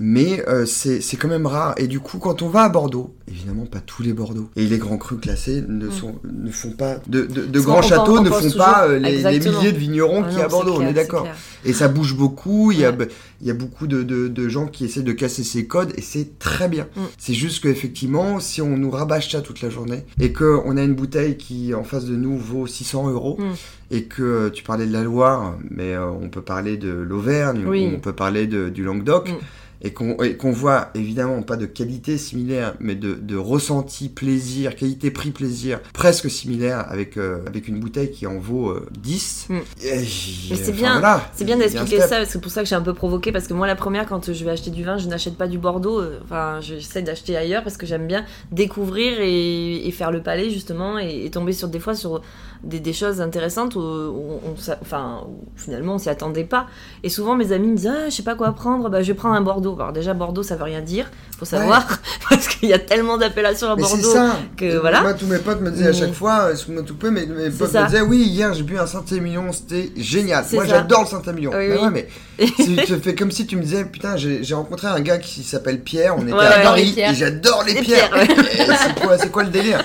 Mais 0.02 0.42
euh, 0.48 0.64
c'est 0.66 1.00
quand 1.18 1.28
même 1.28 1.46
rare. 1.46 1.74
Et 1.76 1.86
du 1.86 2.00
coup, 2.00 2.18
quand 2.18 2.40
on 2.40 2.48
va 2.48 2.62
à 2.62 2.68
Bordeaux, 2.70 3.14
évidemment, 3.28 3.66
pas 3.66 3.80
tous 3.80 4.02
les 4.02 4.14
Bordeaux. 4.14 4.48
Et 4.56 4.64
les 4.66 4.78
grands 4.78 4.96
crus 4.96 5.20
classés 5.20 5.62
ne, 5.68 5.86
Mm. 5.88 5.92
sont, 5.92 6.14
ne 6.24 6.50
font 6.50 6.72
pas. 6.72 6.96
De, 7.06 7.22
de, 7.26 7.60
grands 7.60 7.82
châteaux 7.82 8.16
pense- 8.16 8.24
ne 8.24 8.30
font 8.30 8.40
toujours- 8.40 8.56
pas 8.64 8.86
euh, 8.88 8.98
les, 8.98 9.18
milliers 9.38 9.72
de 9.72 9.78
vignerons 9.78 10.22
Ah 10.24 10.28
qu'il 10.28 10.38
y 10.38 10.40
a 10.42 10.46
à 10.46 10.48
Bordeaux, 10.48 10.76
on 10.78 10.86
est 10.86 10.94
d'accord. 10.94 11.26
Et 11.66 11.74
ça 11.74 11.88
bouge 11.88 12.16
beaucoup, 12.16 12.72
il 12.72 12.78
y 12.80 12.84
a, 12.86 12.96
y 13.42 13.50
a 13.50 13.54
beaucoup 13.54 13.86
de, 13.86 14.02
de- 14.02 14.48
gens 14.48 14.66
qui 14.66 14.86
essaient 14.86 15.02
de 15.02 15.12
casser 15.12 15.44
ces 15.44 15.66
codes 15.66 15.92
et 15.96 16.00
c'est 16.02 16.38
très 16.38 16.68
bien. 16.68 16.88
Mm. 16.96 17.00
C'est 17.18 17.34
juste 17.34 17.62
qu'effectivement, 17.62 18.40
si 18.40 18.62
on 18.62 18.76
nous 18.78 18.90
rabâche 18.90 19.30
ça 19.30 19.42
toute 19.42 19.60
la 19.60 19.68
journée 19.68 20.04
et 20.18 20.32
qu'on 20.32 20.76
a 20.78 20.82
une 20.82 20.94
bouteille 20.94 21.36
qui 21.36 21.74
en 21.74 21.84
face 21.84 22.06
de 22.06 22.16
nous 22.16 22.38
vaut 22.38 22.66
600 22.66 23.08
euros 23.10 23.36
Mm. 23.38 23.52
et 23.90 24.04
que 24.04 24.22
euh, 24.22 24.50
tu 24.50 24.64
parlais 24.64 24.86
de 24.86 24.92
la 24.94 25.02
Loire, 25.02 25.56
mais 25.70 25.92
euh, 25.94 26.06
on 26.10 26.30
peut 26.30 26.40
parler 26.42 26.78
de 26.78 26.88
l'Auvergne, 26.90 27.64
Oui. 27.66 27.86
ou 27.92 27.96
on 27.96 28.00
peut 28.00 28.14
parler 28.14 28.46
de- 28.46 28.70
du 28.70 28.82
Languedoc. 28.82 29.28
Mm. 29.28 29.34
Et 29.82 29.92
qu'on 29.92 30.52
voit 30.52 30.90
évidemment 30.94 31.42
pas 31.42 31.56
de 31.56 31.66
qualité 31.66 32.18
similaire, 32.18 32.74
mais 32.80 32.94
de, 32.94 33.14
de 33.14 33.36
ressenti, 33.36 34.08
plaisir, 34.10 34.76
qualité-prix, 34.76 35.30
plaisir, 35.30 35.80
presque 35.94 36.30
similaire 36.30 36.84
avec, 36.90 37.16
euh, 37.16 37.38
avec 37.46 37.66
une 37.66 37.80
bouteille 37.80 38.10
qui 38.10 38.26
en 38.26 38.38
vaut 38.38 38.70
euh, 38.70 38.86
10. 39.00 39.46
Mm. 39.48 39.58
C'est 39.78 40.72
bien, 40.72 40.92
voilà, 40.92 41.30
C'est 41.32 41.44
bien 41.44 41.56
d'expliquer 41.56 42.00
ça, 42.00 42.08
parce 42.08 42.26
que 42.26 42.32
c'est 42.32 42.40
pour 42.40 42.52
ça 42.52 42.62
que 42.62 42.68
j'ai 42.68 42.74
un 42.74 42.82
peu 42.82 42.94
provoqué, 42.94 43.32
parce 43.32 43.46
que 43.46 43.54
moi 43.54 43.66
la 43.66 43.76
première, 43.76 44.06
quand 44.06 44.32
je 44.32 44.44
vais 44.44 44.50
acheter 44.50 44.70
du 44.70 44.84
vin, 44.84 44.98
je 44.98 45.08
n'achète 45.08 45.36
pas 45.36 45.48
du 45.48 45.58
Bordeaux, 45.58 46.00
euh, 46.00 46.20
enfin 46.24 46.60
j'essaie 46.60 47.02
d'acheter 47.02 47.36
ailleurs, 47.36 47.62
parce 47.62 47.76
que 47.76 47.86
j'aime 47.86 48.06
bien 48.06 48.24
découvrir 48.52 49.20
et, 49.20 49.86
et 49.86 49.90
faire 49.92 50.10
le 50.10 50.22
palais 50.22 50.50
justement, 50.50 50.98
et, 50.98 51.24
et 51.24 51.30
tomber 51.30 51.52
sur 51.52 51.68
des 51.68 51.80
fois 51.80 51.94
sur 51.94 52.20
des, 52.62 52.80
des 52.80 52.92
choses 52.92 53.20
intéressantes 53.20 53.74
où, 53.74 53.80
où 53.80 54.40
on, 54.46 54.54
enfin, 54.82 55.24
où 55.26 55.44
finalement 55.56 55.94
on 55.94 55.98
s'y 55.98 56.08
attendait 56.10 56.44
pas. 56.44 56.66
Et 57.02 57.08
souvent 57.08 57.34
mes 57.36 57.52
amis 57.52 57.68
me 57.68 57.76
disent, 57.76 57.90
ah 57.92 58.08
je 58.08 58.14
sais 58.14 58.22
pas 58.22 58.34
quoi 58.34 58.52
prendre, 58.52 58.88
bah 58.90 59.02
je 59.02 59.08
vais 59.08 59.14
prendre 59.14 59.34
un 59.34 59.40
Bordeaux. 59.40 59.74
Alors 59.78 59.92
déjà 59.92 60.14
Bordeaux 60.14 60.42
ça 60.42 60.56
veut 60.56 60.64
rien 60.64 60.80
dire, 60.80 61.10
faut 61.38 61.44
savoir, 61.44 61.86
parce 62.28 62.48
qu'il 62.48 62.68
y 62.68 62.72
a 62.72 62.78
tellement 62.78 63.16
d'appellations 63.18 63.70
à 63.70 63.76
Mais 63.76 63.82
Bordeaux. 63.82 64.12
ça. 64.12 64.36
que 64.56 64.76
voilà. 64.78 65.00
Moi, 65.02 65.14
tous 65.14 65.26
mes 65.26 65.38
potes 65.38 65.60
me 65.60 65.70
disaient 65.70 65.88
à 65.88 65.92
chaque 65.92 66.12
fois, 66.14 66.50
excuse-moi 66.52 66.82
tout 66.82 66.96
peu, 66.96 67.10
mais 67.10 67.26
mes 67.26 67.50
potes 67.50 67.70
ça. 67.70 67.82
me 67.82 67.86
disaient, 67.88 68.00
oui, 68.02 68.18
hier 68.18 68.52
j'ai 68.54 68.62
bu 68.62 68.78
un 68.78 68.86
Saint-Émilion, 68.86 69.52
c'était 69.52 69.90
génial. 69.96 70.44
Moi, 70.52 70.64
j'adore 70.66 71.02
le 71.02 71.06
Saint-Émilion. 71.06 71.52
Oui, 71.54 71.68
ouais, 71.68 71.90
mais 71.90 72.08
tu 72.56 72.76
fais 73.00 73.14
comme 73.14 73.30
si 73.30 73.46
tu 73.46 73.56
me 73.56 73.62
disais, 73.62 73.84
putain, 73.84 74.16
j'ai 74.16 74.54
rencontré 74.54 74.88
un 74.88 75.00
gars 75.00 75.18
qui 75.18 75.42
s'appelle 75.42 75.80
Pierre, 75.80 76.14
on 76.16 76.22
était 76.22 76.32
Ouais, 76.32 76.44
à 76.46 76.60
Paris 76.60 76.94
et 76.96 77.14
j'adore 77.14 77.64
les, 77.66 77.74
Les 77.74 77.82
pierres. 77.82 78.10
c'est 78.16 79.00
quoi, 79.00 79.18
c'est 79.18 79.30
quoi 79.30 79.42
le 79.44 79.50
délire? 79.50 79.82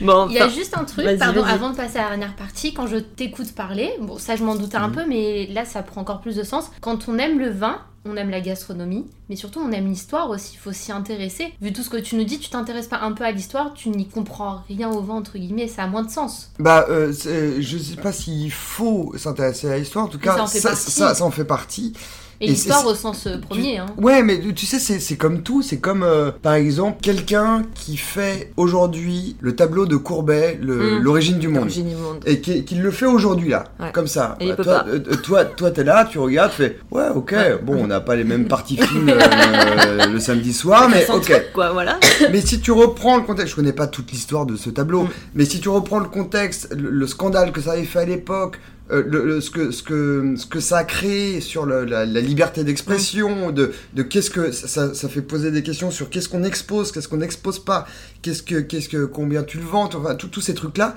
Bon, 0.00 0.26
Il 0.28 0.34
y 0.34 0.38
a 0.38 0.48
juste 0.48 0.76
un 0.76 0.84
truc, 0.84 1.06
pardon, 1.18 1.42
avant 1.44 1.70
de 1.70 1.76
passer 1.76 1.98
à 1.98 2.04
la 2.04 2.08
dernière 2.10 2.36
partie, 2.36 2.74
quand 2.74 2.86
je 2.86 2.96
t'écoute 2.96 3.52
parler, 3.54 3.90
bon, 4.00 4.18
ça 4.18 4.36
je 4.36 4.44
m'en 4.44 4.54
doutais 4.54 4.78
Mhm. 4.78 4.84
un 4.84 4.88
peu, 4.90 5.04
mais 5.08 5.46
là 5.52 5.64
ça 5.64 5.82
prend 5.82 6.00
encore 6.00 6.20
plus 6.20 6.36
de 6.36 6.42
sens. 6.42 6.70
Quand 6.80 7.08
on 7.08 7.18
aime 7.18 7.38
le 7.38 7.50
vin, 7.50 7.78
on 8.08 8.16
aime 8.16 8.30
la 8.30 8.40
gastronomie, 8.40 9.04
mais 9.28 9.34
surtout 9.36 9.58
on 9.60 9.72
aime 9.72 9.86
l'histoire 9.88 10.30
aussi, 10.30 10.52
il 10.54 10.58
faut 10.58 10.72
s'y 10.72 10.92
intéresser. 10.92 11.52
Vu 11.60 11.72
tout 11.72 11.82
ce 11.82 11.90
que 11.90 11.96
tu 11.96 12.14
nous 12.16 12.22
dis, 12.24 12.38
tu 12.38 12.50
t'intéresses 12.50 12.86
pas 12.86 13.00
un 13.00 13.10
peu 13.12 13.24
à 13.24 13.32
l'histoire, 13.32 13.74
tu 13.74 13.88
n'y 13.88 14.06
comprends 14.08 14.62
rien 14.68 14.88
au 14.90 15.00
vin, 15.02 15.14
entre 15.14 15.38
guillemets, 15.38 15.66
ça 15.66 15.82
a 15.82 15.86
moins 15.88 16.02
de 16.04 16.10
sens. 16.10 16.50
Bah, 16.60 16.86
euh, 16.88 17.12
je 17.58 17.78
sais 17.78 17.96
pas 17.96 18.12
s'il 18.12 18.52
faut 18.52 19.12
s'intéresser 19.16 19.68
à 19.70 19.78
l'histoire, 19.78 20.04
en 20.04 20.08
tout 20.08 20.18
cas, 20.20 20.36
ça 20.36 20.42
en 20.44 20.46
fait 20.46 20.60
ça, 20.60 20.68
partie. 20.70 20.90
ça, 20.90 21.14
ça 21.16 21.24
en 21.24 21.30
fait 21.32 21.44
partie. 21.44 21.94
Et, 22.40 22.46
Et 22.46 22.48
l'histoire 22.48 22.86
au 22.86 22.94
sens 22.94 23.26
euh, 23.26 23.38
premier, 23.38 23.78
hein. 23.78 23.86
Ouais, 23.96 24.22
mais 24.22 24.38
tu 24.54 24.66
sais, 24.66 24.78
c'est 24.78 25.16
comme 25.16 25.42
tout. 25.42 25.62
C'est 25.62 25.78
comme, 25.78 26.02
euh, 26.02 26.30
par 26.42 26.54
exemple, 26.54 26.98
quelqu'un 27.00 27.62
qui 27.74 27.96
fait 27.96 28.52
aujourd'hui 28.58 29.36
le 29.40 29.56
tableau 29.56 29.86
de 29.86 29.96
Courbet, 29.96 30.58
le- 30.60 30.98
Mm. 30.98 31.02
l'origine 31.02 31.38
du 31.38 31.48
monde. 31.48 31.60
l'origine 31.60 31.88
du 31.88 31.94
monde. 31.94 32.18
Et 32.26 32.40
qui, 32.40 32.64
qui 32.64 32.74
le 32.74 32.90
fait 32.90 33.06
aujourd'hui, 33.06 33.48
là. 33.48 33.64
Ouais. 33.80 33.90
Comme 33.92 34.06
ça. 34.06 34.36
Et 34.40 34.48
il 34.48 34.54
peut 34.54 34.64
toi, 34.64 34.80
pas. 34.80 34.88
euh, 34.88 34.98
toi, 35.22 35.44
toi, 35.46 35.70
t'es 35.70 35.84
là, 35.84 36.04
tu 36.10 36.18
regardes, 36.18 36.50
tu 36.50 36.58
fais, 36.58 36.78
ouais, 36.90 37.08
ok, 37.14 37.32
Ouais. 37.32 37.58
bon, 37.62 37.76
on 37.84 37.86
n'a 37.86 38.00
pas 38.00 38.16
les 38.16 38.24
mêmes 38.24 38.46
parties 38.48 38.76
fines 38.82 39.08
euh, 39.10 40.06
le 40.06 40.20
samedi 40.20 40.52
soir, 40.52 40.88
mais 40.90 41.08
ok. 41.10 41.22
truc, 41.22 41.46
quoi, 41.54 41.72
voilà. 41.72 41.98
Mais 42.32 42.40
si 42.40 42.60
tu 42.60 42.70
reprends 42.72 43.16
le 43.16 43.22
contexte, 43.22 43.52
je 43.52 43.56
connais 43.56 43.72
pas 43.72 43.86
toute 43.86 44.10
l'histoire 44.12 44.46
de 44.46 44.56
ce 44.56 44.70
tableau, 44.70 45.04
Mm. 45.04 45.08
mais 45.34 45.44
si 45.44 45.60
tu 45.60 45.68
reprends 45.68 45.98
le 46.00 46.08
contexte, 46.08 46.68
le, 46.76 46.90
le 46.90 47.06
scandale 47.06 47.52
que 47.52 47.60
ça 47.60 47.72
avait 47.72 47.84
fait 47.84 48.00
à 48.00 48.04
l'époque, 48.04 48.58
euh, 48.92 49.02
le, 49.06 49.24
le- 49.26 49.40
ce, 49.40 49.50
que, 49.50 49.70
ce, 49.70 49.82
que, 49.82 50.34
ce 50.36 50.46
que 50.46 50.60
ça 50.60 50.78
a 50.78 50.84
créé 50.84 51.40
sur 51.40 51.66
le- 51.66 51.84
la, 51.84 52.06
la 52.06 52.20
liberté 52.20 52.62
d'expression, 52.64 53.50
de, 53.50 53.72
de 53.94 54.02
qu'est-ce 54.02 54.30
que 54.30 54.52
ça, 54.52 54.94
ça 54.94 55.08
fait 55.08 55.22
poser 55.22 55.50
des 55.50 55.62
questions 55.62 55.90
sur 55.90 56.08
qu'est-ce 56.10 56.28
qu'on 56.28 56.44
expose, 56.44 56.92
qu'est-ce 56.92 57.08
qu'on 57.08 57.16
n'expose 57.16 57.58
pas, 57.64 57.86
qu'est-ce 58.22 58.42
que, 58.42 58.56
qu'est-ce 58.60 58.88
que, 58.88 59.04
combien 59.04 59.42
tu 59.42 59.58
le 59.58 59.64
vends, 59.64 59.88
enfin, 59.94 60.14
tous 60.14 60.40
ces 60.40 60.54
trucs-là, 60.54 60.94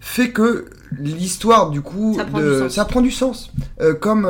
fait 0.00 0.30
que 0.30 0.66
l'histoire, 1.00 1.70
du 1.70 1.80
coup, 1.80 2.14
Ça 2.16 2.24
prend 2.26 2.38
de- 2.40 2.52
du 2.52 2.58
sens. 2.60 2.74
ça 2.74 2.84
prend 2.84 3.00
du 3.00 3.10
sens. 3.10 3.50
Euh, 3.80 3.94
comme 3.94 4.26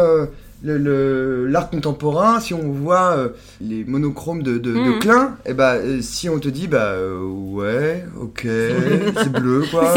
le- 0.67 0.79
le- 0.79 1.47
l'art 1.47 1.71
contemporain, 1.71 2.41
si 2.41 2.53
on 2.55 2.71
voit 2.73 3.12
euh, 3.17 3.29
les 3.61 3.85
monochromes 3.85 4.43
de, 4.43 4.59
de, 4.59 4.73
de 4.73 4.79
Mhm. 4.79 4.99
Klein, 4.99 5.37
et 5.47 5.55
bah, 5.55 5.75
euh, 5.75 5.99
si 6.03 6.29
on 6.29 6.39
te 6.39 6.49
dit, 6.49 6.67
bah 6.67 6.89
euh, 6.95 7.21
ouais, 7.23 8.05
ok, 8.21 8.41
c'est 9.23 9.33
bleu 9.33 9.64
quoi. 9.71 9.95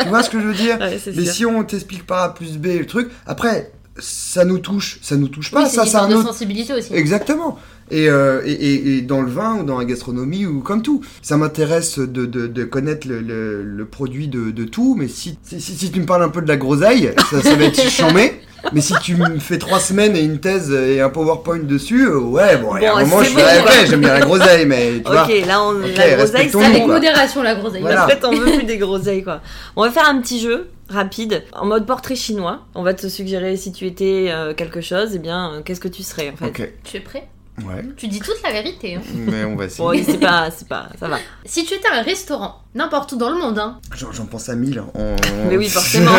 tu 0.00 0.08
vois 0.08 0.22
ce 0.22 0.30
que 0.30 0.40
je 0.40 0.46
veux 0.46 0.54
dire? 0.54 0.78
Ouais, 0.80 0.98
Mais 1.14 1.24
sûr. 1.24 1.32
si 1.32 1.46
on 1.46 1.62
t'explique 1.64 2.06
par 2.06 2.22
A 2.22 2.34
plus 2.34 2.58
B 2.58 2.66
le 2.78 2.86
truc, 2.86 3.08
après, 3.26 3.70
ça 3.98 4.44
nous 4.44 4.58
touche, 4.58 4.98
ça 5.02 5.16
nous 5.16 5.28
touche 5.28 5.50
pas, 5.50 5.64
Oui, 5.64 5.68
ça, 5.70 5.84
ça 5.86 6.00
a 6.00 6.06
un 6.06 6.12
autre. 6.12 6.26
sensibilité 6.28 6.72
aussi. 6.72 6.94
Exactement. 6.94 7.58
Et, 7.90 8.08
euh, 8.08 8.40
et, 8.46 9.02
dans 9.02 9.20
le 9.20 9.30
vin 9.30 9.56
ou 9.60 9.64
dans 9.64 9.76
la 9.78 9.84
gastronomie 9.84 10.46
ou 10.46 10.60
comme 10.60 10.80
tout, 10.80 11.02
ça 11.20 11.36
m'intéresse 11.36 11.98
de, 11.98 12.24
de, 12.24 12.46
de 12.46 12.64
connaître 12.64 13.06
le, 13.06 13.20
le, 13.20 13.62
le 13.62 13.84
produit 13.84 14.28
de, 14.28 14.50
de 14.50 14.64
tout, 14.64 14.94
mais 14.98 15.08
si, 15.08 15.38
si, 15.42 15.60
si- 15.60 15.76
si 15.76 15.90
tu 15.92 16.00
me 16.00 16.06
parles 16.06 16.22
un 16.22 16.30
peu 16.30 16.40
de 16.40 16.48
la 16.48 16.56
groseille, 16.56 17.10
ça, 17.30 17.42
ça 17.42 17.54
va 17.54 17.64
être 17.64 17.82
chambé. 17.90 18.32
Mais 18.72 18.80
si 18.80 18.94
tu 19.02 19.16
me 19.16 19.38
fais 19.38 19.58
trois 19.58 19.80
semaines 19.80 20.16
et 20.16 20.22
une 20.22 20.38
thèse 20.38 20.70
et 20.70 21.00
un 21.00 21.08
PowerPoint 21.08 21.58
dessus, 21.58 22.06
ouais, 22.08 22.56
bon, 22.56 22.76
il 22.76 22.82
y 22.82 22.86
a 22.86 22.94
un 22.94 23.00
moment, 23.00 23.18
c'est 23.22 23.30
je 23.30 23.34
bon, 23.34 23.40
quoi. 23.40 23.72
ok, 23.72 23.86
j'aime 23.88 24.00
bien 24.00 24.12
la 24.12 24.20
groseille, 24.20 24.66
mais 24.66 24.92
tu 25.04 25.10
vois. 25.10 25.24
Ok, 25.24 25.46
là, 25.46 25.62
on, 25.62 25.80
Ok, 25.80 25.96
la 25.96 26.16
groseille, 26.16 26.48
ça, 26.50 26.66
Avec 26.66 26.86
modération, 26.86 27.42
la 27.42 27.54
groseille. 27.54 27.80
Voilà. 27.82 28.04
En 28.04 28.08
fait, 28.08 28.24
on 28.24 28.32
veut 28.32 28.52
plus 28.52 28.64
des 28.64 28.78
groseilles, 28.78 29.22
quoi. 29.24 29.40
On 29.76 29.82
va 29.82 29.90
faire 29.90 30.08
un 30.08 30.20
petit 30.20 30.40
jeu 30.40 30.68
rapide, 30.88 31.42
en 31.54 31.66
mode 31.66 31.86
portrait 31.86 32.16
chinois. 32.16 32.60
On 32.74 32.82
va 32.82 32.94
te 32.94 33.08
suggérer 33.08 33.56
si 33.56 33.72
tu 33.72 33.86
étais 33.86 34.26
euh, 34.28 34.54
quelque 34.54 34.80
chose, 34.80 35.10
eh 35.14 35.18
bien, 35.18 35.54
euh, 35.54 35.62
qu'est-ce 35.64 35.80
que 35.80 35.88
tu 35.88 36.02
serais, 36.02 36.30
en 36.30 36.36
fait? 36.36 36.46
Ok, 36.46 36.72
Tu 36.84 36.96
es 36.98 37.00
prêt? 37.00 37.28
Ouais, 37.58 37.84
Tu 37.96 38.08
dis 38.08 38.18
toute 38.20 38.42
la 38.44 38.50
vérité. 38.52 38.94
hein. 38.96 39.02
mais 39.14 39.44
on 39.44 39.56
va 39.56 39.66
essayer. 39.66 39.88
Oui, 39.88 40.02
c'est 40.06 40.18
pas, 40.18 40.50
c'est 40.50 40.68
pas, 40.68 40.88
ça 40.98 41.08
va. 41.08 41.18
Si 41.44 41.64
tu 41.64 41.74
étais 41.74 41.88
un 41.92 42.02
restaurant, 42.02 42.62
n'importe 42.74 43.12
où 43.12 43.16
dans 43.16 43.30
le 43.30 43.38
monde, 43.38 43.58
hein, 43.58 43.78
J'en 43.94 44.26
pense 44.26 44.48
à 44.48 44.54
mille. 44.56 44.78
hein. 44.78 44.86
On- 44.94 45.16
Mais 45.48 45.56
oui, 45.56 45.68
forcément. 45.68 46.12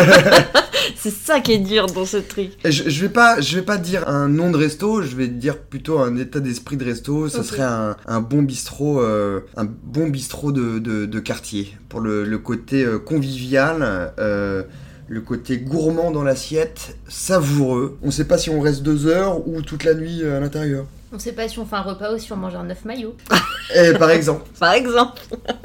c'est 0.96 1.12
ça 1.12 1.40
qui 1.40 1.52
est 1.52 1.58
dur 1.58 1.86
dans 1.86 2.04
ce 2.06 2.18
truc. 2.18 2.52
Je, 2.64 2.88
je 2.88 3.00
vais 3.00 3.08
pas, 3.08 3.40
je 3.40 3.56
vais 3.56 3.62
pas 3.64 3.76
dire 3.78 4.08
un 4.08 4.28
nom 4.28 4.50
de 4.50 4.56
resto, 4.56 5.02
je 5.02 5.14
vais 5.16 5.28
dire 5.28 5.58
plutôt 5.58 5.98
un 5.98 6.16
état 6.16 6.40
d'esprit 6.40 6.76
de 6.76 6.84
resto. 6.84 7.28
Ça 7.28 7.40
Ok. 7.40 7.44
serait 7.46 7.62
un, 7.62 7.96
un 8.06 8.20
bon 8.20 8.42
bistrot, 8.42 9.00
euh, 9.00 9.40
un 9.56 9.64
bon 9.64 10.08
bistrot 10.08 10.52
de, 10.52 10.78
de, 10.78 11.06
de 11.06 11.20
quartier 11.20 11.76
pour 11.88 12.00
le, 12.00 12.24
le 12.24 12.38
côté 12.38 12.84
euh, 12.84 12.98
convivial. 12.98 14.12
euh, 14.18 14.62
le 15.06 15.20
côté 15.20 15.58
gourmand 15.58 16.10
dans 16.10 16.22
l'assiette, 16.22 16.96
savoureux. 17.08 17.98
On 18.02 18.10
sait 18.10 18.24
pas 18.24 18.38
si 18.38 18.48
on 18.48 18.58
reste 18.62 18.82
deux 18.82 19.06
heures 19.06 19.46
ou 19.46 19.60
toute 19.60 19.84
la 19.84 19.92
nuit 19.92 20.24
à 20.24 20.40
l'intérieur. 20.40 20.86
On 21.14 21.18
sait 21.18 21.32
pas 21.32 21.48
si 21.48 21.58
on 21.58 21.64
fait 21.66 21.76
un 21.76 21.82
repas 21.82 22.12
ou 22.14 22.18
si 22.18 22.32
on 22.32 22.36
mange 22.36 22.54
un 22.54 22.68
œuf 22.68 22.84
maillot. 22.84 23.14
Et 23.76 23.92
par 23.92 24.10
exemple, 24.10 24.42
Par 24.58 24.72
exemple, 24.74 25.22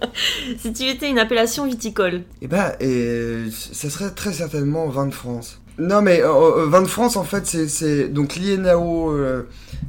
si 0.58 0.72
tu 0.74 0.84
étais 0.88 1.10
une 1.10 1.20
appellation 1.20 1.66
viticole. 1.66 2.24
Eh 2.41 2.47
ben, 2.47 2.74
et 2.80 3.45
ça 3.52 3.89
serait 3.89 4.12
très 4.12 4.32
certainement 4.34 4.88
vin 4.88 5.08
de 5.08 5.14
France. 5.14 5.60
Non, 5.78 6.02
mais 6.02 6.22
euh, 6.22 6.30
euh, 6.32 6.66
vin 6.68 6.82
de 6.82 6.88
France, 6.88 7.16
en 7.18 7.24
fait, 7.24 7.45
c'est- 7.45 7.68
c'est 7.68 8.10
donc 8.10 8.36
l'INAO 8.36 9.12
euh, 9.12 9.47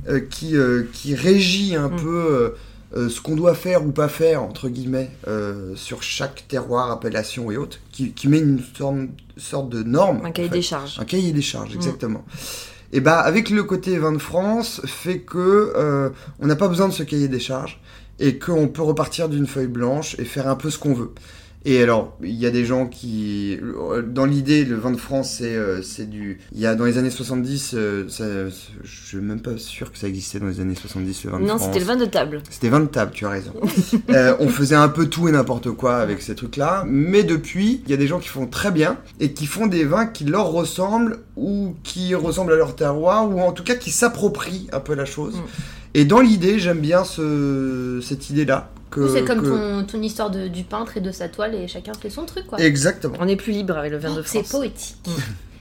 euh, 0.09 0.21
qui, 0.21 0.57
euh, 0.57 0.85
qui 0.93 1.15
régit 1.15 1.75
un 1.77 1.89
Mm. 1.89 1.97
peu 1.97 2.55
ce 2.97 3.21
qu'on 3.21 3.37
doit 3.37 3.55
faire 3.55 3.87
ou 3.87 3.93
pas 3.93 4.09
faire, 4.09 4.43
entre 4.43 4.69
guillemets, 4.69 5.11
euh, 5.29 5.77
sur 5.77 6.03
chaque 6.03 6.45
terroir, 6.49 6.91
appellation 6.91 7.49
et 7.53 7.57
autres, 7.57 7.79
qui, 7.93 8.11
qui 8.13 8.27
met 8.27 8.39
une 8.41 8.61
sorte, 8.77 8.97
sorte 9.37 9.69
de 9.69 9.85
norme. 9.85 10.23
Un 10.25 10.33
cahier 10.33 10.49
en 10.49 10.51
fait. 10.51 10.57
des 10.59 10.63
charges. 10.63 10.99
Un 10.99 11.05
cahier 11.05 11.33
des 11.33 11.41
charges, 11.43 11.77
Mm. 11.77 11.79
Et 12.93 13.01
bah, 13.01 13.21
avec 13.21 13.51
le 13.51 13.63
côté 13.63 13.99
vin 13.99 14.13
de 14.13 14.19
France, 14.19 14.81
fait 14.85 15.21
que 15.21 15.73
euh, 15.77 16.11
on 16.41 16.47
n'a 16.47 16.57
pas 16.57 16.69
besoin 16.69 16.89
de 16.89 16.93
ce 16.93 17.03
cahier 17.03 17.29
des 17.29 17.39
charges 17.39 17.81
et 18.19 18.39
qu'on 18.39 18.69
peut 18.69 18.83
repartir 18.83 19.29
d'une 19.29 19.47
feuille 19.47 19.69
blanche 19.69 20.17
et 20.19 20.25
faire 20.25 20.49
un 20.49 20.57
peu 20.57 20.71
ce 20.71 20.79
qu'on 20.79 20.95
veut. 20.95 21.13
Et 21.67 21.83
alors, 21.83 22.17
il 22.23 22.35
y 22.37 22.47
a 22.47 22.51
des 22.51 22.65
gens 22.65 22.87
qui, 22.87 23.59
euh, 23.63 24.01
dans 24.01 24.25
l'idée, 24.25 24.65
le 24.65 24.77
vin 24.77 24.91
de 24.91 24.97
France, 24.97 25.35
c'est 25.39 25.55
euh, 25.57 25.83
c'est 25.83 26.09
du, 26.09 26.39
il 26.53 26.61
y 26.61 26.65
a 26.65 26.75
dans 26.75 26.87
les 26.87 26.97
années 26.97 27.11
70, 27.11 27.73
euh, 27.75 28.09
ça- 28.09 28.25
je 28.83 29.07
suis 29.07 29.19
même 29.19 29.43
pas 29.43 29.59
sûr 29.59 29.93
que 29.93 29.99
ça 29.99 30.09
existait 30.09 30.39
dans 30.41 30.47
les 30.47 30.61
années 30.61 30.75
70 30.75 31.25
le 31.25 31.31
vin 31.33 31.39
de 31.39 31.43
Non, 31.45 31.49
France. 31.59 31.65
c'était 31.67 31.81
le 31.81 31.85
vin 31.85 31.97
de 31.97 32.07
table. 32.07 32.43
C'était 32.49 32.71
20 32.71 32.81
de 32.81 32.87
table, 32.87 33.13
tu 33.15 33.27
as 33.27 33.31
raison. 33.31 33.53
Euh, 34.11 34.35
on 34.41 34.49
faisait 34.49 34.75
un 34.75 34.89
peu 34.89 35.07
tout 35.07 35.29
et 35.29 35.33
n'importe 35.33 35.71
quoi 35.71 35.97
avec 35.99 36.23
ces 36.23 36.35
trucs-là, 36.35 36.85
mais 36.87 37.23
depuis, 37.23 37.81
il 37.85 37.91
y 37.91 37.95
a 37.95 37.97
des 37.97 38.07
gens 38.09 38.19
qui 38.19 38.29
font 38.29 38.47
très 38.47 38.71
bien 38.73 38.97
et 39.21 39.33
qui 39.33 39.47
font 39.47 39.67
des 39.67 39.85
vins 39.85 40.07
qui 40.07 40.25
leur 40.25 40.47
ressemblent 40.51 41.19
ou 41.37 41.75
qui 41.85 42.15
ressemblent 42.15 42.53
à 42.53 42.57
leur 42.57 42.75
terroir 42.75 43.31
ou 43.31 43.41
en 43.41 43.53
tout 43.53 43.63
cas 43.65 43.75
qui 43.77 43.91
s'approprient 43.91 44.67
un 44.73 44.81
peu 44.81 44.95
la 44.95 45.05
chose. 45.05 45.37
Mm. 45.37 45.41
Et 45.95 46.05
dans 46.05 46.21
l'idée, 46.21 46.59
j'aime 46.59 46.81
bien 46.81 47.05
ce, 47.05 48.01
cette 48.03 48.31
idée-là. 48.31 48.71
C'est 49.13 49.25
comme 49.25 49.43
que- 49.43 49.49
ton, 49.49 49.85
ton 49.87 50.03
histoire 50.03 50.31
de- 50.31 50.49
du 50.49 50.65
peintre 50.65 50.97
et 50.97 51.01
de 51.01 51.13
sa 51.13 51.29
toile 51.29 51.55
et 51.55 51.69
chacun 51.69 51.93
fait 51.95 52.11
son 52.11 52.25
truc 52.27 52.47
quoi. 52.47 52.59
Exactement. 52.61 53.15
On 53.21 53.29
est 53.29 53.37
plus 53.37 53.53
libre 53.53 53.77
avec 53.77 53.93
le 53.93 53.99
vin 53.99 54.15
de 54.15 54.21
Oh, 54.21 54.25
C'est 54.27 54.41
France. 54.41 54.51
poétique. 54.51 54.97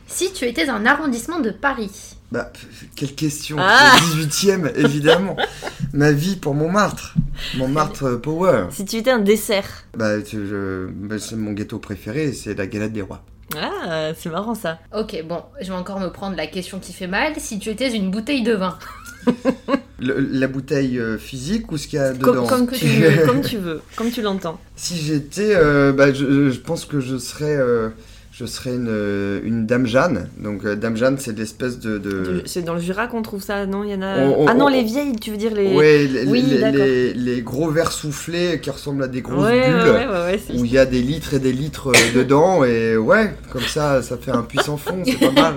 si 0.08 0.34
tu 0.34 0.46
étais 0.46 0.68
un 0.70 0.86
arrondissement 0.86 1.40
de 1.40 1.52
Paris, 1.52 1.92
Bah, 2.32 2.52
quelle 2.96 3.16
question 3.16 3.58
Ah. 3.60 3.96
Le 4.18 4.26
18ème, 4.26 4.72
évidemment. 4.76 5.36
Ma 5.94 6.12
vie 6.12 6.36
pour 6.36 6.54
Montmartre. 6.54 7.16
Montmartre 7.58 8.04
euh, 8.06 8.18
Power. 8.18 8.66
Si 8.70 8.86
tu 8.86 8.98
étais 8.98 9.10
un 9.12 9.18
dessert. 9.20 9.86
Bah, 9.98 10.20
je- 10.24 10.88
bah, 10.92 11.18
c'est 11.20 11.36
mon 11.36 11.54
gâteau 11.54 11.80
préféré, 11.80 12.32
c'est 12.34 12.54
la 12.56 12.68
galette 12.68 12.94
des 12.94 13.02
rois. 13.02 13.24
Ah, 13.60 14.12
c'est 14.16 14.30
marrant 14.30 14.54
ça. 14.54 14.78
ok 14.96 15.24
bon, 15.28 15.42
je 15.60 15.70
vais 15.72 15.78
encore 15.78 16.00
me 16.00 16.10
prendre 16.10 16.38
la 16.38 16.46
question 16.46 16.78
qui 16.80 16.94
fait 16.94 17.08
mal. 17.08 17.34
Si 17.40 17.58
tu 17.58 17.70
étais 17.70 17.92
une 17.96 18.12
bouteille 18.12 18.44
de 18.44 18.54
vin, 18.54 18.78
Le- 20.02 20.18
la 20.32 20.48
bouteille 20.48 20.98
euh, 20.98 21.18
physique 21.18 21.72
ou 21.74 21.78
ce 21.78 21.88
qu'il 21.88 22.00
y 22.00 22.02
a 22.02 22.14
Comme, 22.14 22.36
dedans 22.36 22.48
comme 22.48 22.68
tu 22.72 22.86
veux, 22.86 23.26
comme 23.26 23.42
tu 23.42 23.58
veux, 23.58 23.82
comme 23.98 24.10
tu 24.12 24.22
l'entends. 24.22 24.58
Si 24.78 24.96
j'étais, 24.96 25.54
euh, 25.56 25.92
bah, 25.92 26.14
je, 26.14 26.50
je 26.50 26.60
pense 26.60 26.86
que 26.86 27.02
je 27.02 27.18
serais, 27.18 27.58
euh, 27.58 27.90
je 28.32 28.46
serais 28.46 28.76
une, 28.76 29.42
une 29.44 29.66
Dame 29.66 29.86
Jeanne. 29.86 30.30
Donc 30.42 30.66
Dame 30.66 30.96
Jeanne, 30.96 31.18
c'est 31.20 31.38
l'espèce 31.38 31.80
de, 31.80 32.42
C'est 32.46 32.62
dans 32.62 32.76
le 32.76 32.80
Jura 32.80 33.08
qu'on 33.08 33.22
trouve 33.22 33.44
ça, 33.44 33.66
non? 33.66 33.84
Il 33.84 33.90
y 33.92 33.94
en 33.96 34.02
a. 34.02 34.20
On- 34.20 34.44
on- 34.44 34.48
ah 34.48 34.54
non, 34.54 34.66
on- 34.66 34.70
les 34.70 34.84
vieilles, 34.84 35.18
tu 35.20 35.32
veux 35.32 35.38
dire 35.38 35.54
les. 35.54 35.76
Ouais, 35.76 36.06
les, 36.08 36.24
Oui, 36.28 36.44
les- 36.44 36.60
d'accord. 36.60 36.80
les- 36.86 37.14
les 37.14 37.42
gros 37.42 37.70
verres 37.70 37.92
soufflés 37.92 38.62
qui 38.62 38.70
ressemblent 38.70 39.04
à 39.04 39.08
des 39.10 39.20
grosses 39.22 39.44
ouais, 39.50 39.68
bulles. 39.70 39.76
ouais, 39.82 39.92
ouais, 39.92 40.08
ouais, 40.08 40.14
ouais, 40.32 40.40
c'est- 40.48 40.54
Où 40.58 40.64
il 40.64 40.72
y 40.72 40.78
a 40.78 40.86
des 40.86 41.02
litres 41.02 41.34
et 41.34 41.40
des 41.40 41.52
litres 41.52 41.92
dedans, 42.16 42.64
et 42.64 42.96
ouais, 42.96 43.34
comme 43.52 43.64
ça, 43.64 44.02
ça 44.02 44.16
fait 44.16 44.32
un 44.32 44.44
puissant 44.44 44.78
fond, 44.78 45.04
c'est 45.06 45.20
pas 45.20 45.32
mal. 45.32 45.56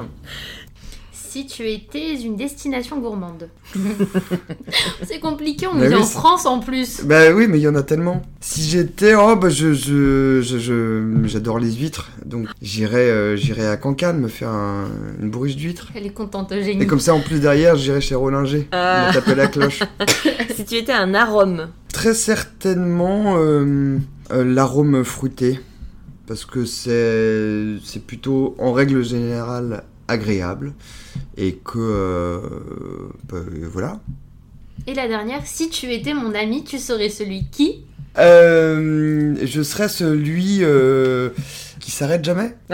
Si 1.32 1.46
tu 1.46 1.66
étais 1.66 2.14
une 2.20 2.36
destination 2.36 2.98
gourmande. 2.98 3.48
c'est 5.02 5.18
compliqué, 5.18 5.66
on 5.66 5.74
vit 5.78 5.88
oui, 5.88 5.94
en 5.94 6.02
France 6.04 6.44
en 6.44 6.60
plus. 6.60 7.02
Bah 7.04 7.32
oui, 7.32 7.46
mais 7.48 7.58
il 7.58 7.62
y 7.62 7.68
en 7.68 7.74
a 7.74 7.82
tellement. 7.82 8.20
Si 8.40 8.62
j'étais, 8.62 9.14
oh 9.14 9.34
bah 9.36 9.48
je, 9.48 9.72
je, 9.72 10.40
je, 10.42 10.58
je- 10.58 11.22
j'adore 11.24 11.58
les 11.58 11.72
huîtres, 11.72 12.10
donc 12.26 12.48
j'irais, 12.60 13.08
euh, 13.10 13.36
j'irais 13.36 13.66
à 13.66 13.76
Cancane 13.78 14.20
me 14.20 14.28
faire 14.28 14.50
un- 14.50 14.88
une 15.20 15.30
bourriche 15.30 15.56
d'huîtres. 15.56 15.88
Elle 15.94 16.06
est 16.06 16.10
contente, 16.10 16.52
Et 16.52 16.62
génie. 16.62 16.86
comme 16.86 17.00
ça, 17.00 17.14
en 17.14 17.20
plus 17.20 17.40
derrière, 17.40 17.76
j'irais 17.76 18.00
chez 18.02 18.14
Rollinger, 18.14 18.68
Ah. 18.72 19.08
me 19.08 19.14
taper 19.14 19.34
la 19.34 19.46
cloche. 19.46 19.80
si 20.54 20.64
tu 20.66 20.76
étais 20.76 20.92
un 20.92 21.14
arôme. 21.14 21.68
Très 21.92 22.14
certainement 22.14 23.36
euh, 23.38 23.98
euh, 24.32 24.44
l'arôme 24.44 25.02
fruité, 25.04 25.60
parce 26.26 26.44
que 26.44 26.64
c'est, 26.66 27.78
c'est 27.84 28.04
plutôt 28.04 28.54
en 28.58 28.72
règle 28.72 29.02
générale 29.02 29.84
agréable, 30.08 30.74
et 31.36 31.54
que 31.56 31.78
euh, 31.78 32.40
bah, 33.30 33.38
voilà. 33.70 34.00
Et 34.86 34.94
la 34.94 35.06
dernière, 35.08 35.40
si 35.46 35.68
tu 35.70 35.92
étais 35.92 36.14
mon 36.14 36.34
ami, 36.34 36.64
tu 36.64 36.78
serais 36.78 37.08
celui 37.08 37.46
qui? 37.50 37.84
Euh, 38.18 39.36
je 39.42 39.62
serais 39.62 39.88
celui 39.88 40.58
euh, 40.62 41.30
qui 41.80 41.90
s'arrête 41.90 42.24
jamais. 42.24 42.54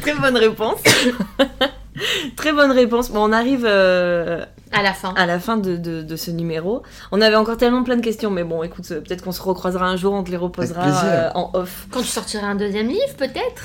Très 0.00 0.14
bonne 0.20 0.36
réponse. 0.36 0.80
Très 2.36 2.52
bonne 2.52 2.70
réponse. 2.70 3.10
Bon, 3.10 3.28
on 3.28 3.32
arrive 3.32 3.64
euh, 3.68 4.44
À 4.72 4.82
la 4.82 4.92
fin. 4.94 5.12
à 5.16 5.26
la 5.26 5.40
fin 5.40 5.56
de, 5.56 5.76
de- 5.76 6.02
de 6.02 6.16
ce 6.16 6.30
numéro. 6.30 6.82
On 7.10 7.20
avait 7.20 7.34
encore 7.36 7.56
tellement 7.56 7.82
plein 7.82 7.96
de 7.96 8.00
questions, 8.02 8.30
mais 8.30 8.44
bon, 8.44 8.62
écoute, 8.62 8.86
euh, 8.92 9.00
peut-être 9.00 9.24
qu'on 9.24 9.32
se 9.32 9.42
recroisera 9.42 9.86
un 9.88 9.96
jour, 9.96 10.12
on 10.12 10.22
te 10.22 10.30
les 10.30 10.36
reposera 10.36 11.04
euh, 11.04 11.30
en 11.34 11.50
off. 11.54 11.86
Quand 11.90 12.00
tu 12.00 12.06
sortiras 12.06 12.46
un 12.46 12.54
deuxième 12.54 12.86
livre, 12.88 13.14
peut-être? 13.16 13.62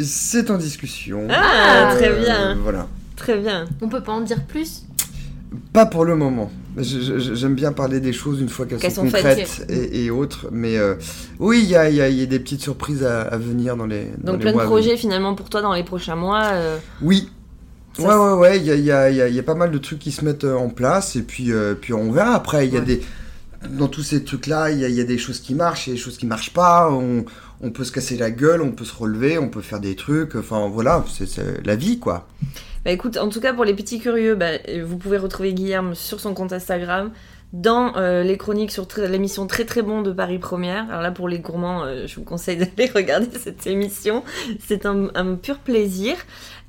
C'est 0.00 0.50
en 0.50 0.58
discussion. 0.58 1.26
Ah, 1.30 1.92
Euh, 1.92 1.96
très 1.98 2.20
bien. 2.20 2.56
Voilà. 2.62 2.86
Très 3.16 3.38
bien. 3.38 3.66
On 3.80 3.88
peut 3.88 4.02
pas 4.02 4.12
en 4.12 4.20
dire 4.20 4.44
plus 4.44 4.82
Pas 5.72 5.86
pour 5.86 6.04
le 6.04 6.14
moment. 6.14 6.50
J'aime 6.76 7.54
bien 7.54 7.72
parler 7.72 7.98
des 8.00 8.12
choses 8.12 8.40
une 8.40 8.48
fois 8.48 8.66
qu'elles 8.66 8.78
Qu'elles 8.78 8.92
sont, 8.92 9.04
sont 9.04 9.10
faites. 9.10 9.22
concrètes 9.48 9.66
et, 9.70 10.04
et 10.04 10.10
autres. 10.10 10.48
Mais 10.52 10.76
euh, 10.76 10.94
oui, 11.38 11.60
il 11.62 11.68
y 11.70 11.74
a, 11.74 11.88
il 11.90 11.96
y 11.96 12.00
a- 12.00 12.08
il 12.08 12.16
y 12.18 12.22
a 12.22 12.26
des 12.26 12.38
petites 12.38 12.60
surprises 12.60 13.02
à, 13.02 13.22
à 13.22 13.36
venir 13.38 13.76
dans 13.76 13.86
les. 13.86 14.04
dans 14.18 14.32
Donc 14.32 14.34
les 14.36 14.38
plein 14.42 14.50
de 14.52 14.56
mois 14.56 14.66
projets 14.66 14.96
finalement 14.96 15.34
pour 15.34 15.48
toi 15.50 15.62
dans 15.62 15.72
les 15.72 15.82
prochains 15.84 16.14
mois. 16.16 16.44
euh, 16.52 16.78
Oui. 17.02 17.30
Ça, 17.96 18.04
ouais, 18.04 18.32
ouais, 18.34 18.38
ouais. 18.38 18.56
Il 18.58 18.64
y 18.66 18.70
a, 18.70 18.74
il 18.76 18.84
y, 18.84 18.92
a, 18.92 19.10
il 19.10 19.16
y 19.16 19.22
a- 19.22 19.28
il 19.28 19.34
y 19.34 19.38
a 19.40 19.42
pas 19.42 19.56
mal 19.56 19.72
de 19.72 19.78
trucs 19.78 19.98
qui 19.98 20.12
se 20.12 20.24
mettent 20.24 20.44
euh, 20.44 20.54
en 20.54 20.68
place. 20.68 21.16
Et 21.16 21.22
puis, 21.22 21.50
euh, 21.50 21.74
puis 21.74 21.92
on 21.94 22.12
verra 22.12 22.34
après. 22.34 22.68
Il 22.68 22.72
y 22.74 22.76
a 22.76 22.80
Ouais. 22.80 22.86
des. 22.86 23.00
Dans 23.70 23.88
tous 23.88 24.04
ces 24.04 24.22
trucs-là, 24.22 24.70
il 24.70 24.78
y, 24.78 24.84
a, 24.84 24.88
il 24.88 24.94
y 24.94 25.00
a 25.00 25.04
des 25.04 25.18
choses 25.18 25.40
qui 25.40 25.52
marchent, 25.56 25.88
il 25.88 25.90
y 25.90 25.92
a 25.94 25.96
des 25.96 26.00
choses 26.00 26.16
qui 26.16 26.26
marchent 26.26 26.52
pas. 26.52 26.88
On, 26.92 27.24
on 27.60 27.70
peut 27.70 27.84
se 27.84 27.92
casser 27.92 28.16
la 28.16 28.30
gueule, 28.30 28.62
on 28.62 28.72
peut 28.72 28.84
se 28.84 28.94
relever, 28.94 29.38
on 29.38 29.48
peut 29.48 29.60
faire 29.60 29.80
des 29.80 29.96
trucs. 29.96 30.34
Enfin, 30.34 30.68
voilà, 30.68 31.04
c'est 31.08 31.66
la 31.66 31.76
vie, 31.76 31.98
quoi. 31.98 32.28
Bah 32.84 32.92
écoute, 32.92 33.16
en 33.16 33.28
tout 33.28 33.40
cas 33.40 33.52
pour 33.52 33.64
les 33.64 33.74
petits 33.74 33.98
curieux, 33.98 34.34
bah, 34.34 34.52
vous 34.84 34.96
pouvez 34.96 35.18
retrouver 35.18 35.52
Guillerme 35.52 35.94
sur 35.94 36.20
son 36.20 36.32
compte 36.32 36.52
Instagram, 36.52 37.10
dans 37.52 37.96
euh, 37.96 38.22
les 38.22 38.36
chroniques 38.36 38.70
sur 38.70 38.86
l'émission 38.96 39.46
Très 39.46 39.64
Très 39.64 39.82
Bon 39.82 40.02
de 40.02 40.12
Paris 40.12 40.38
Première. 40.38 40.88
Alors 40.88 41.02
là 41.02 41.10
pour 41.10 41.28
les 41.28 41.38
gourmands, 41.38 41.84
euh, 41.84 42.06
je 42.06 42.14
vous 42.16 42.24
conseille 42.24 42.56
d'aller 42.76 42.90
regarder 42.94 43.38
cette 43.38 43.66
émission, 43.66 44.22
c'est 44.60 44.86
un 44.86 45.34
pur 45.34 45.58
plaisir. 45.58 46.16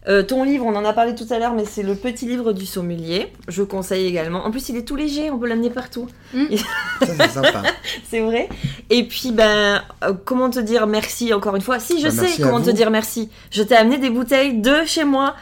Euh, 0.10 0.24
ton 0.24 0.43
livre, 0.43 0.66
on 0.66 0.76
en 0.76 0.86
a 0.86 0.93
parlé 0.93 1.14
tout 1.14 1.28
à 1.30 1.38
l'heure, 1.38 1.53
mais 1.53 1.66
c'est 1.66 1.84
le 1.84 1.93
petit 1.93 2.26
livre 2.26 2.51
du 2.51 2.66
sommelier. 2.66 3.32
Je 3.47 3.62
conseille 3.62 4.07
également. 4.07 4.43
En 4.45 4.49
plus, 4.49 4.70
il 4.70 4.76
est 4.78 4.82
tout 4.84 4.95
léger, 4.95 5.30
on 5.30 5.38
peut 5.38 5.47
l'amener 5.47 5.70
partout. 5.70 6.07
Ça, 6.34 7.05
c'est 7.05 7.30
sympa. 7.30 7.62
C'est 8.10 8.22
vrai. 8.22 8.49
Et 8.89 9.03
puis, 9.07 9.32
ben, 9.32 9.84
euh, 10.03 10.14
comment 10.26 10.49
te 10.49 10.60
dire 10.60 10.88
merci 10.88 11.32
encore 11.34 11.55
une 11.55 11.62
fois? 11.62 11.78
Si, 11.80 11.99
je 12.01 12.07
Bah, 12.07 12.12
sais 12.28 12.41
comment 12.41 12.60
te 12.62 12.72
dire 12.72 12.89
merci. 12.89 13.30
Je 13.51 13.62
t'ai 13.62 13.76
amené 13.76 13.99
des 13.99 14.10
bouteilles 14.10 14.57
de 14.60 14.78
chez 14.86 15.03
moi. 15.03 15.36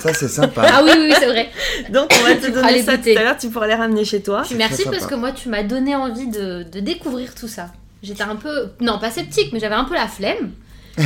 Ça, 0.00 0.12
c'est 0.12 0.28
sympa. 0.28 0.66
Ah 0.66 0.82
oui, 0.84 0.90
oui, 0.94 1.06
oui, 1.08 1.14
c'est 1.18 1.26
vrai. 1.26 1.48
Donc, 1.90 2.10
on 2.20 2.24
va 2.28 2.34
te 2.34 2.50
donner 2.50 2.72
les 2.74 2.82
ça 2.82 2.96
goûter. 2.98 3.14
tout 3.14 3.20
à 3.20 3.24
l'heure. 3.24 3.36
Tu 3.38 3.48
pourras 3.48 3.68
les 3.68 3.74
ramener 3.74 4.04
chez 4.04 4.20
toi. 4.22 4.42
Merci 4.54 4.84
parce 4.84 5.06
que 5.06 5.14
moi, 5.14 5.32
tu 5.32 5.48
m'as 5.48 5.62
donné 5.62 5.94
envie 5.96 6.26
de, 6.28 6.64
de 6.70 6.80
découvrir 6.80 7.34
tout 7.34 7.48
ça. 7.48 7.68
J'étais 8.02 8.22
un 8.22 8.36
peu. 8.36 8.68
Non, 8.80 8.98
pas 8.98 9.10
sceptique, 9.10 9.50
mais 9.54 9.60
j'avais 9.60 9.74
un 9.74 9.84
peu 9.84 9.94
la 9.94 10.08
flemme. 10.08 10.50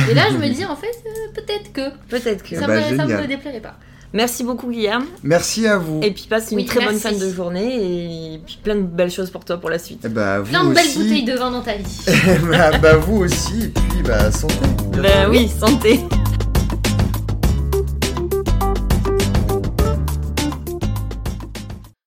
Et 0.09 0.13
là, 0.13 0.23
je 0.31 0.37
me 0.37 0.47
dis, 0.49 0.65
en 0.65 0.75
fait, 0.75 0.87
euh, 1.05 1.33
peut-être 1.33 1.71
que 1.73 1.89
Peut-être 2.09 2.43
que. 2.43 2.55
ça, 2.55 2.67
Bah, 2.67 2.75
me, 2.75 2.81
ça 2.97 3.03
génial. 3.05 3.21
me 3.21 3.27
déplairait 3.27 3.59
pas. 3.61 3.75
Merci 4.13 4.43
beaucoup, 4.45 4.69
Guillaume. 4.69 5.05
Merci 5.23 5.67
à 5.67 5.77
vous. 5.77 5.99
Et 6.01 6.11
puis 6.11 6.27
passe 6.29 6.51
une 6.51 6.57
Oui, 6.59 6.65
très 6.65 6.85
bonne 6.85 6.97
fin 6.97 7.11
de 7.11 7.29
journée 7.29 8.35
et 8.35 8.39
puis 8.45 8.57
plein 8.63 8.75
de 8.75 8.81
belles 8.83 9.11
choses 9.11 9.29
pour 9.29 9.43
toi 9.43 9.57
pour 9.57 9.69
la 9.69 9.77
suite. 9.79 10.03
Eh 10.05 10.09
bah, 10.09 10.39
vous 10.39 10.49
Plein 10.49 10.63
de 10.63 10.73
belles 10.73 10.93
bouteilles 10.95 11.25
de 11.25 11.33
vin 11.33 11.51
dans 11.51 11.61
ta 11.61 11.75
vie. 11.75 12.05
bah, 12.49 12.77
bah, 12.77 12.95
vous 12.95 13.17
aussi. 13.23 13.65
Et 13.65 13.67
puis, 13.67 14.03
bah, 14.03 14.31
santé. 14.31 14.55
Ben 15.01 15.29
oui, 15.29 15.49
santé. 15.59 15.99